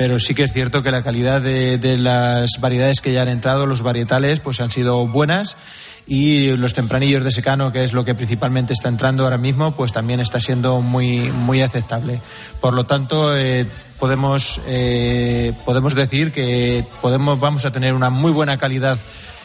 pero 0.00 0.18
sí 0.18 0.34
que 0.34 0.44
es 0.44 0.52
cierto 0.54 0.82
que 0.82 0.90
la 0.90 1.02
calidad 1.02 1.42
de, 1.42 1.98
las 1.98 2.52
variedades 2.58 3.02
que 3.02 3.12
ya 3.12 3.20
han 3.20 3.28
entrado, 3.28 3.66
los 3.66 3.82
varietales, 3.82 4.40
pues 4.40 4.58
han 4.62 4.70
sido 4.70 5.06
buenas 5.06 5.58
y 6.06 6.56
los 6.56 6.72
tempranillos 6.72 7.22
de 7.22 7.30
secano, 7.30 7.70
que 7.70 7.84
es 7.84 7.92
lo 7.92 8.02
que 8.02 8.14
principalmente 8.14 8.72
está 8.72 8.88
entrando 8.88 9.24
ahora 9.24 9.36
mismo, 9.36 9.72
pues 9.72 9.92
también 9.92 10.20
está 10.20 10.40
siendo 10.40 10.80
muy, 10.80 11.30
muy 11.30 11.60
aceptable. 11.60 12.18
Por 12.62 12.72
lo 12.72 12.84
tanto, 12.84 13.36
eh, 13.36 13.66
podemos, 13.98 14.62
eh, 14.66 15.52
podemos 15.66 15.94
decir 15.94 16.32
que 16.32 16.82
podemos, 17.02 17.38
vamos 17.38 17.66
a 17.66 17.70
tener 17.70 17.92
una 17.92 18.08
muy 18.08 18.32
buena 18.32 18.56
calidad 18.56 18.96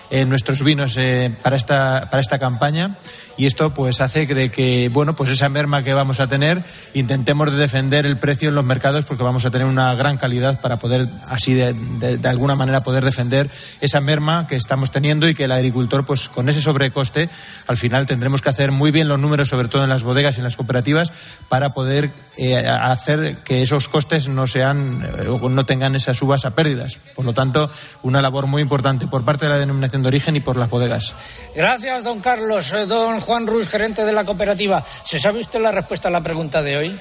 en 0.09 0.29
nuestros 0.29 0.63
vinos 0.63 0.95
eh, 0.95 1.33
para, 1.43 1.57
esta, 1.57 2.07
para 2.09 2.21
esta 2.21 2.39
campaña 2.39 2.95
y 3.37 3.45
esto 3.45 3.73
pues 3.73 4.01
hace 4.01 4.25
de 4.25 4.49
que 4.51 4.89
bueno 4.89 5.15
pues 5.15 5.29
esa 5.29 5.49
merma 5.49 5.83
que 5.83 5.93
vamos 5.93 6.19
a 6.19 6.27
tener 6.27 6.63
intentemos 6.93 7.51
de 7.51 7.57
defender 7.57 8.05
el 8.05 8.17
precio 8.17 8.49
en 8.49 8.55
los 8.55 8.65
mercados 8.65 9.05
porque 9.05 9.23
vamos 9.23 9.45
a 9.45 9.51
tener 9.51 9.67
una 9.67 9.93
gran 9.95 10.17
calidad 10.17 10.61
para 10.61 10.77
poder 10.77 11.07
así 11.29 11.53
de, 11.53 11.73
de, 11.73 12.27
alguna 12.27 12.55
manera 12.55 12.81
poder 12.81 13.03
defender 13.03 13.49
esa 13.81 14.01
merma 14.01 14.47
que 14.47 14.55
estamos 14.55 14.91
teniendo 14.91 15.27
y 15.27 15.35
que 15.35 15.45
el 15.45 15.51
agricultor 15.51 16.05
pues 16.05 16.29
con 16.29 16.49
ese 16.49 16.61
sobrecoste 16.61 17.29
al 17.67 17.77
final 17.77 18.05
tendremos 18.05 18.41
que 18.41 18.49
hacer 18.49 18.71
muy 18.71 18.91
bien 18.91 19.07
los 19.07 19.19
números 19.19 19.49
sobre 19.49 19.67
todo 19.67 19.83
en 19.83 19.89
las 19.89 20.03
bodegas 20.03 20.35
y 20.35 20.39
en 20.39 20.45
las 20.45 20.55
cooperativas 20.55 21.11
para 21.49 21.73
poder 21.73 22.09
eh, 22.37 22.67
hacer 22.67 23.37
que 23.43 23.61
esos 23.61 23.87
costes 23.87 24.27
no 24.27 24.47
sean 24.47 25.07
eh, 25.19 25.27
o 25.27 25.49
no 25.49 25.65
tengan 25.65 25.95
esas 25.95 26.21
uvas 26.21 26.45
a 26.45 26.51
pérdidas 26.51 26.99
por 27.15 27.25
lo 27.25 27.33
tanto 27.33 27.69
una 28.03 28.21
labor 28.21 28.47
muy 28.47 28.61
importante 28.61 29.07
por 29.07 29.23
parte 29.23 29.45
de 29.45 29.51
la 29.51 29.57
denominación 29.57 30.01
de 30.01 30.07
origen 30.07 30.35
y 30.35 30.39
por 30.39 30.57
las 30.57 30.69
bodegas 30.69 31.13
Gracias, 31.55 32.03
don 32.03 32.19
Carlos. 32.19 32.73
Eh, 32.73 32.85
Don 32.85 33.21
Juan 33.25 33.47
Rus, 33.47 33.67
gerente 33.67 34.05
de 34.05 34.13
la 34.13 34.23
cooperativa. 34.23 34.83
¿Se 35.03 35.19
sabe 35.19 35.39
usted 35.39 35.59
la 35.59 35.71
respuesta 35.71 36.07
a 36.07 36.11
la 36.11 36.21
pregunta 36.21 36.61
de 36.61 36.77
hoy? 36.77 36.99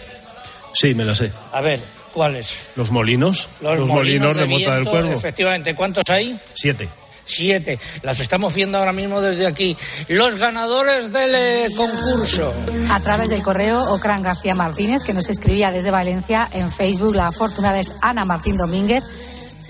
Sí, 0.73 0.95
me 0.95 1.05
la 1.05 1.15
sé. 1.15 1.31
A 1.53 1.61
ver, 1.61 1.81
¿cuál 2.13 2.37
es? 2.37 2.49
Los 2.75 2.91
molinos. 2.91 3.49
Los, 3.61 3.79
molinos, 3.81 4.37
de, 4.37 4.47
Mota 4.47 4.75
del 4.75 4.85
Cuervo. 4.85 5.13
Efectivamente. 5.13 5.75
¿Cuántos 5.75 6.05
hay? 6.09 6.37
Siete. 6.55 6.89
Siete. 7.25 7.79
Las 8.03 8.21
estamos 8.21 8.55
viendo 8.55 8.79
ahora 8.79 8.93
mismo 8.93 9.21
desde 9.21 9.47
aquí. 9.47 9.77
Los 10.09 10.37
ganadores 10.37 11.13
del 11.13 11.35
eh, 11.35 11.69
concurso. 11.77 12.53
A 12.91 13.01
través 13.01 13.29
del 13.29 13.43
correo 13.43 13.95
Ocran 13.95 14.23
García 14.23 14.55
Martínez, 14.55 15.03
que 15.05 15.15
nos 15.15 15.29
escribía 15.29 15.71
desde 15.71 15.91
Valencia 15.91 16.49
en 16.53 16.71
Facebook. 16.71 17.15
La 17.15 17.29
afortunada 17.29 17.79
es 17.79 17.95
Ana 18.03 18.25
Martín 18.25 18.57
Domínguez, 18.57 19.05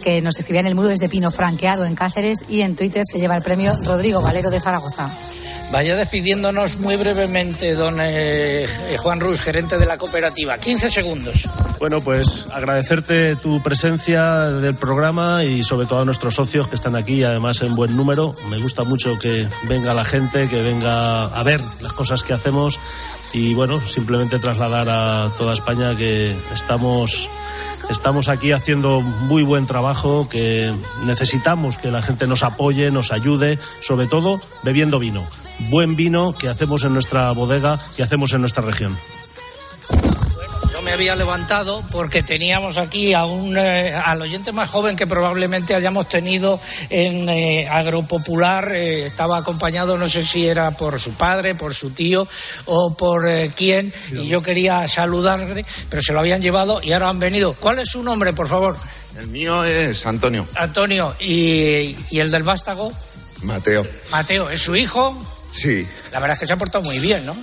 que 0.03 0.23
nos 0.23 0.39
escribía 0.39 0.61
en 0.61 0.69
el 0.69 0.75
muro 0.75 0.89
desde 0.89 1.09
Pino 1.09 1.31
Franqueado 1.31 1.85
en 1.85 1.95
Cáceres. 1.95 2.45
Y 2.49 2.63
en 2.63 2.77
Twitter 2.77 3.03
se 3.05 3.19
lleva 3.19 3.37
el 3.37 3.43
premio 3.43 3.75
Rodrigo 3.85 4.23
Valero 4.23 4.51
de 4.51 4.61
Zaragoza. 4.61 5.11
Vaya 5.75 5.97
despidiéndonos 5.97 6.79
muy 6.79 6.95
brevemente, 6.95 7.75
don 7.75 7.97
eh, 7.99 8.65
Juan 8.99 9.19
Rus, 9.19 9.41
gerente 9.41 9.77
de 9.77 9.87
la 9.87 9.99
cooperativa. 9.99 10.57
15 10.57 10.89
segundos. 10.89 11.49
Bueno, 11.81 12.01
pues 12.01 12.47
agradecerte 12.53 13.35
tu 13.35 13.61
presencia 13.61 14.51
del 14.51 14.77
programa 14.77 15.43
y 15.43 15.65
sobre 15.65 15.89
todo 15.89 16.03
a 16.03 16.05
nuestros 16.05 16.37
socios 16.37 16.69
que 16.69 16.77
están 16.77 16.95
aquí, 16.95 17.25
además 17.25 17.61
en 17.63 17.75
buen 17.75 17.97
número. 17.97 18.31
Me 18.51 18.61
gusta 18.61 18.85
mucho 18.85 19.19
que 19.19 19.49
venga 19.69 19.95
la 19.95 20.05
gente, 20.05 20.49
que 20.49 20.63
venga 20.63 21.25
a 21.25 21.43
ver 21.43 21.61
las 21.81 21.93
cosas 21.93 22.23
que 22.23 22.35
hacemos 22.35 22.79
y 23.33 23.55
bueno, 23.55 23.81
simplemente 23.81 24.39
trasladar 24.39 24.89
a 24.89 25.33
toda 25.37 25.55
España 25.55 25.97
que 25.97 26.37
estamos 26.53 27.29
estamos 27.91 28.29
aquí 28.29 28.53
haciendo 28.53 29.01
muy 29.01 29.43
buen 29.43 29.67
trabajo, 29.67 30.29
que 30.29 30.73
necesitamos 31.05 31.79
que 31.79 31.91
la 31.91 32.01
gente 32.01 32.29
nos 32.29 32.45
apoye, 32.45 32.93
nos 32.93 33.11
ayude, 33.11 33.59
sobre 33.81 34.07
todo 34.07 34.41
bebiendo 34.63 35.01
vino. 35.01 35.27
Buen 35.71 35.97
vino 35.97 36.35
que 36.37 36.49
hacemos 36.49 36.85
en 36.85 36.93
nuestra 36.95 37.31
bodega 37.33 37.79
y 37.97 38.03
hacemos 38.03 38.33
en 38.33 38.41
nuestra 38.41 38.63
región. 38.63 38.99
Yo 40.73 40.83
me 40.83 40.93
había 40.93 41.15
levantado 41.15 41.85
porque 41.93 42.23
teníamos 42.25 42.77
aquí 42.79 43.15
a 43.15 43.25
un, 43.25 43.57
eh, 43.57 43.95
al 43.95 44.21
oyente 44.21 44.51
más 44.51 44.69
joven 44.69 44.97
que 44.97 45.07
probablemente 45.07 45.75
hayamos 45.75 46.09
tenido 46.09 46.59
en 46.91 47.29
eh, 47.29 47.69
Agropopular. 47.69 48.73
Eh, 48.75 49.07
estaba 49.07 49.39
acompañado, 49.39 49.97
no 49.97 50.09
sé 50.09 50.25
si 50.25 50.47
era 50.47 50.73
por 50.73 50.99
su 50.99 51.13
padre, 51.13 51.55
por 51.55 51.75
su 51.75 51.91
tío 51.91 52.27
o 52.67 52.95
por 52.97 53.29
eh, 53.29 53.53
quién. 53.55 53.93
Y 54.13 54.27
yo 54.27 54.43
quería 54.43 54.89
saludarle, 54.89 55.65
pero 55.89 56.03
se 56.03 56.13
lo 56.13 56.19
habían 56.19 56.43
llevado 56.43 56.81
y 56.83 56.93
ahora 56.93 57.09
han 57.09 57.21
venido. 57.21 57.55
¿Cuál 57.55 57.79
es 57.79 57.91
su 57.91 58.03
nombre, 58.03 58.33
por 58.33 58.49
favor? 58.49 58.77
El 59.17 59.29
mío 59.29 59.63
es 59.65 60.05
Antonio. 60.07 60.47
Antonio. 60.57 61.15
¿Y, 61.21 61.97
y 62.11 62.19
el 62.19 62.33
del 62.33 62.43
vástago? 62.43 62.93
Mateo. 63.43 63.87
Mateo, 64.11 64.51
¿es 64.51 64.61
su 64.63 64.75
hijo? 64.75 65.17
Sí. 65.55 65.87
La 66.11 66.19
verdad 66.19 66.35
es 66.35 66.41
que 66.41 66.47
se 66.49 66.53
ha 66.53 66.57
portado 66.57 66.83
muy 66.83 66.99
bien, 66.99 67.25
¿no? 67.25 67.37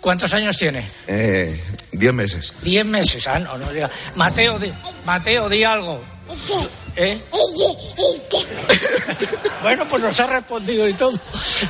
¿Cuántos 0.00 0.32
años 0.34 0.56
tiene? 0.56 0.88
Eh, 1.08 1.60
diez 1.90 2.14
meses. 2.14 2.54
Diez 2.62 2.86
meses. 2.86 3.26
Ah, 3.26 3.40
no, 3.40 3.58
no 3.58 3.72
diga. 3.72 3.90
Mateo, 4.14 4.58
di, 4.58 4.72
Mateo, 5.04 5.48
di 5.48 5.64
algo. 5.64 6.00
¿Eh? 6.96 7.20
Bueno, 9.62 9.86
pues 9.88 10.02
nos 10.02 10.18
ha 10.20 10.26
respondido 10.26 10.86
y 10.86 10.92
todo. 10.92 11.18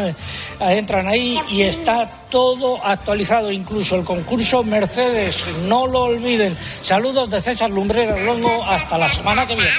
Entran 0.61 1.07
ahí 1.07 1.39
y 1.49 1.63
está 1.63 2.07
todo 2.29 2.79
actualizado, 2.85 3.51
incluso 3.51 3.95
el 3.95 4.03
concurso 4.03 4.63
Mercedes. 4.63 5.43
No 5.67 5.87
lo 5.87 6.03
olviden. 6.03 6.55
Saludos 6.55 7.29
de 7.29 7.41
César 7.41 7.69
Lumbreras 7.69 8.21
Longo. 8.21 8.63
Hasta 8.63 8.97
la 8.97 9.09
semana 9.09 9.47
que 9.47 9.55
viene. 9.55 9.71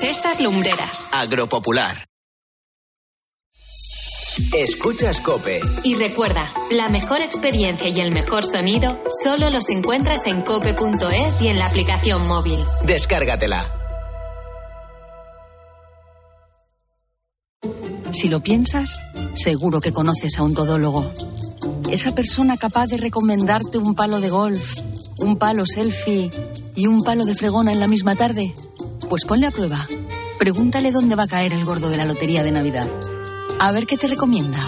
César 0.00 0.40
Lumbreras. 0.40 1.06
Agropopular. 1.12 2.08
Escuchas 4.54 5.18
Cope. 5.20 5.60
Y 5.82 5.96
recuerda, 5.96 6.48
la 6.70 6.88
mejor 6.88 7.20
experiencia 7.20 7.88
y 7.88 8.00
el 8.00 8.12
mejor 8.12 8.44
sonido 8.44 9.02
solo 9.22 9.50
los 9.50 9.68
encuentras 9.68 10.26
en 10.26 10.42
cope.es 10.42 11.42
y 11.42 11.48
en 11.48 11.58
la 11.58 11.66
aplicación 11.66 12.26
móvil. 12.28 12.60
Descárgatela. 12.84 13.74
Si 18.12 18.28
lo 18.28 18.40
piensas, 18.40 19.00
seguro 19.34 19.80
que 19.80 19.92
conoces 19.92 20.38
a 20.38 20.44
un 20.44 20.54
todólogo. 20.54 21.04
Esa 21.90 22.14
persona 22.14 22.56
capaz 22.56 22.86
de 22.86 22.96
recomendarte 22.96 23.78
un 23.78 23.96
palo 23.96 24.20
de 24.20 24.28
golf, 24.28 24.78
un 25.18 25.36
palo 25.36 25.64
selfie 25.66 26.30
y 26.76 26.86
un 26.86 27.02
palo 27.02 27.24
de 27.24 27.34
fregona 27.34 27.72
en 27.72 27.80
la 27.80 27.88
misma 27.88 28.14
tarde. 28.14 28.54
Pues 29.08 29.24
ponle 29.24 29.48
a 29.48 29.50
prueba. 29.50 29.86
Pregúntale 30.38 30.92
dónde 30.92 31.16
va 31.16 31.24
a 31.24 31.28
caer 31.28 31.52
el 31.52 31.64
gordo 31.64 31.88
de 31.88 31.96
la 31.96 32.04
lotería 32.04 32.44
de 32.44 32.52
Navidad. 32.52 32.86
A 33.60 33.72
ver 33.72 33.86
qué 33.86 33.96
te 33.96 34.06
recomienda. 34.06 34.60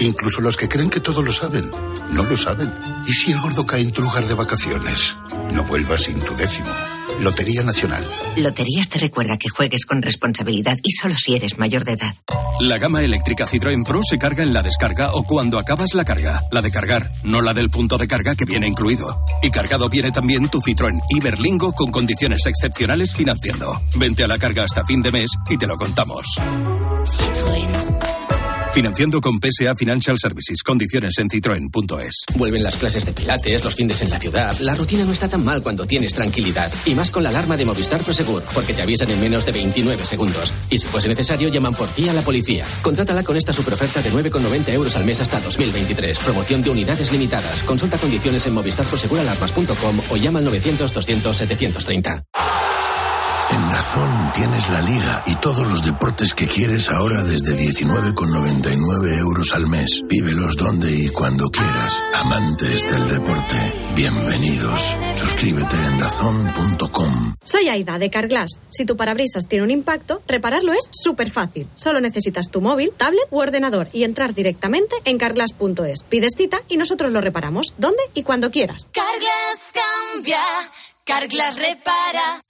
Incluso 0.00 0.40
los 0.40 0.56
que 0.56 0.68
creen 0.68 0.90
que 0.90 1.00
todo 1.00 1.22
lo 1.22 1.30
saben, 1.30 1.70
no 2.10 2.24
lo 2.24 2.36
saben. 2.36 2.72
¿Y 3.06 3.12
si 3.12 3.32
el 3.32 3.40
gordo 3.40 3.64
cae 3.66 3.82
en 3.82 3.92
tu 3.92 4.02
lugar 4.02 4.26
de 4.26 4.34
vacaciones? 4.34 5.16
No 5.52 5.62
vuelvas 5.64 6.02
sin 6.04 6.18
tu 6.18 6.34
décimo. 6.34 6.70
Lotería 7.20 7.62
Nacional. 7.62 8.04
Loterías 8.36 8.88
te 8.88 8.98
recuerda 8.98 9.36
que 9.36 9.48
juegues 9.48 9.86
con 9.86 10.02
responsabilidad 10.02 10.76
y 10.82 10.90
solo 10.92 11.14
si 11.16 11.36
eres 11.36 11.58
mayor 11.58 11.84
de 11.84 11.92
edad. 11.92 12.14
La 12.60 12.78
gama 12.78 13.02
eléctrica 13.02 13.46
Citroën 13.46 13.84
Pro 13.84 14.00
se 14.02 14.18
carga 14.18 14.42
en 14.42 14.52
la 14.52 14.62
descarga 14.62 15.12
o 15.14 15.22
cuando 15.22 15.58
acabas 15.58 15.94
la 15.94 16.04
carga. 16.04 16.42
La 16.50 16.60
de 16.60 16.72
cargar, 16.72 17.10
no 17.22 17.40
la 17.40 17.54
del 17.54 17.70
punto 17.70 17.98
de 17.98 18.08
carga 18.08 18.34
que 18.34 18.44
viene 18.44 18.66
incluido. 18.66 19.22
Y 19.42 19.50
cargado 19.50 19.88
viene 19.88 20.10
también 20.10 20.48
tu 20.48 20.60
Citroën 20.60 21.00
Iberlingo 21.10 21.72
con 21.72 21.92
condiciones 21.92 22.46
excepcionales 22.46 23.14
financiando. 23.14 23.80
Vente 23.96 24.24
a 24.24 24.28
la 24.28 24.38
carga 24.38 24.64
hasta 24.64 24.84
fin 24.84 25.02
de 25.02 25.12
mes 25.12 25.30
y 25.50 25.56
te 25.56 25.66
lo 25.66 25.76
contamos. 25.76 26.26
Financiando 28.74 29.20
con 29.20 29.38
PSA 29.38 29.76
Financial 29.76 30.16
Services. 30.18 30.60
Condiciones 30.64 31.16
en 31.18 31.30
citroen.es. 31.30 32.24
Vuelven 32.36 32.64
las 32.64 32.74
clases 32.74 33.06
de 33.06 33.12
pilates, 33.12 33.62
los 33.62 33.76
fines 33.76 34.02
en 34.02 34.10
la 34.10 34.18
ciudad. 34.18 34.58
La 34.58 34.74
rutina 34.74 35.04
no 35.04 35.12
está 35.12 35.28
tan 35.28 35.44
mal 35.44 35.62
cuando 35.62 35.86
tienes 35.86 36.12
tranquilidad. 36.12 36.72
Y 36.84 36.96
más 36.96 37.12
con 37.12 37.22
la 37.22 37.28
alarma 37.28 37.56
de 37.56 37.64
Movistar 37.66 38.02
Prosegur, 38.02 38.42
porque 38.52 38.74
te 38.74 38.82
avisan 38.82 39.08
en 39.12 39.20
menos 39.20 39.46
de 39.46 39.52
29 39.52 40.04
segundos. 40.04 40.52
Y 40.70 40.78
si 40.78 40.88
fuese 40.88 41.06
necesario, 41.06 41.50
llaman 41.50 41.74
por 41.74 41.86
ti 41.90 42.08
a 42.08 42.12
la 42.12 42.22
policía. 42.22 42.64
Contrátala 42.82 43.22
con 43.22 43.36
esta 43.36 43.52
superoferta 43.52 44.02
de 44.02 44.10
9,90 44.10 44.68
euros 44.70 44.96
al 44.96 45.04
mes 45.04 45.20
hasta 45.20 45.38
2023. 45.38 46.18
Promoción 46.18 46.60
de 46.64 46.70
unidades 46.70 47.12
limitadas. 47.12 47.62
Consulta 47.62 47.96
condiciones 47.96 48.44
en 48.48 48.54
movistarproseguralarmas.com 48.54 50.00
o 50.10 50.16
llama 50.16 50.40
al 50.40 50.46
900 50.46 50.92
200 50.92 51.36
730. 51.36 52.24
En 53.50 53.68
Dazón 53.70 54.32
tienes 54.34 54.68
la 54.70 54.80
liga 54.80 55.22
y 55.26 55.34
todos 55.36 55.66
los 55.66 55.84
deportes 55.84 56.34
que 56.34 56.46
quieres 56.46 56.88
ahora 56.88 57.22
desde 57.22 57.56
19,99 57.56 59.18
euros 59.18 59.52
al 59.52 59.66
mes. 59.66 60.02
Vívelos 60.06 60.56
donde 60.56 60.90
y 60.90 61.08
cuando 61.08 61.50
quieras. 61.50 62.02
Amantes 62.14 62.90
del 62.90 63.08
deporte, 63.08 63.56
bienvenidos. 63.94 64.96
Suscríbete 65.14 65.76
en 65.76 65.98
dazón.com. 65.98 67.34
Soy 67.42 67.68
Aida 67.68 67.98
de 67.98 68.10
Carglass. 68.10 68.62
Si 68.68 68.84
tu 68.84 68.96
parabrisas 68.96 69.46
tiene 69.48 69.64
un 69.64 69.70
impacto, 69.70 70.22
repararlo 70.26 70.72
es 70.72 70.88
súper 70.90 71.30
fácil. 71.30 71.68
Solo 71.74 72.00
necesitas 72.00 72.50
tu 72.50 72.60
móvil, 72.60 72.92
tablet 72.96 73.26
u 73.30 73.38
ordenador 73.38 73.88
y 73.92 74.04
entrar 74.04 74.34
directamente 74.34 74.96
en 75.04 75.18
carglass.es. 75.18 76.04
Pides 76.08 76.34
cita 76.36 76.62
y 76.68 76.76
nosotros 76.76 77.12
lo 77.12 77.20
reparamos, 77.20 77.74
donde 77.78 78.02
y 78.14 78.22
cuando 78.22 78.50
quieras. 78.50 78.88
Carglass 78.92 79.72
cambia, 79.72 80.40
Carglass 81.06 81.56
repara. 81.56 82.42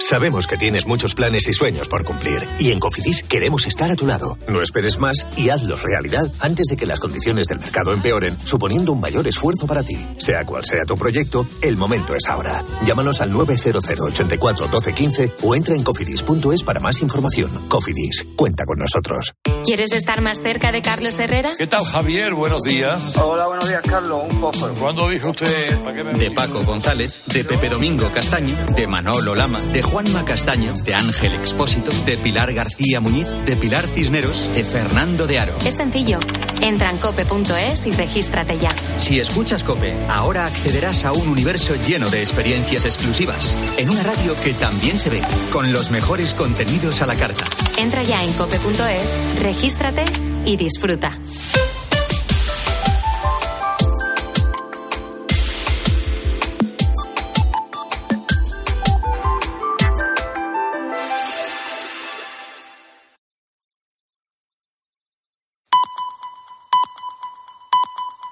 Sabemos 0.00 0.48
que 0.48 0.56
tienes 0.56 0.86
muchos 0.86 1.14
planes 1.14 1.46
y 1.46 1.52
sueños 1.52 1.86
por 1.86 2.04
cumplir 2.04 2.48
y 2.58 2.72
en 2.72 2.80
Cofidis 2.80 3.22
queremos 3.22 3.64
estar 3.66 3.92
a 3.92 3.94
tu 3.94 4.06
lado. 4.06 4.36
No 4.48 4.60
esperes 4.60 4.98
más 4.98 5.24
y 5.36 5.50
hazlos 5.50 5.84
realidad 5.84 6.24
antes 6.40 6.66
de 6.66 6.76
que 6.76 6.86
las 6.86 6.98
condiciones 6.98 7.46
del 7.46 7.60
mercado 7.60 7.92
empeoren, 7.92 8.36
suponiendo 8.44 8.90
un 8.90 9.00
mayor 9.00 9.28
esfuerzo 9.28 9.68
para 9.68 9.84
ti. 9.84 9.96
Sea 10.16 10.44
cual 10.44 10.64
sea 10.64 10.84
tu 10.84 10.96
proyecto, 10.96 11.46
el 11.60 11.76
momento 11.76 12.16
es 12.16 12.26
ahora. 12.26 12.64
Llámanos 12.84 13.20
al 13.20 13.30
900 13.30 13.84
84 13.88 14.66
12 14.66 14.94
15 14.94 15.32
o 15.42 15.54
entra 15.54 15.76
en 15.76 15.84
cofidis.es 15.84 16.64
para 16.64 16.80
más 16.80 17.00
información. 17.02 17.68
Cofidis, 17.68 18.26
cuenta 18.34 18.64
con 18.64 18.78
nosotros. 18.78 19.32
¿Quieres 19.62 19.92
estar 19.92 20.22
más 20.22 20.42
cerca 20.42 20.72
de 20.72 20.82
Carlos 20.82 21.20
Herrera? 21.20 21.52
¿Qué 21.56 21.68
tal, 21.68 21.84
Javier? 21.84 22.34
Buenos 22.34 22.62
días. 22.62 23.16
Hola, 23.16 23.46
buenos 23.46 23.68
días, 23.68 23.82
Carlos. 23.88 24.24
Un 24.28 24.40
poco. 24.40 24.68
¿Cuándo 24.80 25.08
dijo 25.08 25.30
usted? 25.30 25.78
¿Para 25.82 25.94
qué 25.94 26.02
me 26.02 26.14
De 26.14 26.30
Paco 26.32 26.64
González, 26.64 27.26
de 27.28 27.44
Pepe 27.44 27.68
Domingo 27.92 28.14
Castaño, 28.14 28.56
de 28.74 28.86
Manolo 28.86 29.34
Lama, 29.34 29.60
de 29.60 29.82
Juanma 29.82 30.24
Castaño, 30.24 30.72
de 30.72 30.94
Ángel 30.94 31.34
Expósito, 31.34 31.90
de 32.06 32.16
Pilar 32.16 32.54
García 32.54 33.00
Muñiz, 33.00 33.26
de 33.44 33.54
Pilar 33.54 33.86
Cisneros, 33.86 34.54
de 34.54 34.64
Fernando 34.64 35.26
de 35.26 35.38
Aro. 35.38 35.58
Es 35.62 35.76
sencillo. 35.76 36.18
Entra 36.62 36.90
en 36.90 36.96
cope.es 36.96 37.84
y 37.86 37.92
regístrate 37.92 38.58
ya. 38.58 38.70
Si 38.96 39.20
escuchas 39.20 39.62
Cope, 39.62 39.94
ahora 40.08 40.46
accederás 40.46 41.04
a 41.04 41.12
un 41.12 41.28
universo 41.28 41.74
lleno 41.86 42.08
de 42.08 42.22
experiencias 42.22 42.86
exclusivas, 42.86 43.54
en 43.76 43.90
una 43.90 44.02
radio 44.02 44.34
que 44.42 44.54
también 44.54 44.98
se 44.98 45.10
ve, 45.10 45.20
con 45.52 45.70
los 45.70 45.90
mejores 45.90 46.32
contenidos 46.32 47.02
a 47.02 47.06
la 47.06 47.14
carta. 47.14 47.44
Entra 47.76 48.02
ya 48.04 48.24
en 48.24 48.32
cope.es, 48.32 49.42
regístrate 49.42 50.04
y 50.46 50.56
disfruta. 50.56 51.12